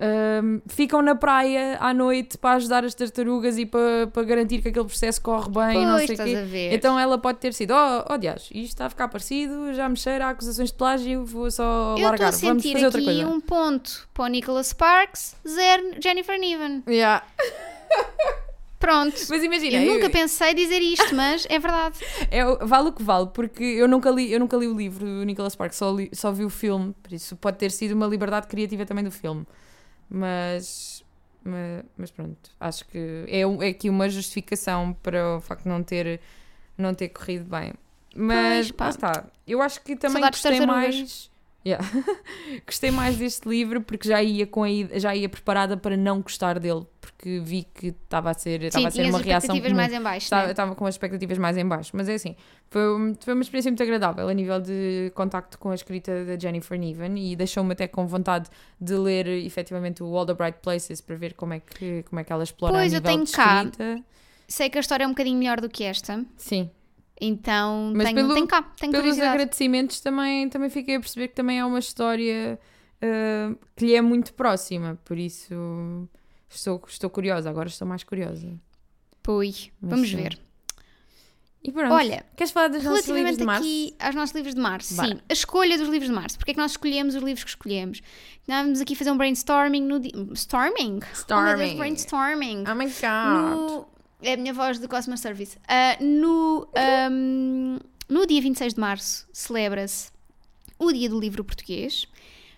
ahm, 0.00 0.60
ficam 0.68 1.02
na 1.02 1.14
praia 1.16 1.76
à 1.80 1.92
noite 1.92 2.38
para 2.38 2.56
ajudar 2.56 2.84
as 2.84 2.94
tartarugas 2.94 3.58
e 3.58 3.66
para, 3.66 4.06
para 4.12 4.22
garantir 4.22 4.62
que 4.62 4.68
aquele 4.68 4.84
processo 4.84 5.20
corre 5.20 5.50
bem 5.50 5.84
não 5.84 5.96
sei 5.98 6.08
o 6.08 6.12
estás 6.12 6.30
quê. 6.30 6.36
a 6.36 6.44
ver. 6.44 6.72
Então 6.72 6.96
ela 6.98 7.18
pode 7.18 7.38
ter 7.38 7.52
sido, 7.52 7.72
oh, 7.74 8.12
oh 8.14 8.16
dias, 8.16 8.42
isto 8.52 8.58
está 8.74 8.86
a 8.86 8.90
ficar 8.90 9.08
parecido, 9.08 9.72
já 9.74 9.88
me 9.88 9.96
cheira 9.96 10.26
a 10.26 10.30
acusações 10.30 10.70
de 10.70 10.76
plágio, 10.76 11.24
vou 11.24 11.50
só 11.50 11.62
eu 11.92 11.94
estou 11.96 12.10
largar, 12.10 12.28
a 12.28 12.36
vamos 12.36 12.62
fazer 12.70 12.84
outra 12.84 13.02
coisa. 13.02 13.26
um 13.26 13.40
ponto 13.40 14.08
para 14.14 14.24
o 14.24 14.26
Nicholas 14.28 14.68
Sparks, 14.68 15.34
zero 15.48 15.90
Jennifer 16.00 16.38
Niven. 16.38 16.82
Yeah. 16.86 17.24
Pronto. 18.78 19.16
Mas 19.28 19.42
imagina, 19.42 19.76
Eu 19.78 19.82
eu- 19.82 19.94
nunca 19.94 20.08
pensei 20.10 20.54
dizer 20.54 20.80
isto, 20.80 21.14
mas 21.14 21.46
é 21.50 21.58
verdade. 21.58 21.98
é 22.30 22.44
vale 22.64 22.88
o 22.88 22.92
que 22.92 23.02
vale, 23.02 23.26
porque 23.34 23.62
eu 23.64 23.88
nunca 23.88 24.08
li, 24.10 24.30
eu 24.32 24.38
nunca 24.38 24.56
li 24.56 24.68
o 24.68 24.74
livro 24.76 25.04
do 25.04 25.24
Nicholas 25.24 25.54
Sparks, 25.54 25.76
só, 25.78 25.92
li- 25.92 26.10
só 26.12 26.30
vi 26.30 26.44
o 26.44 26.50
filme, 26.50 26.94
por 27.02 27.12
isso 27.12 27.34
pode 27.36 27.58
ter 27.58 27.70
sido 27.72 27.92
uma 27.92 28.06
liberdade 28.06 28.46
criativa 28.46 28.86
também 28.86 29.02
do 29.04 29.10
filme. 29.10 29.44
Mas, 30.08 31.04
mas, 31.44 31.84
mas 31.96 32.10
pronto, 32.10 32.50
acho 32.60 32.86
que 32.86 33.24
é, 33.28 33.40
é 33.40 33.68
aqui 33.68 33.90
uma 33.90 34.08
justificação 34.08 34.94
para 35.02 35.36
o 35.36 35.40
facto 35.40 35.64
de 35.64 35.68
não 35.68 35.82
ter, 35.82 36.20
não 36.76 36.94
ter 36.94 37.08
corrido 37.08 37.44
bem. 37.48 37.72
Mas 38.14 38.70
Pois, 38.70 38.72
pá. 38.72 38.88
está, 38.88 39.24
eu 39.46 39.60
acho 39.60 39.80
que 39.82 39.94
também 39.96 40.22
Saudades 40.22 40.40
gostei 40.42 40.66
mais. 40.66 41.30
Yeah. 41.68 41.86
gostei 42.64 42.90
mais 42.90 43.16
deste 43.16 43.46
livro 43.46 43.82
porque 43.82 44.08
já 44.08 44.22
ia, 44.22 44.46
com 44.46 44.64
a, 44.64 44.68
já 44.98 45.14
ia 45.14 45.28
preparada 45.28 45.76
para 45.76 45.98
não 45.98 46.22
gostar 46.22 46.58
dele, 46.58 46.86
porque 46.98 47.40
vi 47.40 47.64
que 47.74 47.88
estava 47.88 48.30
a 48.30 48.34
ser, 48.34 48.62
estava 48.62 48.88
a 48.88 48.90
ser 48.90 49.06
uma 49.06 49.18
reação 49.18 49.54
mais 49.74 49.92
em 49.92 50.00
baixo. 50.00 50.24
Estava, 50.24 50.44
né? 50.46 50.50
estava 50.52 50.74
com 50.74 50.86
as 50.86 50.94
expectativas 50.94 51.36
mais 51.36 51.58
em 51.58 51.66
baixo, 51.66 51.90
mas 51.94 52.08
é 52.08 52.14
assim, 52.14 52.34
foi, 52.70 52.82
foi 53.20 53.34
uma 53.34 53.42
experiência 53.42 53.70
muito 53.70 53.82
agradável 53.82 54.26
a 54.26 54.32
nível 54.32 54.58
de 54.60 55.12
contacto 55.14 55.58
com 55.58 55.70
a 55.70 55.74
escrita 55.74 56.24
da 56.24 56.38
Jennifer 56.38 56.78
Niven 56.78 57.18
e 57.18 57.36
deixou-me 57.36 57.72
até 57.72 57.86
com 57.86 58.06
vontade 58.06 58.48
de 58.80 58.94
ler 58.94 59.26
efetivamente 59.26 60.02
o 60.02 60.16
All 60.16 60.24
the 60.24 60.32
Bright 60.34 60.60
Places 60.62 61.02
para 61.02 61.16
ver 61.16 61.34
como 61.34 61.52
é 61.52 61.60
que, 61.60 62.02
como 62.04 62.18
é 62.18 62.24
que 62.24 62.32
ela 62.32 62.44
explora 62.44 62.72
Pois, 62.72 62.94
a 62.94 62.96
eu 62.96 63.00
nível 63.00 63.12
tenho 63.12 63.24
de 63.24 63.32
cá. 63.32 63.62
escrita. 63.64 64.04
Sei 64.46 64.70
que 64.70 64.78
a 64.78 64.80
história 64.80 65.04
é 65.04 65.06
um 65.06 65.10
bocadinho 65.10 65.38
melhor 65.38 65.60
do 65.60 65.68
que 65.68 65.84
esta, 65.84 66.24
Sim, 66.38 66.70
então 67.20 67.92
Mas 67.94 68.04
tenho, 68.06 68.16
pelo- 68.16 68.34
tenho 68.34 68.46
cá, 68.46 68.62
tenho 68.62 68.92
pelos 68.92 69.18
agradecimentos 69.18 70.00
também, 70.00 70.48
também 70.48 70.70
fiquei 70.70 70.96
a 70.96 71.00
perceber 71.00 71.28
que 71.28 71.34
também 71.34 71.58
é 71.58 71.64
uma 71.64 71.78
história 71.78 72.58
ah, 73.02 73.54
que 73.76 73.86
lhe 73.86 73.94
é 73.94 74.00
muito 74.00 74.32
próxima, 74.34 74.98
por 75.04 75.18
isso 75.18 76.08
estou, 76.48 76.82
estou 76.88 77.10
curiosa, 77.10 77.48
agora 77.50 77.68
estou 77.68 77.86
mais 77.86 78.02
curiosa. 78.04 78.48
Pois, 79.22 79.70
Mas 79.80 79.90
vamos 79.90 80.08
sim. 80.08 80.16
ver. 80.16 80.38
E 81.62 81.72
pronto, 81.72 81.92
Olha, 81.92 82.24
queres 82.36 82.52
falar 82.52 82.68
dos 82.68 82.84
nossos 82.84 83.08
livros 83.08 83.36
de 83.36 83.44
março? 83.44 83.62
aqui 83.62 83.94
aos 83.98 84.14
nossos 84.14 84.34
livros 84.34 84.54
de 84.54 84.60
março, 84.60 84.94
Bora. 84.94 85.08
sim, 85.08 85.20
a 85.28 85.32
escolha 85.32 85.76
dos 85.76 85.88
livros 85.88 86.08
de 86.08 86.14
março, 86.14 86.38
porque 86.38 86.52
é 86.52 86.54
que 86.54 86.60
nós 86.60 86.70
escolhemos 86.70 87.16
os 87.16 87.22
livros 87.22 87.42
que 87.42 87.50
escolhemos? 87.50 88.00
Estávamos 88.40 88.80
aqui 88.80 88.94
a 88.94 88.96
fazer 88.96 89.10
um 89.10 89.16
brainstorming 89.16 89.82
no 89.82 89.98
dia. 89.98 90.12
Storming? 90.34 90.72
Oh, 90.80 90.84
meu 90.84 90.98
Deus, 91.00 91.18
Storming. 91.18 91.76
brainstorming. 91.76 92.64
Oh 92.70 92.74
my 92.76 92.84
god! 92.86 93.50
No... 93.50 93.88
É 94.22 94.32
a 94.32 94.36
minha 94.36 94.52
voz 94.52 94.78
do 94.78 94.88
Customer 94.88 95.18
Service. 95.18 95.56
Ah, 95.68 95.96
no, 96.02 96.66
ahm, 96.74 97.78
no 98.08 98.26
dia 98.26 98.40
26 98.42 98.74
de 98.74 98.80
março 98.80 99.26
celebra-se 99.32 100.10
o 100.78 100.92
Dia 100.92 101.08
do 101.08 101.18
Livro 101.20 101.44
Português. 101.44 102.06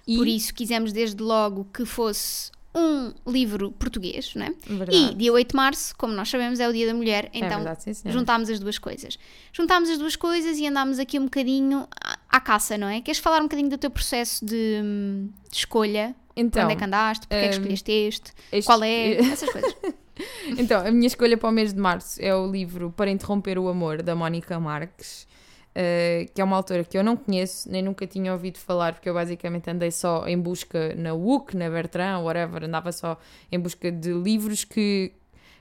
E- 0.07 0.17
Por 0.17 0.27
isso 0.27 0.55
quisemos 0.55 0.93
desde 0.93 1.23
logo 1.23 1.67
que 1.73 1.85
fosse 1.85 2.51
um 2.75 3.13
livro 3.27 3.73
português, 3.73 4.33
não 4.37 4.47
é? 4.47 4.55
Verdade. 4.65 4.97
E 4.97 5.15
dia 5.17 5.33
8 5.33 5.51
de 5.51 5.57
março, 5.57 5.95
como 5.97 6.13
nós 6.15 6.29
sabemos, 6.31 6.61
é 6.61 6.69
o 6.69 6.73
Dia 6.73 6.87
da 6.87 6.95
Mulher, 6.95 7.25
é 7.33 7.39
então 7.39 7.63
verdade, 7.65 7.83
sim, 7.95 8.11
juntámos 8.11 8.49
as 8.49 8.61
duas 8.61 8.79
coisas. 8.79 9.19
Juntámos 9.53 9.91
as 9.91 9.99
duas 9.99 10.15
coisas 10.17 10.57
e 10.57 10.67
andámos 10.69 10.99
aqui 11.01 11.19
um 11.19 11.25
bocadinho 11.25 11.87
à, 12.29 12.41
caça, 12.41 12.79
não 12.79 12.89
é? 12.89 13.01
Queres 13.01 13.19
falar 13.19 13.41
um 13.41 13.45
bocadinho 13.45 13.69
do 13.69 13.77
teu 13.77 13.91
processo 13.91 14.45
de, 14.45 14.81
hum, 14.83 15.31
de 15.51 15.57
escolha? 15.57 16.15
Então, 16.37 16.63
onde 16.65 16.75
é 16.75 16.77
que 16.77 16.85
andaste? 16.85 17.27
Porque 17.27 17.35
é 17.45 17.49
que 17.49 17.57
hum, 17.57 17.59
escolheste 17.59 17.91
este? 17.93 18.33
este- 18.53 18.67
Qual 18.67 18.83
é? 18.85 19.15
Essas 19.17 19.51
coisas. 19.51 19.75
Então, 20.59 20.85
a 20.87 20.91
minha 20.91 21.07
escolha 21.07 21.37
para 21.37 21.49
o 21.49 21.53
mês 21.53 21.73
de 21.73 21.81
março 21.81 22.21
é 22.21 22.35
o 22.35 22.51
livro 22.51 22.93
Para 22.97 23.11
Interromper 23.11 23.59
o 23.59 23.69
Amor, 23.69 24.03
da 24.03 24.15
Mónica 24.15 24.59
Marques, 24.59 25.27
eh, 25.75 26.27
que 26.35 26.41
é 26.41 26.45
uma 26.45 26.57
autora 26.57 26.83
que 26.85 26.99
eu 26.99 27.05
não 27.05 27.17
conheço, 27.17 27.71
nem 27.71 27.83
nunca 27.83 28.07
tinha 28.07 28.33
ouvido 28.33 28.59
falar, 28.59 28.95
porque 28.95 29.09
eu 29.09 29.15
basicamente 29.15 29.71
andei 29.71 29.91
só 29.91 30.27
em 30.27 30.39
busca 30.39 30.95
na 30.97 31.15
WUC, 31.15 31.57
na 31.57 31.71
Bertrand, 31.71 32.23
whatever, 32.23 32.65
andava 32.65 32.91
só 32.91 33.17
em 33.51 33.59
busca 33.59 33.91
de 33.91 34.13
livros 34.13 34.65
que 34.65 35.13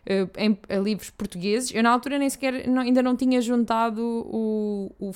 uh, 0.10 0.30
em, 0.38 0.52
uh, 0.52 0.84
livros 0.84 1.10
portugueses. 1.12 1.74
Eu 1.74 1.84
na 1.84 1.92
altura 1.92 2.18
nem 2.18 2.30
sequer, 2.30 2.68
não, 2.68 2.82
ainda 2.82 3.04
não 3.04 3.16
tinha 3.16 3.40
juntado 3.42 4.02
o, 4.02 4.92
o, 5.00 5.12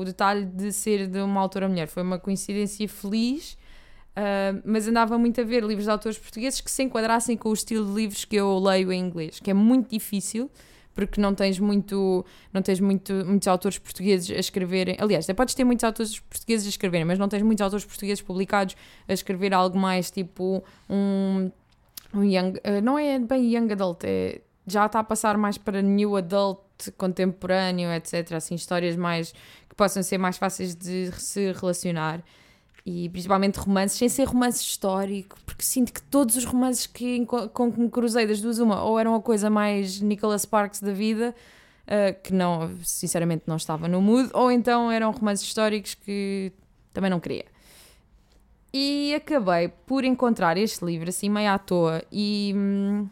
o, 0.00 0.04
detalhe 0.04 0.44
de 0.44 0.72
ser 0.72 1.06
de 1.06 1.20
uma 1.20 1.40
autora 1.40 1.68
mulher. 1.68 1.88
Foi 1.88 2.02
uma 2.02 2.18
coincidência 2.18 2.86
feliz, 2.88 3.56
uh, 4.18 4.60
mas 4.64 4.88
andava 4.88 5.16
muito 5.16 5.40
a 5.40 5.44
ver 5.44 5.62
livros 5.62 5.84
de 5.84 5.90
autores 5.90 6.18
portugueses 6.18 6.60
que 6.60 6.70
se 6.70 6.82
enquadrassem 6.82 7.36
com 7.36 7.50
o 7.50 7.52
estilo 7.52 7.86
de 7.86 7.92
livros 7.92 8.24
que 8.24 8.36
eu 8.36 8.58
leio 8.58 8.92
em 8.92 9.00
inglês, 9.00 9.38
que 9.38 9.50
é 9.50 9.54
muito 9.54 9.90
difícil 9.90 10.50
porque 10.94 11.20
não 11.20 11.32
tens 11.32 11.60
muito 11.60 12.26
não 12.52 12.60
tens 12.60 12.80
muito, 12.80 13.12
muitos 13.24 13.46
autores 13.46 13.78
portugueses 13.78 14.36
a 14.36 14.40
escreverem. 14.40 14.96
Aliás, 14.98 15.26
até 15.26 15.32
podes 15.32 15.54
ter 15.54 15.62
muitos 15.62 15.84
autores 15.84 16.18
portugueses 16.18 16.66
a 16.66 16.70
escreverem 16.70 17.04
mas 17.04 17.18
não 17.18 17.28
tens 17.28 17.42
muitos 17.42 17.62
autores 17.62 17.84
portugueses 17.84 18.20
publicados 18.20 18.74
a 19.06 19.12
escrever 19.12 19.54
algo 19.54 19.78
mais 19.78 20.10
tipo 20.10 20.64
um, 20.90 21.52
um 22.12 22.24
young, 22.24 22.54
uh, 22.56 22.82
não 22.82 22.98
é 22.98 23.16
bem 23.18 23.54
young 23.54 23.70
adult 23.72 24.02
é, 24.02 24.40
já 24.66 24.86
está 24.86 24.98
a 24.98 25.04
passar 25.04 25.38
mais 25.38 25.56
para 25.56 25.80
new 25.80 26.16
adult 26.16 26.58
contemporâneo, 26.96 27.92
etc 27.92 28.32
assim, 28.32 28.56
histórias 28.56 28.96
mais 28.96 29.32
que 29.68 29.76
possam 29.76 30.02
ser 30.02 30.18
mais 30.18 30.36
fáceis 30.36 30.74
de 30.74 31.12
se 31.12 31.52
relacionar 31.52 32.24
e 32.88 33.06
principalmente 33.10 33.56
romances, 33.58 33.98
sem 33.98 34.08
ser 34.08 34.24
romance 34.24 34.62
histórico, 34.62 35.36
porque 35.44 35.62
sinto 35.62 35.92
que 35.92 36.00
todos 36.00 36.36
os 36.36 36.44
romances 36.46 36.86
que, 36.86 37.26
com 37.26 37.70
que 37.70 37.78
me 37.78 37.90
cruzei 37.90 38.26
das 38.26 38.40
duas, 38.40 38.58
uma, 38.58 38.82
ou 38.82 38.98
eram 38.98 39.14
a 39.14 39.20
coisa 39.20 39.50
mais 39.50 40.00
Nicholas 40.00 40.42
Sparks 40.42 40.80
da 40.80 40.90
vida, 40.90 41.34
uh, 41.84 42.22
que 42.22 42.32
não, 42.32 42.70
sinceramente 42.82 43.44
não 43.46 43.56
estava 43.56 43.86
no 43.88 44.00
mood, 44.00 44.30
ou 44.32 44.50
então 44.50 44.90
eram 44.90 45.10
romances 45.10 45.46
históricos 45.46 45.92
que 45.92 46.50
também 46.94 47.10
não 47.10 47.20
queria. 47.20 47.44
E 48.72 49.14
acabei 49.14 49.68
por 49.68 50.02
encontrar 50.02 50.56
este 50.56 50.82
livro 50.82 51.10
assim 51.10 51.28
meio 51.28 51.50
à 51.50 51.58
toa 51.58 52.02
e, 52.10 52.54
hum, 52.56 53.06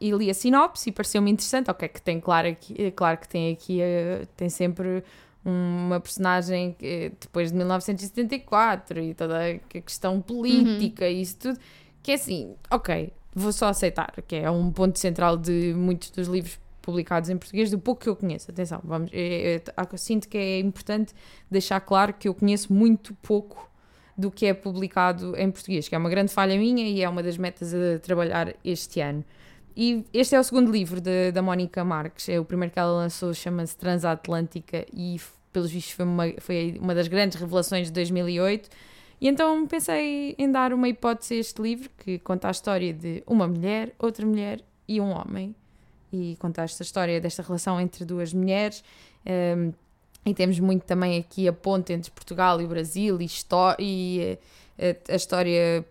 e 0.00 0.12
li 0.12 0.30
a 0.30 0.34
sinopse 0.34 0.90
e 0.90 0.92
pareceu-me 0.92 1.32
interessante. 1.32 1.72
Ok, 1.72 1.88
que 1.88 2.02
tem 2.02 2.20
claro, 2.20 2.48
aqui, 2.48 2.92
claro 2.92 3.18
que 3.18 3.28
tem 3.28 3.52
aqui, 3.52 3.80
uh, 3.80 4.26
tem 4.36 4.48
sempre 4.48 5.02
uma 5.48 6.00
personagem 6.00 6.74
que, 6.76 7.12
depois 7.20 7.52
de 7.52 7.56
1974 7.56 8.98
e 9.00 9.14
toda 9.14 9.38
a 9.38 9.58
questão 9.80 10.20
política 10.20 11.08
e 11.08 11.20
isso 11.20 11.38
tudo, 11.38 11.58
que 12.02 12.10
é 12.10 12.14
assim, 12.14 12.54
ok, 12.70 13.12
vou 13.32 13.52
só 13.52 13.68
aceitar, 13.68 14.12
que 14.26 14.34
é 14.34 14.50
um 14.50 14.72
ponto 14.72 14.98
central 14.98 15.36
de 15.36 15.72
muitos 15.74 16.10
dos 16.10 16.26
livros 16.26 16.58
publicados 16.82 17.30
em 17.30 17.36
português, 17.36 17.70
do 17.70 17.78
pouco 17.78 18.00
que 18.02 18.08
eu 18.08 18.16
conheço. 18.16 18.50
Atenção, 18.50 18.80
vamos, 18.82 19.10
eu, 19.12 19.20
eu, 19.20 19.60
eu 19.92 19.98
sinto 19.98 20.28
que 20.28 20.36
é 20.36 20.58
importante 20.58 21.14
deixar 21.50 21.80
claro 21.80 22.12
que 22.12 22.28
eu 22.28 22.34
conheço 22.34 22.72
muito 22.72 23.14
pouco 23.22 23.70
do 24.16 24.30
que 24.30 24.46
é 24.46 24.54
publicado 24.54 25.36
em 25.36 25.50
português, 25.50 25.88
que 25.88 25.94
é 25.94 25.98
uma 25.98 26.08
grande 26.08 26.32
falha 26.32 26.56
minha 26.58 26.88
e 26.88 27.02
é 27.02 27.08
uma 27.08 27.22
das 27.22 27.36
metas 27.36 27.72
a 27.74 27.98
trabalhar 28.00 28.54
este 28.64 29.00
ano. 29.00 29.24
E 29.76 30.06
este 30.14 30.34
é 30.34 30.40
o 30.40 30.42
segundo 30.42 30.72
livro 30.72 31.02
de, 31.02 31.30
da 31.32 31.42
Mónica 31.42 31.84
Marques, 31.84 32.30
é 32.30 32.40
o 32.40 32.44
primeiro 32.46 32.72
que 32.72 32.78
ela 32.78 32.92
lançou, 32.92 33.34
chama-se 33.34 33.76
Transatlântica 33.76 34.86
e 34.90 35.20
pelos 35.52 35.70
vistos 35.70 35.92
foi 35.92 36.04
uma, 36.04 36.24
foi 36.38 36.78
uma 36.80 36.94
das 36.94 37.08
grandes 37.08 37.38
revelações 37.38 37.88
de 37.88 37.92
2008. 37.92 38.70
E 39.20 39.28
então 39.28 39.66
pensei 39.66 40.34
em 40.38 40.50
dar 40.50 40.72
uma 40.72 40.88
hipótese 40.88 41.34
a 41.34 41.36
este 41.38 41.60
livro 41.60 41.90
que 41.98 42.18
conta 42.18 42.48
a 42.48 42.50
história 42.50 42.92
de 42.92 43.22
uma 43.26 43.46
mulher, 43.46 43.94
outra 43.98 44.24
mulher 44.24 44.62
e 44.88 44.98
um 44.98 45.10
homem. 45.10 45.54
E 46.10 46.36
conta 46.38 46.62
esta 46.62 46.82
história 46.82 47.20
desta 47.20 47.42
relação 47.42 47.78
entre 47.78 48.04
duas 48.04 48.32
mulheres. 48.32 48.82
Um, 49.26 49.72
e 50.24 50.34
temos 50.34 50.58
muito 50.58 50.84
também 50.84 51.18
aqui 51.18 51.46
a 51.46 51.52
ponte 51.52 51.92
entre 51.92 52.10
Portugal 52.10 52.60
e 52.60 52.66
Brasil 52.66 53.18
e, 53.20 53.28
e 53.78 54.38
a, 54.78 54.82
eh, 54.82 54.96
a 55.08 55.14
história 55.14 55.84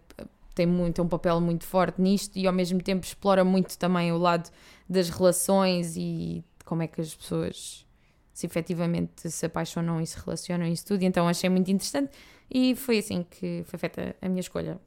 tem, 0.55 0.65
muito, 0.65 0.95
tem 0.95 1.05
um 1.05 1.07
papel 1.07 1.39
muito 1.41 1.65
forte 1.65 2.01
nisto 2.01 2.37
e 2.37 2.47
ao 2.47 2.53
mesmo 2.53 2.81
tempo 2.81 3.05
explora 3.05 3.43
muito 3.43 3.77
também 3.77 4.11
o 4.11 4.17
lado 4.17 4.49
das 4.89 5.09
relações 5.09 5.95
e 5.97 6.43
como 6.63 6.81
é 6.81 6.87
que 6.87 7.01
as 7.01 7.13
pessoas 7.13 7.85
se 8.33 8.45
efetivamente 8.45 9.29
se 9.29 9.45
apaixonam 9.45 10.01
e 10.01 10.07
se 10.07 10.17
relacionam 10.19 10.65
e 10.65 10.71
isso 10.71 10.85
tudo. 10.85 11.03
Então 11.03 11.27
achei 11.27 11.49
muito 11.49 11.69
interessante 11.69 12.11
e 12.49 12.75
foi 12.75 12.99
assim 12.99 13.25
que 13.29 13.63
foi 13.65 13.79
feita 13.79 14.15
a 14.21 14.29
minha 14.29 14.41
escolha. 14.41 14.79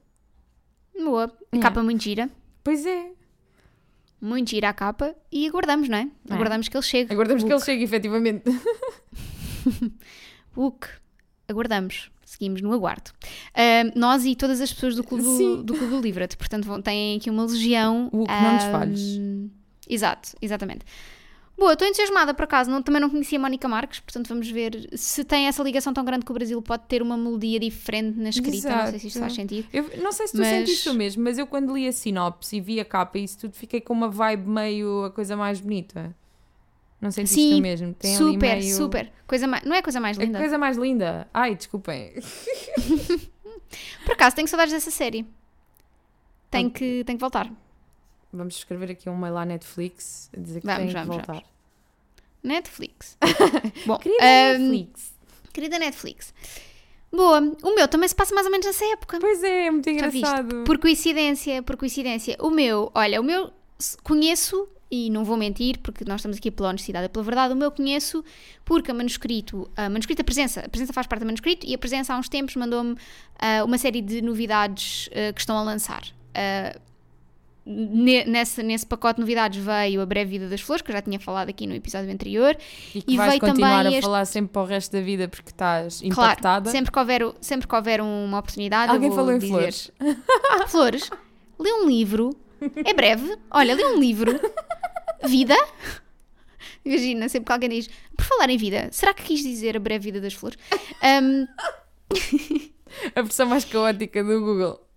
Boa. 0.95 1.31
A 1.51 1.57
é. 1.57 1.59
capa 1.59 1.81
muito 1.81 2.03
gira. 2.03 2.29
Pois 2.63 2.85
é. 2.85 3.11
Muito 4.21 4.49
gira 4.49 4.69
a 4.69 4.73
capa 4.73 5.15
e 5.31 5.47
aguardamos, 5.47 5.87
não 5.87 5.97
é? 5.97 6.09
é. 6.29 6.33
Aguardamos 6.33 6.67
que 6.67 6.75
ele 6.75 6.83
chegue. 6.83 7.13
Aguardamos 7.13 7.43
que 7.43 7.51
ele 7.51 7.61
chegue, 7.61 7.83
efetivamente. 7.83 8.43
Book. 10.53 10.87
Aguardamos. 11.47 12.11
Seguimos 12.29 12.61
no 12.61 12.71
aguardo. 12.71 13.09
Uh, 13.55 13.91
nós 13.99 14.23
e 14.23 14.35
todas 14.35 14.61
as 14.61 14.71
pessoas 14.71 14.95
do 14.95 15.03
Clube, 15.03 15.23
do, 15.23 15.63
do, 15.63 15.73
Clube 15.73 16.11
do. 16.11 16.37
Portanto, 16.37 16.81
têm 16.83 17.17
aqui 17.17 17.27
uma 17.27 17.43
legião. 17.43 18.07
O 18.11 18.27
que 18.27 18.31
não 18.31 18.53
nos 18.53 18.63
falhes. 18.65 19.19
Exato, 19.89 20.37
exatamente. 20.39 20.85
Boa, 21.57 21.73
estou 21.73 21.87
entusiasmada 21.87 22.31
por 22.35 22.43
acaso, 22.43 22.69
não, 22.69 22.83
também 22.83 23.01
não 23.01 23.09
conhecia 23.09 23.39
a 23.39 23.41
Mónica 23.41 23.67
Marques, 23.67 23.99
portanto 23.99 24.29
vamos 24.29 24.49
ver 24.49 24.87
se 24.93 25.25
tem 25.25 25.47
essa 25.47 25.61
ligação 25.61 25.91
tão 25.91 26.05
grande 26.05 26.23
que 26.23 26.31
o 26.31 26.33
Brasil 26.33 26.61
pode 26.61 26.83
ter 26.83 27.01
uma 27.01 27.17
melodia 27.17 27.59
diferente 27.59 28.17
na 28.17 28.29
escrita, 28.29 28.55
Exato. 28.55 28.83
não 28.83 28.89
sei 28.91 28.99
se 28.99 29.07
isto 29.07 29.19
faz 29.19 29.33
sentido. 29.33 29.67
Eu 29.73 30.01
não 30.01 30.11
sei 30.11 30.27
se 30.27 30.33
tu 30.33 30.39
mas... 30.39 30.47
sentiste 30.47 30.87
o 30.87 30.93
mesmo, 30.93 31.23
mas 31.23 31.37
eu 31.37 31.47
quando 31.47 31.75
li 31.75 31.85
a 31.87 31.91
sinopse 31.91 32.55
e 32.55 32.61
vi 32.61 32.79
a 32.79 32.85
capa 32.85 33.17
e 33.17 33.23
isso 33.23 33.39
tudo, 33.39 33.53
fiquei 33.55 33.81
com 33.81 33.91
uma 33.91 34.07
vibe 34.07 34.47
meio 34.47 35.03
a 35.05 35.11
coisa 35.11 35.35
mais 35.35 35.59
bonita. 35.59 36.15
Não 37.01 37.11
sentiste 37.11 37.35
Sim, 37.35 37.59
o 37.59 37.61
mesmo? 37.61 37.93
Tem 37.93 38.15
super, 38.15 38.57
meio... 38.57 38.75
super. 38.75 39.11
Coisa 39.25 39.47
mais... 39.47 39.63
Não 39.63 39.73
é 39.73 39.79
a 39.79 39.83
coisa 39.83 39.99
mais 39.99 40.17
linda? 40.17 40.37
É 40.37 40.41
coisa 40.41 40.57
mais 40.57 40.77
linda. 40.77 41.27
Ai, 41.33 41.55
desculpem. 41.55 42.13
por 44.05 44.13
acaso, 44.13 44.35
tenho 44.35 44.47
saudades 44.47 44.73
dessa 44.73 44.91
série. 44.91 45.25
Tenho, 46.51 46.69
que, 46.69 47.03
tenho 47.05 47.17
que 47.17 47.21
voltar. 47.21 47.49
Vamos 48.33 48.57
escrever 48.57 48.91
aqui 48.91 49.09
um 49.09 49.17
mail 49.17 49.37
à 49.37 49.45
Netflix 49.45 50.29
a 50.35 50.39
dizer 50.39 50.61
que 50.61 50.65
vamos, 50.65 50.83
tem 50.83 50.93
vamos, 50.93 51.09
que 51.09 51.15
voltar. 51.15 51.33
Vamos. 51.33 51.49
Netflix. 52.43 53.17
Bom, 53.85 53.97
querida 53.97 54.23
um, 54.23 54.69
Netflix. 54.69 55.13
Querida 55.53 55.79
Netflix. 55.79 56.33
Boa, 57.11 57.39
o 57.63 57.75
meu 57.75 57.87
também 57.87 58.07
se 58.07 58.15
passa 58.15 58.35
mais 58.35 58.45
ou 58.45 58.51
menos 58.51 58.67
nessa 58.67 58.85
época. 58.85 59.19
Pois 59.19 59.43
é, 59.43 59.65
é 59.65 59.71
muito 59.71 59.89
engraçado. 59.89 60.63
Por 60.63 60.77
coincidência, 60.77 61.63
por 61.63 61.75
coincidência. 61.75 62.37
O 62.39 62.49
meu, 62.49 62.91
olha, 62.93 63.19
o 63.19 63.23
meu 63.23 63.51
conheço, 64.03 64.67
e 64.91 65.09
não 65.09 65.23
vou 65.23 65.37
mentir, 65.37 65.77
porque 65.79 66.03
nós 66.05 66.21
estamos 66.21 66.37
aqui 66.37 66.49
pela 66.49 66.69
honestidade 66.69 67.05
e 67.05 67.09
pela 67.09 67.23
verdade, 67.23 67.53
o 67.53 67.57
meu 67.57 67.71
conheço 67.71 68.23
porque 68.65 68.91
a 68.91 68.93
manuscrito, 68.93 69.69
a 69.75 69.89
manuscrito, 69.89 70.21
a 70.21 70.25
presença, 70.25 70.61
a 70.61 70.69
presença 70.69 70.93
faz 70.93 71.05
parte 71.05 71.21
do 71.21 71.25
manuscrito 71.25 71.65
e 71.65 71.73
a 71.73 71.77
presença 71.77 72.13
há 72.13 72.17
uns 72.17 72.29
tempos 72.29 72.55
mandou-me 72.55 72.93
uh, 72.93 73.65
uma 73.65 73.77
série 73.77 74.01
de 74.01 74.21
novidades 74.21 75.07
uh, 75.07 75.33
que 75.33 75.39
estão 75.39 75.57
a 75.57 75.63
lançar. 75.63 76.03
Uh, 76.29 76.79
nesse, 77.69 78.63
nesse 78.63 78.85
pacote 78.85 79.17
de 79.17 79.21
novidades 79.21 79.63
veio 79.63 80.01
a 80.01 80.05
breve 80.05 80.31
vida 80.31 80.49
das 80.49 80.61
flores, 80.61 80.81
que 80.81 80.89
eu 80.91 80.95
já 80.95 81.01
tinha 81.01 81.19
falado 81.19 81.49
aqui 81.49 81.67
no 81.67 81.75
episódio 81.75 82.11
anterior. 82.11 82.57
E 82.95 83.01
que 83.01 83.13
e 83.13 83.17
vais 83.17 83.29
veio 83.29 83.41
continuar 83.41 83.85
a 83.85 83.89
este... 83.89 84.01
falar 84.01 84.25
sempre 84.25 84.51
para 84.51 84.61
o 84.61 84.65
resto 84.65 84.91
da 84.91 85.01
vida 85.01 85.27
porque 85.27 85.51
estás 85.51 86.01
impactada. 86.01 86.63
Claro, 86.63 86.69
sempre 86.71 86.91
que 86.91 86.99
houver, 86.99 87.21
sempre 87.39 87.67
que 87.67 87.75
houver 87.75 88.01
uma 88.01 88.39
oportunidade. 88.39 88.91
Alguém 88.91 89.11
falou 89.11 89.33
em 89.33 89.37
dizer... 89.37 89.51
flores. 89.51 89.91
flores, 90.67 91.09
lê 91.59 91.71
um 91.73 91.87
livro, 91.87 92.35
é 92.85 92.93
breve, 92.93 93.37
olha, 93.51 93.75
lê 93.75 93.85
um 93.85 93.99
livro, 93.99 94.39
vida. 95.27 95.55
Imagina, 96.85 97.29
sempre 97.29 97.47
que 97.47 97.51
alguém 97.51 97.69
diz, 97.69 97.89
por 98.15 98.25
falar 98.25 98.49
em 98.49 98.57
vida, 98.57 98.89
será 98.91 99.13
que 99.13 99.23
quis 99.23 99.43
dizer 99.43 99.75
a 99.75 99.79
breve 99.79 100.05
vida 100.05 100.21
das 100.21 100.33
flores? 100.33 100.57
Um... 101.03 101.47
a 103.15 103.21
versão 103.21 103.47
mais 103.47 103.65
caótica 103.65 104.23
do 104.23 104.39
Google. 104.41 104.89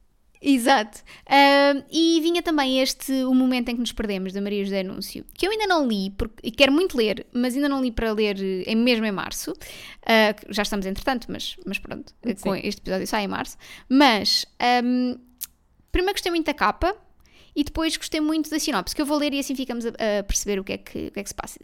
Exato. 0.43 0.99
Uh, 1.27 1.85
e 1.91 2.21
vinha 2.21 2.43
também 2.43 2.81
este 2.81 3.13
O 3.25 3.33
Momento 3.33 3.69
em 3.69 3.75
que 3.75 3.81
Nos 3.81 3.93
Perdemos, 3.93 4.33
da 4.33 4.41
Maria 4.41 4.65
José 4.65 4.81
Anúncio, 4.81 5.25
que 5.33 5.47
eu 5.47 5.53
ainda 5.53 5.69
não 5.69 5.87
li, 5.87 6.11
porque, 6.11 6.35
e 6.43 6.51
quero 6.51 6.73
muito 6.73 6.97
ler, 6.97 7.25
mas 7.33 7.55
ainda 7.55 7.69
não 7.69 7.81
li 7.81 7.93
para 7.93 8.13
ler 8.13 8.37
em, 8.67 8.75
mesmo 8.75 9.07
em 9.07 9.13
março. 9.13 9.53
Uh, 9.53 10.53
já 10.53 10.63
estamos 10.63 10.85
entretanto, 10.85 11.29
mas, 11.31 11.57
mas 11.65 11.79
pronto, 11.79 12.13
Sim. 12.25 12.35
com 12.35 12.57
este 12.57 12.81
episódio 12.81 13.07
sai 13.07 13.25
em 13.25 13.29
março. 13.29 13.57
Mas, 13.89 14.45
um, 14.85 15.17
primeiro 15.93 16.15
gostei 16.15 16.33
muito 16.33 16.47
da 16.47 16.55
capa 16.55 16.97
e 17.55 17.65
depois 17.65 17.97
gostei 17.97 18.21
muito 18.21 18.51
da 18.51 18.59
sinopse, 18.59 18.95
que 18.95 19.03
eu 19.03 19.07
vou 19.07 19.19
ler 19.19 19.33
e 19.35 19.39
assim 19.39 19.55
ficamos 19.55 19.85
a, 19.87 19.91
a 19.91 20.23
perceber 20.23 20.59
o 20.59 20.65
que, 20.65 20.73
é 20.73 20.79
que, 20.79 21.07
o 21.09 21.11
que 21.11 21.21
é 21.21 21.23
que 21.23 21.29
se 21.29 21.35
passa. 21.35 21.61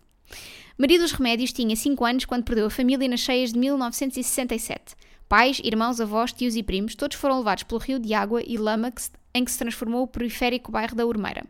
Maria 0.77 0.99
dos 0.99 1.13
Remédios 1.13 1.53
tinha 1.53 1.75
5 1.75 2.05
anos 2.05 2.25
quando 2.25 2.45
perdeu 2.45 2.67
a 2.67 2.71
família 2.71 3.09
nas 3.09 3.21
cheias 3.21 3.53
de 3.53 3.59
1967. 3.59 4.95
Pais, 5.29 5.61
irmãos, 5.65 6.01
avós, 6.01 6.33
tios 6.33 6.57
e 6.57 6.63
primos, 6.63 6.95
todos 6.95 7.17
foram 7.17 7.39
levados 7.39 7.65
pelo 7.65 7.81
rio 7.81 7.99
de 7.99 8.15
água 8.15 8.43
e 8.47 8.57
lama 8.57 8.93
em 9.35 9.45
que 9.45 9.51
se 9.51 9.59
transformou 9.59 10.05
o 10.05 10.07
periférico 10.07 10.73
bairro 10.73 10.95
da 10.95 11.05
Urmeira. 11.05 11.45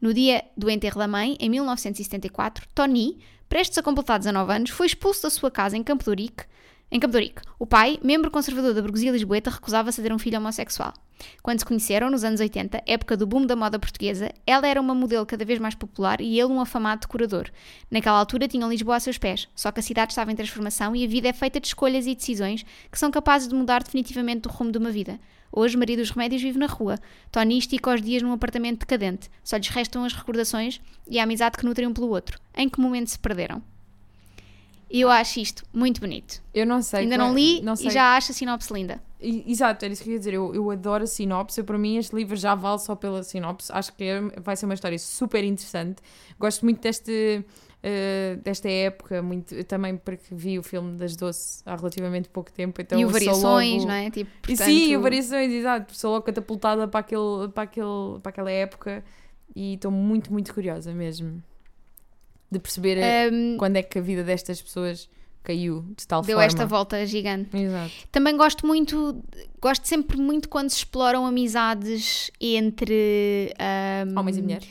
No 0.00 0.12
dia 0.12 0.44
do 0.56 0.68
enterro 0.68 0.98
da 0.98 1.08
mãe, 1.08 1.36
em 1.40 1.48
1974, 1.48 2.66
Tony, 2.74 3.18
prestes 3.48 3.78
a 3.78 3.82
completar 3.82 4.18
19 4.18 4.52
anos, 4.52 4.70
foi 4.70 4.86
expulso 4.86 5.22
da 5.22 5.30
sua 5.30 5.50
casa 5.50 5.76
em 5.76 5.82
Campo 5.82 6.04
de. 6.14 6.30
Em 6.90 7.00
Campo. 7.00 7.16
O 7.58 7.66
pai, 7.66 7.98
membro 8.02 8.30
conservador 8.30 8.74
da 8.74 8.82
burguesia 8.82 9.12
lisboeta, 9.12 9.50
recusava-se 9.50 10.00
a 10.00 10.04
ter 10.04 10.12
um 10.12 10.18
filho 10.18 10.38
homossexual. 10.38 10.92
Quando 11.42 11.58
se 11.58 11.64
conheceram, 11.64 12.10
nos 12.10 12.24
anos 12.24 12.40
80, 12.40 12.82
época 12.86 13.16
do 13.16 13.26
boom 13.26 13.46
da 13.46 13.56
moda 13.56 13.78
portuguesa, 13.78 14.32
ela 14.46 14.66
era 14.66 14.80
uma 14.80 14.94
modelo 14.94 15.24
cada 15.24 15.44
vez 15.44 15.58
mais 15.58 15.74
popular 15.74 16.20
e 16.20 16.38
ele 16.38 16.52
um 16.52 16.60
afamado 16.60 17.02
decorador. 17.02 17.50
Naquela 17.90 18.18
altura 18.18 18.48
tinham 18.48 18.68
Lisboa 18.68 18.96
a 18.96 19.00
seus 19.00 19.18
pés, 19.18 19.48
só 19.54 19.70
que 19.70 19.80
a 19.80 19.82
cidade 19.82 20.12
estava 20.12 20.30
em 20.32 20.36
transformação 20.36 20.94
e 20.94 21.04
a 21.04 21.08
vida 21.08 21.28
é 21.28 21.32
feita 21.32 21.60
de 21.60 21.68
escolhas 21.68 22.06
e 22.06 22.14
decisões 22.14 22.64
que 22.90 22.98
são 22.98 23.10
capazes 23.10 23.48
de 23.48 23.54
mudar 23.54 23.82
definitivamente 23.82 24.48
o 24.48 24.50
rumo 24.50 24.72
de 24.72 24.78
uma 24.78 24.90
vida. 24.90 25.18
Hoje, 25.52 25.76
Maria 25.76 25.96
dos 25.96 26.10
Remédios 26.10 26.42
vive 26.42 26.58
na 26.58 26.66
rua. 26.66 26.98
Tony 27.30 27.58
estica 27.58 27.94
os 27.94 28.02
dias 28.02 28.22
num 28.22 28.32
apartamento 28.32 28.80
decadente. 28.80 29.30
Só 29.42 29.56
lhes 29.56 29.68
restam 29.68 30.04
as 30.04 30.12
recordações 30.12 30.80
e 31.08 31.18
a 31.18 31.22
amizade 31.22 31.56
que 31.56 31.64
nutrem 31.64 31.88
um 31.88 31.94
pelo 31.94 32.08
outro. 32.08 32.38
Em 32.54 32.68
que 32.68 32.80
momento 32.80 33.08
se 33.08 33.18
perderam? 33.18 33.62
Eu 34.90 35.10
acho 35.10 35.40
isto 35.40 35.64
muito 35.72 36.00
bonito. 36.00 36.42
Eu 36.54 36.66
não 36.66 36.80
sei. 36.82 37.00
Ainda 37.00 37.18
não 37.18 37.34
li 37.34 37.60
não 37.62 37.74
e 37.74 37.90
já 37.90 38.16
acho 38.16 38.32
a 38.32 38.34
sinopse 38.34 38.72
linda. 38.72 39.02
Exato, 39.20 39.84
era 39.84 39.92
isso 39.92 40.02
que 40.02 40.10
eu 40.10 40.12
ia 40.12 40.18
dizer. 40.18 40.34
Eu, 40.34 40.54
eu 40.54 40.70
adoro 40.70 41.04
a 41.04 41.06
sinopse. 41.06 41.60
Eu, 41.60 41.64
para 41.64 41.78
mim, 41.78 41.96
este 41.96 42.14
livro 42.14 42.36
já 42.36 42.54
vale 42.54 42.78
só 42.78 42.94
pela 42.94 43.22
sinopse. 43.22 43.72
Acho 43.72 43.94
que 43.94 44.04
é- 44.04 44.20
vai 44.42 44.56
ser 44.56 44.66
uma 44.66 44.74
história 44.74 44.98
super 44.98 45.42
interessante. 45.42 46.02
Gosto 46.38 46.64
muito 46.64 46.80
deste, 46.80 47.44
eh, 47.82 48.38
desta 48.42 48.68
época, 48.68 49.22
muito, 49.22 49.64
também 49.64 49.96
porque 49.96 50.34
vi 50.34 50.58
o 50.58 50.62
filme 50.62 50.96
das 50.98 51.16
Doce 51.16 51.62
há 51.64 51.76
relativamente 51.76 52.28
pouco 52.28 52.52
tempo. 52.52 52.80
Então 52.80 52.98
e 52.98 53.04
o 53.04 53.08
Variações, 53.08 53.82
logo... 53.82 53.86
não 53.86 53.94
é? 53.94 54.10
Tipo, 54.10 54.30
portanto, 54.42 54.66
Sim, 54.66 54.96
o 54.96 55.00
Variações, 55.00 55.52
exato. 55.52 55.96
Sou 55.96 56.12
logo 56.12 56.24
catapultada 56.24 56.86
para, 56.86 57.00
aquele, 57.00 57.48
para, 57.54 57.62
aquele, 57.62 58.20
para 58.22 58.30
aquela 58.30 58.50
época 58.50 59.02
e 59.54 59.74
estou 59.74 59.90
muito, 59.90 60.32
muito 60.32 60.52
curiosa 60.52 60.92
mesmo 60.92 61.42
de 62.50 62.58
perceber 62.58 62.98
eh, 62.98 63.30
hum, 63.32 63.56
quando 63.58 63.76
é 63.76 63.82
que 63.82 63.98
a 63.98 64.02
vida 64.02 64.22
destas 64.22 64.60
pessoas 64.62 65.08
caiu 65.46 65.84
de 65.96 66.06
tal 66.06 66.20
deu 66.22 66.36
forma. 66.36 66.44
esta 66.46 66.66
volta 66.66 67.06
gigante. 67.06 67.56
Exato. 67.56 67.92
Também 68.12 68.36
gosto 68.36 68.66
muito, 68.66 69.22
gosto 69.60 69.86
sempre 69.86 70.16
muito 70.18 70.48
quando 70.48 70.68
se 70.70 70.78
exploram 70.78 71.24
amizades 71.24 72.30
entre 72.40 73.54
hum, 74.08 74.18
Homens 74.18 74.36
e 74.38 74.42
mulheres. 74.42 74.68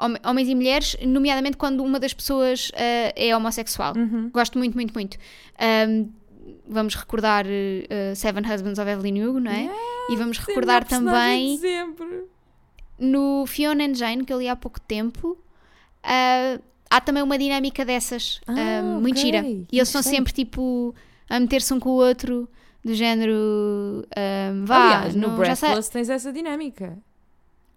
hom- 0.00 0.16
homens 0.30 0.48
e 0.48 0.54
mulheres, 0.54 0.96
nomeadamente 1.06 1.56
quando 1.56 1.84
uma 1.84 2.00
das 2.00 2.12
pessoas 2.14 2.70
ah, 2.74 3.12
é 3.14 3.36
homossexual. 3.36 3.94
Uhum. 3.96 4.30
Gosto 4.30 4.56
muito, 4.58 4.74
muito, 4.74 4.92
muito. 4.94 5.16
Hum, 5.88 6.10
vamos 6.66 6.94
recordar 6.94 7.44
uh, 7.46 8.16
Seven 8.16 8.42
Husbands 8.44 8.78
of 8.78 8.88
Evelyn 8.90 9.22
Hugo, 9.24 9.40
não 9.40 9.50
é? 9.50 9.68
e 10.10 10.16
vamos 10.16 10.38
recordar 10.38 10.84
também 10.84 11.58
no 12.98 13.44
Fiona 13.46 13.84
and 13.84 13.94
Jane, 13.94 14.24
que 14.24 14.32
eu 14.32 14.38
li 14.38 14.48
há 14.48 14.56
pouco 14.56 14.80
tempo, 14.80 15.36
ah, 16.02 16.58
há 16.90 17.00
também 17.00 17.22
uma 17.22 17.38
dinâmica 17.38 17.84
dessas 17.84 18.40
Ah, 18.46 18.54
ah, 18.80 18.82
muito 19.00 19.18
gira. 19.18 19.40
E 19.46 19.66
eles 19.72 19.88
são 19.88 20.02
sempre 20.02 20.32
tipo 20.32 20.94
a 21.28 21.38
meter-se 21.38 21.72
um 21.74 21.78
com 21.80 21.90
o 21.90 21.94
outro, 21.94 22.48
do 22.84 22.94
género 22.94 24.06
ah, 24.16 24.52
vá, 24.64 24.76
Aliás, 24.96 25.14
no 25.14 25.22
não, 25.22 25.30
já. 25.30 25.36
Breathless 25.36 25.90
tens 25.90 26.08
essa 26.08 26.32
dinâmica. 26.32 26.96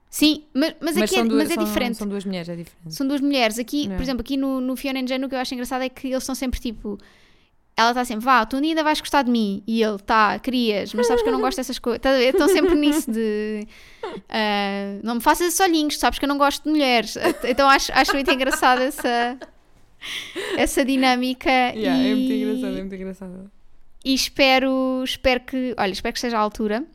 Sim, 0.09 0.43
mas, 0.53 0.76
mas, 0.82 0.97
aqui 0.97 1.16
é, 1.16 1.24
duas- 1.24 1.43
mas 1.43 1.51
é 1.51 1.53
são- 1.55 1.64
diferente. 1.64 1.97
São 1.97 2.07
duas 2.07 2.26
mulheres, 2.26 2.49
é 2.49 2.55
diferente. 2.55 2.93
São 2.95 3.07
duas 3.07 3.22
mulheres. 3.22 3.57
Aqui, 3.57 3.89
É. 3.89 3.95
por 3.95 4.01
exemplo, 4.01 4.22
aqui 4.22 4.36
no, 4.36 4.59
no 4.59 4.76
Fiona 4.76 4.99
and 4.99 5.07
Jane, 5.07 5.24
o 5.26 5.30
que 5.30 5.36
eu 5.36 5.39
acho 5.39 5.53
engraçado 5.53 5.84
é 5.84 5.89
que 5.89 6.07
eles 6.07 6.24
são 6.24 6.36
sempre 6.36 6.59
tipo. 6.59 6.97
Ela 7.82 7.92
está 7.92 8.06
sempre, 8.06 8.24
vá, 8.26 8.46
tu 8.46 8.58
ainda 8.58 8.84
vais 8.84 9.00
gostar 9.00 9.24
de 9.24 9.32
mim. 9.32 9.64
E 9.66 9.82
ele, 9.82 9.98
tá, 10.00 10.38
querias, 10.40 10.94
mas 10.94 11.08
sabes 11.08 11.24
que 11.24 11.30
eu 11.30 11.34
não 11.34 11.42
gosto 11.42 11.58
dessas 11.58 11.80
coisas. 11.80 12.02
Ver? 12.02 12.30
Estão 12.30 12.48
sempre 12.48 12.76
nisso 12.76 13.12
de. 13.12 13.68
ah, 14.30 15.00
não 15.04 15.16
me 15.16 15.22
faças 15.22 15.48
esses 15.48 15.60
olhinhos, 15.60 15.98
sabes 15.98 16.20
que 16.20 16.26
eu 16.26 16.30
não 16.30 16.38
gosto 16.38 16.64
de 16.64 16.70
mulheres. 16.70 17.18
Então 17.44 17.68
acho, 17.68 17.92
acho 17.94 18.14
muito 18.14 18.32
engraçada 18.32 18.84
essa. 18.84 19.38
Essa 20.58 20.86
dinâmica. 20.86 21.50
Yeah, 21.50 22.02
e, 22.02 22.12
É 22.12 22.16
muito 22.16 22.34
engraçado, 22.34 22.78
é 22.78 22.80
muito 22.80 22.96
engraçado. 22.96 23.52
e 24.06 24.14
espero, 24.14 25.02
espero 25.04 25.40
que. 25.42 25.76
Olha, 25.78 25.92
espero 25.92 26.14
que 26.14 26.18
esteja 26.18 26.38
à 26.38 26.42
altura. 26.42 26.86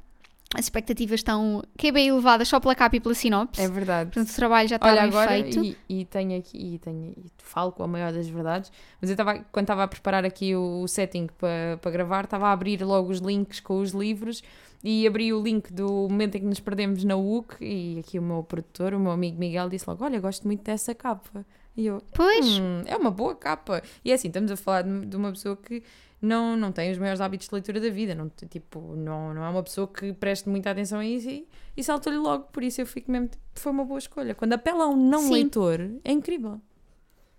As 0.54 0.66
expectativas 0.66 1.20
estão 1.20 1.62
que 1.76 1.88
é 1.88 1.92
bem 1.92 2.08
elevadas 2.08 2.46
só 2.48 2.60
pela 2.60 2.74
capa 2.74 2.96
e 2.96 3.00
pela 3.00 3.14
sinopse. 3.14 3.60
É 3.60 3.68
verdade. 3.68 4.10
Portanto, 4.10 4.32
o 4.32 4.36
trabalho 4.36 4.68
já 4.68 4.76
está 4.76 4.88
Olha, 4.88 5.00
bem 5.00 5.10
agora, 5.10 5.30
feito. 5.30 5.64
e, 5.64 5.76
e 5.88 6.04
tenho 6.04 6.38
aqui, 6.38 6.74
e, 6.74 6.78
tenho, 6.78 7.14
e 7.16 7.26
falo 7.38 7.72
com 7.72 7.82
a 7.82 7.86
maior 7.88 8.12
das 8.12 8.28
verdades, 8.28 8.70
mas 9.00 9.10
eu 9.10 9.14
estava, 9.14 9.44
quando 9.50 9.64
estava 9.64 9.82
a 9.82 9.88
preparar 9.88 10.24
aqui 10.24 10.54
o, 10.54 10.82
o 10.82 10.88
setting 10.88 11.26
para 11.36 11.90
gravar, 11.90 12.24
estava 12.24 12.48
a 12.48 12.52
abrir 12.52 12.82
logo 12.82 13.10
os 13.10 13.18
links 13.18 13.58
com 13.60 13.80
os 13.80 13.90
livros 13.90 14.42
e 14.84 15.04
abri 15.06 15.32
o 15.32 15.42
link 15.42 15.72
do 15.72 16.06
momento 16.08 16.36
em 16.36 16.40
que 16.40 16.46
nos 16.46 16.60
perdemos 16.60 17.02
na 17.02 17.16
UC 17.16 17.56
e 17.60 17.98
aqui 17.98 18.18
o 18.18 18.22
meu 18.22 18.42
produtor, 18.44 18.94
o 18.94 19.00
meu 19.00 19.10
amigo 19.10 19.38
Miguel, 19.38 19.68
disse 19.68 19.84
logo: 19.88 20.04
Olha, 20.04 20.20
gosto 20.20 20.46
muito 20.46 20.62
dessa 20.62 20.94
capa. 20.94 21.44
E 21.76 21.86
eu, 21.86 22.00
Pois. 22.14 22.58
Hum, 22.58 22.82
é 22.86 22.96
uma 22.96 23.10
boa 23.10 23.34
capa. 23.34 23.82
E 24.04 24.10
é 24.10 24.14
assim, 24.14 24.28
estamos 24.28 24.50
a 24.50 24.56
falar 24.56 24.82
de, 24.82 25.06
de 25.06 25.16
uma 25.16 25.30
pessoa 25.30 25.56
que 25.56 25.82
não, 26.20 26.56
não 26.56 26.72
tem 26.72 26.90
os 26.90 26.98
maiores 26.98 27.20
hábitos 27.20 27.48
de 27.48 27.54
leitura 27.54 27.80
da 27.80 27.90
vida. 27.90 28.14
Não, 28.14 28.30
tipo, 28.48 28.94
não, 28.96 29.34
não 29.34 29.44
é 29.44 29.48
uma 29.48 29.62
pessoa 29.62 29.86
que 29.86 30.12
preste 30.12 30.48
muita 30.48 30.70
atenção 30.70 31.00
a 31.00 31.06
isso 31.06 31.28
e, 31.28 31.46
e 31.76 31.84
saltou-lhe 31.84 32.18
logo. 32.18 32.44
Por 32.44 32.62
isso 32.62 32.80
eu 32.80 32.86
fico 32.86 33.10
mesmo, 33.10 33.28
tipo, 33.28 33.42
foi 33.54 33.72
uma 33.72 33.84
boa 33.84 33.98
escolha. 33.98 34.34
Quando 34.34 34.54
apela 34.54 34.84
a 34.84 34.88
um 34.88 34.96
não 34.96 35.22
Sim. 35.22 35.32
leitor, 35.32 35.80
é 36.04 36.12
incrível. 36.12 36.60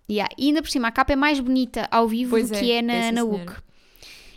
Yeah. 0.09 0.34
E 0.38 0.47
ainda 0.47 0.61
por 0.61 0.69
cima, 0.69 0.88
a 0.88 0.91
capa 0.91 1.13
é 1.13 1.15
mais 1.15 1.39
bonita 1.39 1.88
ao 1.91 2.07
vivo 2.07 2.32
Pois 2.32 2.49
do 2.49 2.55
é, 2.55 2.59
que 2.59 2.71
é 2.71 2.82
na, 2.82 2.93
é 2.93 3.11
na. 3.11 3.23
UC. 3.23 3.67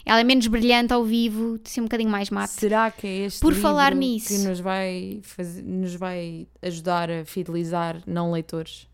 Ela 0.05 0.20
é 0.20 0.24
menos 0.24 0.47
brilhante 0.47 0.93
ao 0.93 1.05
vivo, 1.05 1.59
tem 1.59 1.72
ser 1.72 1.80
um 1.80 1.84
bocadinho 1.84 2.11
mais 2.11 2.30
mate. 2.30 2.55
Será 2.55 2.91
que 2.91 3.07
é 3.07 3.16
este 3.26 3.38
Por 3.41 3.53
livro 3.53 3.62
falar 3.62 3.93
que 3.93 3.99
nisso. 3.99 4.49
nos 4.49 4.59
vai, 4.59 5.20
fazer, 5.22 5.62
nos 5.62 5.95
vai 5.95 6.49
ajudar 6.62 7.11
a 7.11 7.24
fidelizar 7.24 8.03
não 8.07 8.32
leitores? 8.32 8.88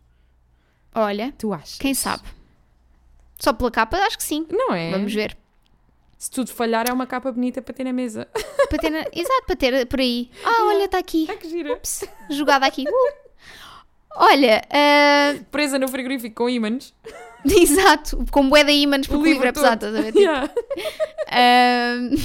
Olha, 0.93 1.33
Tu 1.37 1.51
achas? 1.53 1.77
quem 1.79 1.93
sabe? 1.93 2.23
Só 3.39 3.53
pela 3.53 3.69
capa, 3.71 3.97
acho 3.97 4.17
que 4.17 4.23
sim. 4.23 4.45
Não 4.49 4.73
é? 4.73 4.91
Vamos 4.91 5.13
ver. 5.13 5.37
Se 6.17 6.31
tudo 6.31 6.49
falhar, 6.51 6.89
é 6.89 6.93
uma 6.93 7.05
capa 7.05 7.31
bonita 7.31 7.61
para 7.61 7.73
ter 7.73 7.83
na 7.83 7.93
mesa. 7.93 8.27
Para 8.69 8.79
ter, 8.79 8.89
na- 8.89 9.05
Exato, 9.13 9.43
para 9.45 9.55
ter 9.55 9.85
por 9.85 9.99
aí. 10.01 10.29
Ah, 10.43 10.65
olha, 10.65 10.85
está 10.85 10.97
aqui. 10.97 11.25
Ah, 11.29 11.37
que 11.37 11.47
gira. 11.47 11.73
Ups, 11.73 12.03
jogada 12.29 12.65
aqui. 12.65 12.83
Uh. 12.85 13.13
Olha, 14.17 14.61
ah, 14.71 15.35
Presa 15.51 15.77
no 15.79 15.87
frigorífico 15.87 16.35
com 16.35 16.49
ímãs. 16.49 16.93
exato, 17.45 18.25
com 18.31 18.49
bué 18.49 18.63
de 18.65 18.71
ímãs 18.71 19.07
porque 19.07 19.21
o 19.21 19.25
livro 19.25 19.47
é 19.47 19.51
pesado, 19.53 19.85
estás 19.85 19.95
a 19.95 20.01
ver? 20.01 20.07
Tipo, 20.11 20.19
Yeah. 20.19 20.49
Ahm, 21.31 22.15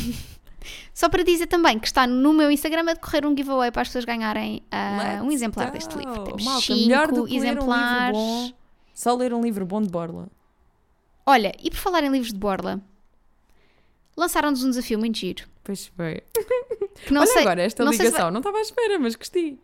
só 0.95 1.09
para 1.09 1.23
dizer 1.23 1.47
também 1.47 1.79
que 1.79 1.87
está 1.87 2.07
no 2.07 2.33
meu 2.33 2.51
Instagram 2.51 2.91
a 2.91 2.95
decorrer 2.95 3.27
um 3.27 3.37
giveaway 3.37 3.71
para 3.71 3.83
as 3.83 3.89
pessoas 3.89 4.05
ganharem 4.05 4.63
ah, 4.71 5.21
um 5.23 5.31
exemplar 5.31 5.67
go. 5.67 5.73
deste 5.75 5.97
livro. 5.97 6.25
Temos 6.25 6.45
Malta, 6.45 6.61
cinco 6.67 6.81
melhor 6.81 7.13
do 7.13 7.25
que 7.27 7.39
ler 7.39 7.39
um 7.39 7.43
livro 7.43 7.47
exemplares. 7.49 8.17
bom, 8.17 8.53
só 8.95 9.15
ler 9.15 9.35
um 9.35 9.43
livro 9.43 9.67
bom 9.67 9.83
de 9.83 9.89
borla. 9.91 10.29
Olha, 11.27 11.53
e 11.63 11.71
por 11.71 11.77
falar 11.79 12.03
em 12.05 12.11
livros 12.11 12.33
de 12.33 12.39
borla, 12.39 12.81
lançaram-nos 14.17 14.63
um 14.65 14.71
desafio 14.71 14.99
muito 14.99 15.19
giro. 15.19 15.45
Pois 15.65 15.87
foi. 15.97 16.21
Olha 17.11 17.27
sei, 17.27 17.43
agora 17.43 17.63
esta 17.63 17.85
não 17.85 17.93
sei 17.93 18.07
ligação, 18.07 18.31
não 18.31 18.41
estava 18.41 18.59
à 18.59 18.61
espera, 18.61 18.99
mas 18.99 19.15
gostei. 19.15 19.59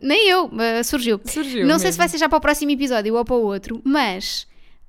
nem 0.00 0.28
eu, 0.28 0.50
ah, 0.58 0.82
surgiu. 0.82 1.20
Surgiu. 1.24 1.66
não 1.66 1.78
sei 1.78 1.86
mesmo. 1.88 1.92
se 1.92 1.98
vai 1.98 2.08
ser 2.08 2.18
já 2.18 2.28
para 2.28 2.38
o 2.38 2.40
próximo 2.40 2.70
episódio 2.70 3.14
ou 3.14 3.24
para 3.24 3.34
o 3.36 3.42
outro, 3.42 3.80
mas 3.84 4.46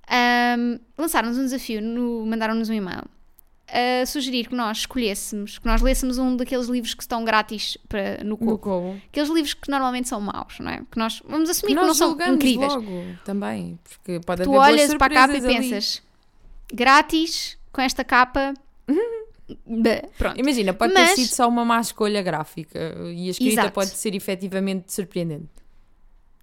ahm, 0.07 0.77
lançaram-nos 0.97 1.37
um 1.37 1.43
desafio, 1.43 1.81
no- 1.81 2.25
mandaram-nos 2.25 2.69
um 2.69 2.73
e-mail 2.73 3.03
a 4.01 4.05
sugerir 4.05 4.47
que 4.47 4.55
nós 4.55 4.79
escolhêssemos, 4.79 5.57
que 5.59 5.65
nós 5.65 5.81
lêssemos 5.81 6.17
um 6.17 6.35
daqueles 6.35 6.67
livros 6.67 6.93
que 6.93 7.01
estão 7.03 7.23
grátis 7.23 7.77
para, 7.87 8.23
no. 8.23 8.37
Cobo. 8.37 8.99
Aqueles 9.09 9.29
livros 9.29 9.53
que 9.53 9.69
normalmente 9.69 10.07
são 10.09 10.19
maus, 10.21 10.59
não 10.59 10.69
é? 10.71 10.81
Que 10.91 10.97
nós 10.97 11.21
vamos 11.27 11.49
assumir 11.49 11.69
que 11.73 11.75
Nós 11.75 11.87
não 11.87 11.93
são 11.93 12.33
incríveis. 12.33 12.73
logo 12.73 13.03
também, 13.25 13.77
porque 13.83 14.19
pode 14.25 14.43
Tu 14.43 14.59
haver 14.59 14.73
olhas 14.73 14.93
para 14.95 15.05
a 15.07 15.09
capa 15.27 15.33
e 15.33 15.37
ali. 15.37 15.47
pensas, 15.47 16.01
grátis, 16.73 17.57
com 17.71 17.81
esta 17.81 18.03
capa. 18.03 18.53
Pronto. 20.17 20.39
Imagina, 20.39 20.73
pode 20.73 20.93
Mas- 20.93 21.09
ter 21.11 21.15
sido 21.23 21.35
só 21.35 21.47
uma 21.47 21.65
má 21.65 21.79
escolha 21.81 22.21
gráfica 22.21 22.79
e 23.13 23.27
a 23.27 23.31
escrita 23.31 23.53
Exato. 23.61 23.71
pode 23.71 23.89
ser 23.91 24.13
efetivamente 24.13 24.93
surpreendente. 24.93 25.47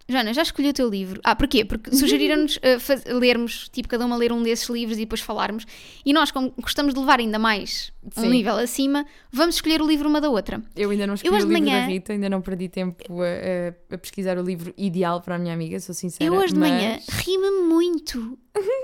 Joana, 0.08 0.32
já 0.32 0.42
escolhi 0.42 0.68
o 0.68 0.72
teu 0.72 0.88
livro. 0.88 1.20
Ah, 1.24 1.34
porquê? 1.34 1.64
Porque 1.64 1.90
sugeriram-nos 1.94 2.58
uh, 2.58 3.18
lermos, 3.18 3.68
tipo, 3.70 3.88
cada 3.88 4.06
uma 4.06 4.16
ler 4.16 4.30
um 4.32 4.40
desses 4.40 4.68
livros 4.68 4.96
e 4.98 5.00
depois 5.00 5.20
falarmos. 5.20 5.66
E 6.04 6.12
nós, 6.12 6.30
como 6.30 6.52
gostamos 6.60 6.94
de 6.94 7.00
levar 7.00 7.18
ainda 7.18 7.40
mais 7.40 7.92
um 8.16 8.20
Sim. 8.22 8.28
nível 8.30 8.54
acima, 8.56 9.04
vamos 9.32 9.56
escolher 9.56 9.82
o 9.82 9.86
livro 9.86 10.08
uma 10.08 10.20
da 10.20 10.30
outra. 10.30 10.62
Eu 10.76 10.90
ainda 10.90 11.08
não 11.08 11.14
escolhi 11.14 11.34
hoje 11.34 11.44
o 11.44 11.48
de 11.48 11.54
livro 11.54 11.68
manhã- 11.70 11.80
da 11.80 11.86
Rita, 11.88 12.12
ainda 12.12 12.28
não 12.28 12.40
perdi 12.40 12.68
tempo 12.68 13.02
a, 13.20 13.94
a- 13.94 13.98
pesquisar 13.98 14.38
o 14.38 14.42
livro 14.42 14.72
ideal 14.76 15.20
para 15.20 15.34
a 15.34 15.38
minha 15.38 15.52
amiga, 15.52 15.80
sou 15.80 15.92
sincera. 15.94 16.24
Eu 16.24 16.34
hoje 16.38 16.54
de 16.54 16.60
mas- 16.60 16.70
manhã 16.70 16.98
ri-me 17.08 17.50
muito 17.62 18.38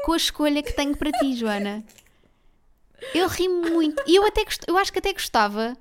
com 0.04 0.12
a 0.12 0.16
escolha 0.16 0.60
que 0.60 0.72
tenho 0.74 0.96
para 0.96 1.12
ti, 1.12 1.36
Joana. 1.36 1.84
Eu 3.14 3.28
ri-me 3.28 3.70
muito. 3.70 4.02
E 4.08 4.16
eu 4.16 4.26
até 4.26 4.44
eu 4.66 4.76
acho 4.76 4.92
que 4.92 4.98
até 4.98 5.12
gostava 5.12 5.76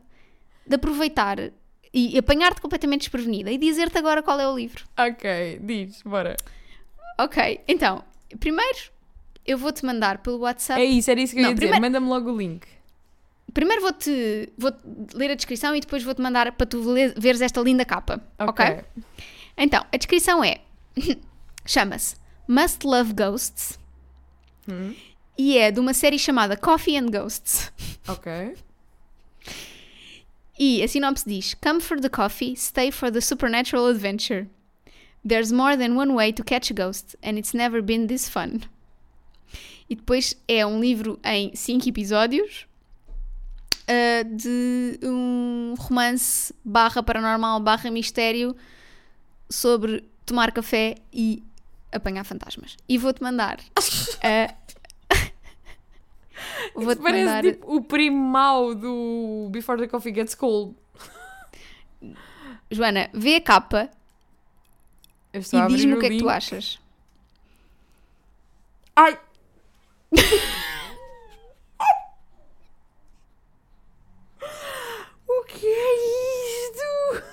de 0.68 0.76
aproveitar 0.76 1.38
e 1.94 2.18
apanhar-te 2.18 2.62
completamente 2.62 3.02
desprevenida 3.02 3.52
e 3.52 3.58
dizer-te 3.58 3.98
agora 3.98 4.24
qual 4.24 4.40
é 4.40 4.48
o 4.48 4.56
livro. 4.56 4.86
Ok, 4.98 5.60
diz, 5.62 6.02
bora. 6.04 6.36
Ok, 7.20 7.62
então, 7.68 8.04
primeiro 8.40 8.78
eu 9.46 9.58
vou-te 9.58 9.86
mandar 9.86 10.20
pelo 10.20 10.40
WhatsApp. 10.40 10.80
É 10.82 10.86
isso, 10.86 11.10
era 11.12 11.20
isso 11.20 11.34
que 11.34 11.40
eu 11.40 11.44
Não, 11.44 11.50
ia 11.50 11.56
dizer. 11.56 11.68
primeiro- 11.68 11.82
Manda-me 11.82 12.08
logo 12.08 12.32
o 12.32 12.38
link. 12.38 12.66
Primeiro 13.54 13.82
vou-te 13.82 14.50
vou 14.58 14.72
ler 15.14 15.32
a 15.32 15.36
descrição 15.36 15.76
e 15.76 15.82
depois 15.82 16.02
vou-te 16.04 16.22
mandar 16.22 16.52
para 16.54 16.66
tu 16.66 16.82
veres 17.18 17.42
esta 17.42 17.60
linda 17.60 17.84
capa. 17.84 18.22
Ok? 18.40 18.66
Então, 19.58 19.86
a 19.92 19.98
descrição 19.98 20.42
é: 20.42 20.62
chama-se 21.66 22.16
Must 22.48 22.86
Love 22.88 23.14
Ghosts 23.14 23.78
Hum, 24.70 24.96
e 25.38 25.58
é 25.58 25.70
de 25.72 25.80
uma 25.82 25.94
série 25.94 26.18
chamada 26.18 26.56
Coffee 26.56 26.96
and 26.98 27.08
Ghosts. 27.08 27.72
ok. 28.08 28.54
E 30.62 30.84
a 30.84 30.88
sinopse 30.88 31.26
diz: 31.26 31.56
Come 31.56 31.82
for 31.82 32.00
the 32.00 32.08
coffee, 32.08 32.56
stay 32.56 32.92
for 32.92 33.10
the 33.10 33.20
supernatural 33.20 33.88
adventure. 33.88 34.48
There's 35.26 35.52
more 35.52 35.76
than 35.76 35.96
one 35.96 36.14
way 36.14 36.32
to 36.32 36.44
catch 36.44 36.70
a 36.70 36.74
ghost, 36.76 37.16
and 37.24 37.40
it's 37.40 37.52
never 37.52 37.82
been 37.82 38.06
this 38.06 38.30
fun. 38.30 38.62
E 39.90 39.96
depois 39.96 40.36
é 40.48 40.64
um 40.64 40.80
livro 40.80 41.20
em 41.24 41.56
cinco 41.56 41.90
episódios 41.90 42.68
uh, 43.90 44.24
de 44.36 45.00
um 45.04 45.74
romance 45.80 46.54
barra 46.64 47.02
paranormal 47.02 47.60
barra 47.60 47.90
mistério 47.90 48.56
sobre 49.50 50.04
tomar 50.28 50.52
café 50.52 50.98
e 51.12 51.44
apanhar 51.92 52.24
fantasmas. 52.24 52.78
E 52.88 53.00
vou-te 53.00 53.24
mandar. 53.24 53.58
Uh, 56.76 56.82
vou-te 56.82 57.02
Parece 57.02 57.26
mandar... 57.26 57.44
tipo 57.44 57.76
o 57.76 57.84
primo 57.84 58.18
mau 58.18 58.74
do 58.76 59.50
Before 59.52 59.80
the 59.80 59.88
Coffee 59.88 60.14
Gets 60.14 60.36
Cold. 60.36 60.76
Joana, 62.70 63.10
vê 63.14 63.36
a 63.36 63.42
capa 63.42 63.90
e 65.34 65.40
diz-me 65.40 65.94
o 65.94 66.00
que 66.00 66.06
é 66.06 66.10
que 66.10 66.18
tu 66.18 66.30
achas. 66.30 66.80
Ai! 68.96 69.18
o 75.28 75.44
que 75.46 75.66
é 75.66 75.96
isto? 76.68 77.24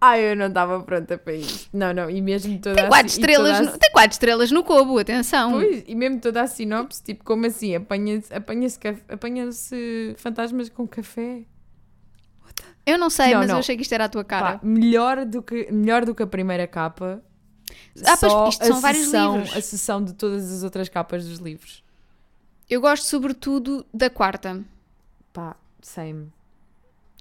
Ai, 0.00 0.32
eu 0.32 0.34
não 0.34 0.46
estava 0.46 0.80
pronta 0.80 1.18
para 1.18 1.34
isto. 1.34 1.68
Não, 1.72 1.92
não, 1.92 2.08
e 2.08 2.22
mesmo 2.22 2.58
toda 2.58 2.76
tem 2.76 2.88
quatro, 2.88 3.06
estrelas 3.08 3.58
toda 3.58 3.68
a... 3.68 3.72
no, 3.72 3.78
tem 3.78 3.90
quatro 3.92 4.12
estrelas 4.12 4.50
no 4.50 4.64
Cobo, 4.64 4.98
atenção. 4.98 5.52
Pois, 5.52 5.84
e 5.86 5.94
mesmo 5.94 6.18
toda 6.18 6.40
a 6.40 6.46
sinopse, 6.46 7.02
tipo, 7.02 7.22
como 7.22 7.44
assim? 7.44 7.74
Apanha-se 7.74 8.32
apanha 8.34 8.68
apanha 9.10 9.50
fantasmas 10.16 10.70
com 10.70 10.88
café? 10.88 11.42
Eu 12.86 12.96
não 12.96 13.10
sei, 13.10 13.32
não, 13.32 13.40
mas 13.40 13.48
não. 13.48 13.56
eu 13.56 13.58
achei 13.60 13.76
que 13.76 13.82
isto 13.82 13.92
era 13.92 14.06
a 14.06 14.08
tua 14.08 14.24
cara. 14.24 14.58
Pá, 14.58 14.60
melhor, 14.62 15.26
do 15.26 15.42
que, 15.42 15.70
melhor 15.70 16.06
do 16.06 16.14
que 16.14 16.22
a 16.22 16.26
primeira 16.26 16.66
capa. 16.66 17.22
Ah, 18.04 18.16
pois, 18.18 18.54
isto 18.54 18.66
são 18.66 18.80
vários 18.80 19.04
sessão, 19.04 19.36
livros. 19.36 19.56
A 19.56 19.60
sessão 19.60 20.02
de 20.02 20.14
todas 20.14 20.50
as 20.50 20.62
outras 20.62 20.88
capas 20.88 21.26
dos 21.26 21.38
livros. 21.38 21.84
Eu 22.68 22.80
gosto 22.80 23.04
sobretudo 23.04 23.84
da 23.92 24.08
quarta. 24.08 24.64
Pá, 25.32 25.56
same. 25.82 26.32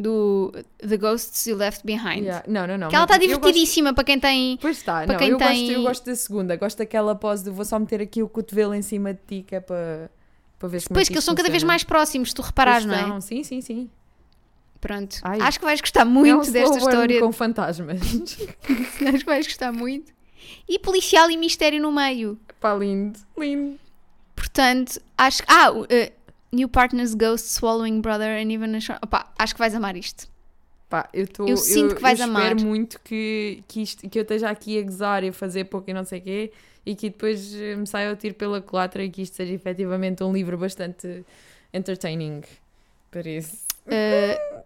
Do 0.02 0.54
The 0.78 0.98
Ghosts 0.98 1.46
You 1.48 1.58
Left 1.58 1.86
Behind. 1.86 2.24
Yeah. 2.24 2.44
Não, 2.48 2.66
não, 2.68 2.78
não. 2.78 2.90
Que 2.90 2.96
ela 2.96 3.06
está 3.06 3.18
divertidíssima 3.18 3.90
gosto... 3.90 3.96
para 3.96 4.04
quem 4.04 4.20
tem. 4.20 4.58
Pois 4.62 4.78
está, 4.78 5.06
para 5.06 5.14
não, 5.14 5.18
quem 5.18 5.30
eu, 5.30 5.38
tem... 5.38 5.68
gosto, 5.68 5.72
eu 5.72 5.82
gosto 5.84 6.06
da 6.06 6.16
segunda. 6.16 6.56
Gosto 6.56 6.78
daquela 6.78 7.16
pose 7.16 7.44
de 7.44 7.50
vou 7.50 7.66
só 7.66 7.78
meter 7.80 8.02
aqui 8.02 8.24
o 8.24 8.30
cotovelo 8.30 8.74
em 8.74 8.82
cima 8.82 9.14
de 9.14 9.20
ti, 9.28 9.44
que 9.48 9.56
é 9.56 9.60
para, 9.60 10.10
para 10.58 10.68
ver 10.68 10.82
se 10.82 10.90
Pois, 10.90 11.02
é 11.02 11.04
que, 11.04 11.10
que 11.10 11.18
eles 11.18 11.24
são 11.24 11.36
cada 11.36 11.50
vez 11.50 11.64
mais 11.64 11.84
próximos, 11.84 12.30
se 12.30 12.36
tu 12.36 12.42
reparares, 12.42 12.86
não 12.86 12.96
é? 12.96 13.22
Sim, 13.22 13.44
sim, 13.44 13.62
sim. 13.62 13.90
Pronto. 14.80 15.18
Ai, 15.24 15.42
Acho 15.42 15.60
que 15.60 15.66
vais 15.66 15.82
gostar 15.82 16.06
muito 16.06 16.50
é 16.50 16.52
desta 16.52 16.78
história. 16.78 17.20
com 17.20 17.32
fantasmas. 17.32 18.00
Acho 18.02 19.20
que 19.20 19.26
vais 19.26 19.46
gostar 19.46 19.72
muito. 19.72 20.14
E 20.68 20.80
policial 20.80 21.30
e 21.30 21.38
mistério 21.38 21.82
no 21.82 21.92
meio. 21.92 22.40
Pá, 22.60 22.74
lindo, 22.74 23.20
lindo. 23.38 23.78
Portanto, 24.36 25.02
acho 25.18 25.44
que. 25.44 25.52
Ah, 25.52 25.72
uh, 25.72 25.86
New 26.52 26.68
Partners 26.68 27.14
Ghost 27.14 27.48
Swallowing 27.48 28.02
Brother 28.02 28.38
and 28.38 28.52
Even 28.52 28.76
a 28.76 28.80
Short. 28.80 29.00
Opa, 29.04 29.32
acho 29.38 29.54
que 29.54 29.60
vais 29.60 29.76
amar 29.76 29.96
isto. 29.96 30.28
Pá, 30.90 31.08
eu, 31.14 31.28
tô, 31.28 31.46
eu 31.46 31.56
sinto 31.56 31.92
eu, 31.92 31.96
que 31.96 32.02
vais 32.02 32.20
eu 32.20 32.26
amar. 32.26 32.48
espero 32.48 32.68
muito 32.68 33.00
que, 33.02 33.64
que, 33.68 33.82
isto, 33.84 34.10
que 34.10 34.18
eu 34.18 34.24
esteja 34.24 34.50
aqui 34.50 34.80
a 34.80 34.82
gozar 34.82 35.24
e 35.24 35.30
a 35.30 35.34
fazer 35.34 35.66
pouco 35.66 35.90
e 35.90 35.94
não 35.94 36.04
sei 36.04 36.20
o 36.20 36.22
quê 36.24 36.52
e 36.86 36.96
que 36.96 37.10
depois 37.10 37.54
eh, 37.54 37.76
me 37.76 37.86
saia 37.86 38.12
o 38.12 38.16
tiro 38.16 38.34
pela 38.34 38.62
culatra 38.62 39.04
e 39.04 39.10
que 39.10 39.22
isto 39.22 39.36
seja 39.36 39.54
efetivamente 39.54 40.24
um 40.24 40.34
livro 40.34 40.58
bastante 40.58 41.24
entertaining. 41.72 42.42
Parece. 43.12 43.66
Uh, 43.86 44.64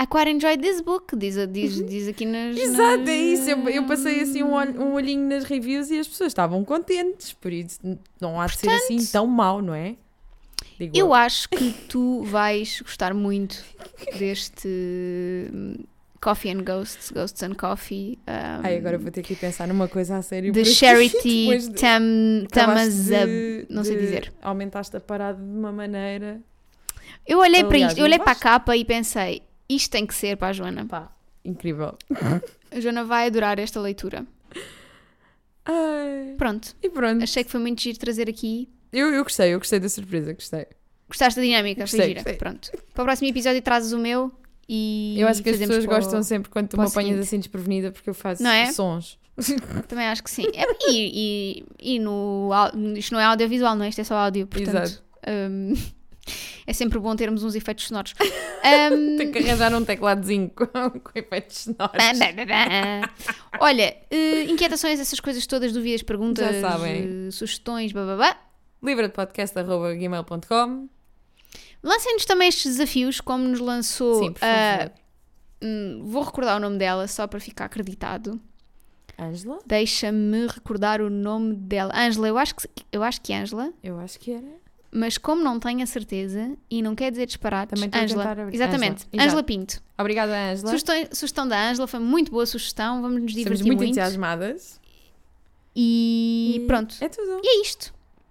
I 0.00 0.06
quite 0.06 0.30
enjoyed 0.30 0.62
this 0.62 0.80
book, 0.80 1.16
diz, 1.16 1.34
diz, 1.48 1.78
uhum. 1.78 1.86
diz 1.86 2.08
aqui 2.08 2.24
nas. 2.24 2.56
Exato, 2.56 2.98
nas... 2.98 3.08
é 3.08 3.16
isso. 3.16 3.50
Eu, 3.50 3.68
eu, 3.68 3.86
passei 3.86 4.20
assim 4.20 4.42
um, 4.42 4.52
olho, 4.52 4.80
um 4.80 4.94
olhinho 4.94 5.28
nas 5.28 5.44
reviews 5.44 5.90
e 5.90 5.98
as 5.98 6.06
pessoas 6.06 6.28
estavam 6.28 6.64
contentes, 6.64 7.32
por 7.32 7.52
isso 7.52 7.80
não 8.20 8.40
há 8.40 8.46
de 8.46 8.58
ser 8.58 8.70
assim 8.70 9.04
tão 9.06 9.26
mau, 9.26 9.60
não 9.60 9.74
é? 9.74 9.96
Digo 10.78 10.96
eu, 10.96 11.14
acho 11.14 11.48
que 11.48 11.72
tu 11.88 12.22
vais 12.24 12.80
gostar 12.80 13.14
muito 13.14 13.62
deste 14.18 14.68
hum, 15.52 15.76
Coffee 16.20 16.52
and 16.52 16.62
Ghosts, 16.62 17.10
Ghosts 17.10 17.42
and 17.42 17.54
Coffee. 17.54 18.18
Um, 18.28 18.64
Ai, 18.64 18.76
agora 18.76 18.96
vou 18.96 19.10
ter 19.10 19.22
que 19.22 19.34
pensar 19.34 19.66
numa 19.66 19.88
coisa 19.88 20.16
a 20.16 20.22
sério. 20.22 20.52
De 20.52 20.64
Charity 20.66 21.48
Tam, 21.78 22.46
Tamazab, 22.50 23.66
não 23.68 23.82
sei 23.82 23.96
dizer. 23.96 24.32
Aumentaste 24.40 24.96
a 24.96 25.00
parada 25.00 25.42
de 25.42 25.44
uma 25.44 25.72
maneira. 25.72 26.40
Eu 27.26 27.38
olhei 27.38 27.60
Aliás, 27.60 27.68
para 27.68 27.78
isto, 27.78 27.98
eu 27.98 28.04
olhei 28.04 28.18
para 28.18 28.32
a 28.32 28.36
capa 28.36 28.76
e 28.76 28.84
pensei, 28.84 29.42
isto 29.68 29.90
tem 29.90 30.06
que 30.06 30.14
ser 30.14 30.36
para 30.36 30.48
a 30.48 30.52
Joana. 30.52 30.86
Pá, 30.86 31.10
incrível. 31.44 31.96
A 32.70 32.80
Joana 32.80 33.04
vai 33.04 33.26
adorar 33.26 33.58
esta 33.58 33.80
leitura. 33.80 34.24
Ai. 35.64 36.34
Pronto. 36.38 36.74
E 36.82 36.88
pronto. 36.88 37.22
Achei 37.22 37.44
que 37.44 37.50
foi 37.50 37.60
muito 37.60 37.82
giro 37.82 37.98
trazer 37.98 38.28
aqui. 38.28 38.68
Eu, 38.92 39.12
eu 39.12 39.22
gostei, 39.22 39.54
eu 39.54 39.58
gostei 39.58 39.80
da 39.80 39.88
surpresa, 39.88 40.32
gostei. 40.34 40.66
Gostaste 41.08 41.40
da 41.40 41.44
dinâmica? 41.44 41.82
Gostei, 41.82 42.08
gira. 42.08 42.14
Gostei. 42.14 42.34
Pronto. 42.34 42.70
Para 42.94 43.02
o 43.02 43.04
próximo 43.04 43.28
episódio 43.28 43.62
trazes 43.62 43.92
o 43.92 43.98
meu 43.98 44.30
e. 44.68 45.16
Eu 45.18 45.28
acho 45.28 45.42
que 45.42 45.50
as 45.50 45.58
pessoas 45.58 45.84
gostam 45.84 46.22
sempre 46.22 46.50
quando 46.50 46.68
tu 46.68 46.80
me 46.80 46.86
apanhas 46.86 47.18
assim 47.18 47.38
desprevenida 47.38 47.90
porque 47.90 48.10
eu 48.10 48.14
faço 48.14 48.42
é? 48.46 48.72
sons. 48.72 49.18
Também 49.88 50.06
acho 50.06 50.22
que 50.22 50.30
sim. 50.30 50.46
É, 50.54 50.64
e, 50.90 51.64
e, 51.80 51.94
e, 51.94 51.98
no. 51.98 52.50
Isto 52.96 53.14
não 53.14 53.20
é 53.20 53.24
audiovisual, 53.24 53.74
não 53.74 53.84
é? 53.84 53.88
Isto 53.88 54.02
é 54.02 54.04
só 54.04 54.16
áudio. 54.16 54.46
Portanto, 54.46 54.76
Exato. 54.76 55.02
Um, 55.26 55.74
é 56.66 56.72
sempre 56.72 56.98
bom 56.98 57.16
termos 57.16 57.42
uns 57.42 57.54
efeitos 57.54 57.86
sonoros. 57.86 58.14
Um... 58.62 59.16
Tem 59.16 59.32
que 59.32 59.40
arranjar 59.40 59.74
um 59.74 59.84
tecladozinho 59.84 60.48
com, 60.48 60.66
com 60.66 61.10
efeitos 61.16 61.58
sonoros. 61.58 61.96
Olha, 63.58 63.96
uh, 64.08 64.50
inquietações, 64.50 65.00
essas 65.00 65.18
coisas 65.18 65.44
todas, 65.48 65.72
dúvidas, 65.72 66.00
perguntas, 66.04 66.58
uh, 66.62 67.32
sugestões, 67.32 67.90
bababá. 67.90 68.36
livradepodcast.gmail.com 68.82 70.88
Lancem-nos 71.82 72.24
também 72.24 72.48
estes 72.48 72.76
desafios, 72.76 73.20
como 73.20 73.44
nos 73.44 73.60
lançou. 73.60 74.22
Sim, 74.22 74.32
por 74.32 74.40
favor. 74.40 74.92
Uh, 75.62 76.02
vou 76.04 76.22
recordar 76.22 76.56
o 76.56 76.60
nome 76.60 76.78
dela 76.78 77.06
só 77.08 77.26
para 77.26 77.40
ficar 77.40 77.66
acreditado. 77.66 78.40
Ângela? 79.18 79.58
Deixa-me 79.66 80.46
recordar 80.46 81.02
o 81.02 81.10
nome 81.10 81.54
dela. 81.54 81.92
Ângela, 81.94 82.28
eu 82.28 82.38
acho 82.38 82.54
que 82.54 82.68
eu 82.90 83.02
acho 83.02 83.20
que 83.20 83.30
é 83.32 83.40
Ângela. 83.40 83.72
Eu 83.82 83.98
acho 83.98 84.18
que 84.18 84.32
era 84.32 84.62
mas 84.94 85.16
como 85.16 85.42
não 85.42 85.58
tenho 85.58 85.82
a 85.82 85.86
certeza 85.86 86.54
e 86.70 86.82
não 86.82 86.94
quer 86.94 87.10
dizer 87.10 87.24
disparates, 87.24 87.80
Também 87.80 87.90
Ângela, 87.98 88.36
exatamente, 88.52 89.06
Ângela 89.18 89.42
Pinto. 89.42 89.82
Obrigada, 89.98 90.52
Ângela. 90.52 90.68
Sugestão, 90.68 90.94
sugestão 91.12 91.48
da 91.48 91.70
Ângela, 91.70 91.86
foi 91.86 91.98
muito 91.98 92.30
boa 92.30 92.44
sugestão, 92.44 93.00
vamos 93.00 93.22
nos 93.22 93.32
divertir 93.32 93.54
Estamos 93.54 93.62
muito. 93.62 93.78
muito 93.78 93.98
entusiasmadas. 93.98 94.78
E, 95.74 96.58
e 96.58 96.66
pronto. 96.66 96.94
É 97.00 97.08
tudo. 97.08 97.40
E 97.42 97.48
é 97.48 97.62
isto. 97.62 97.94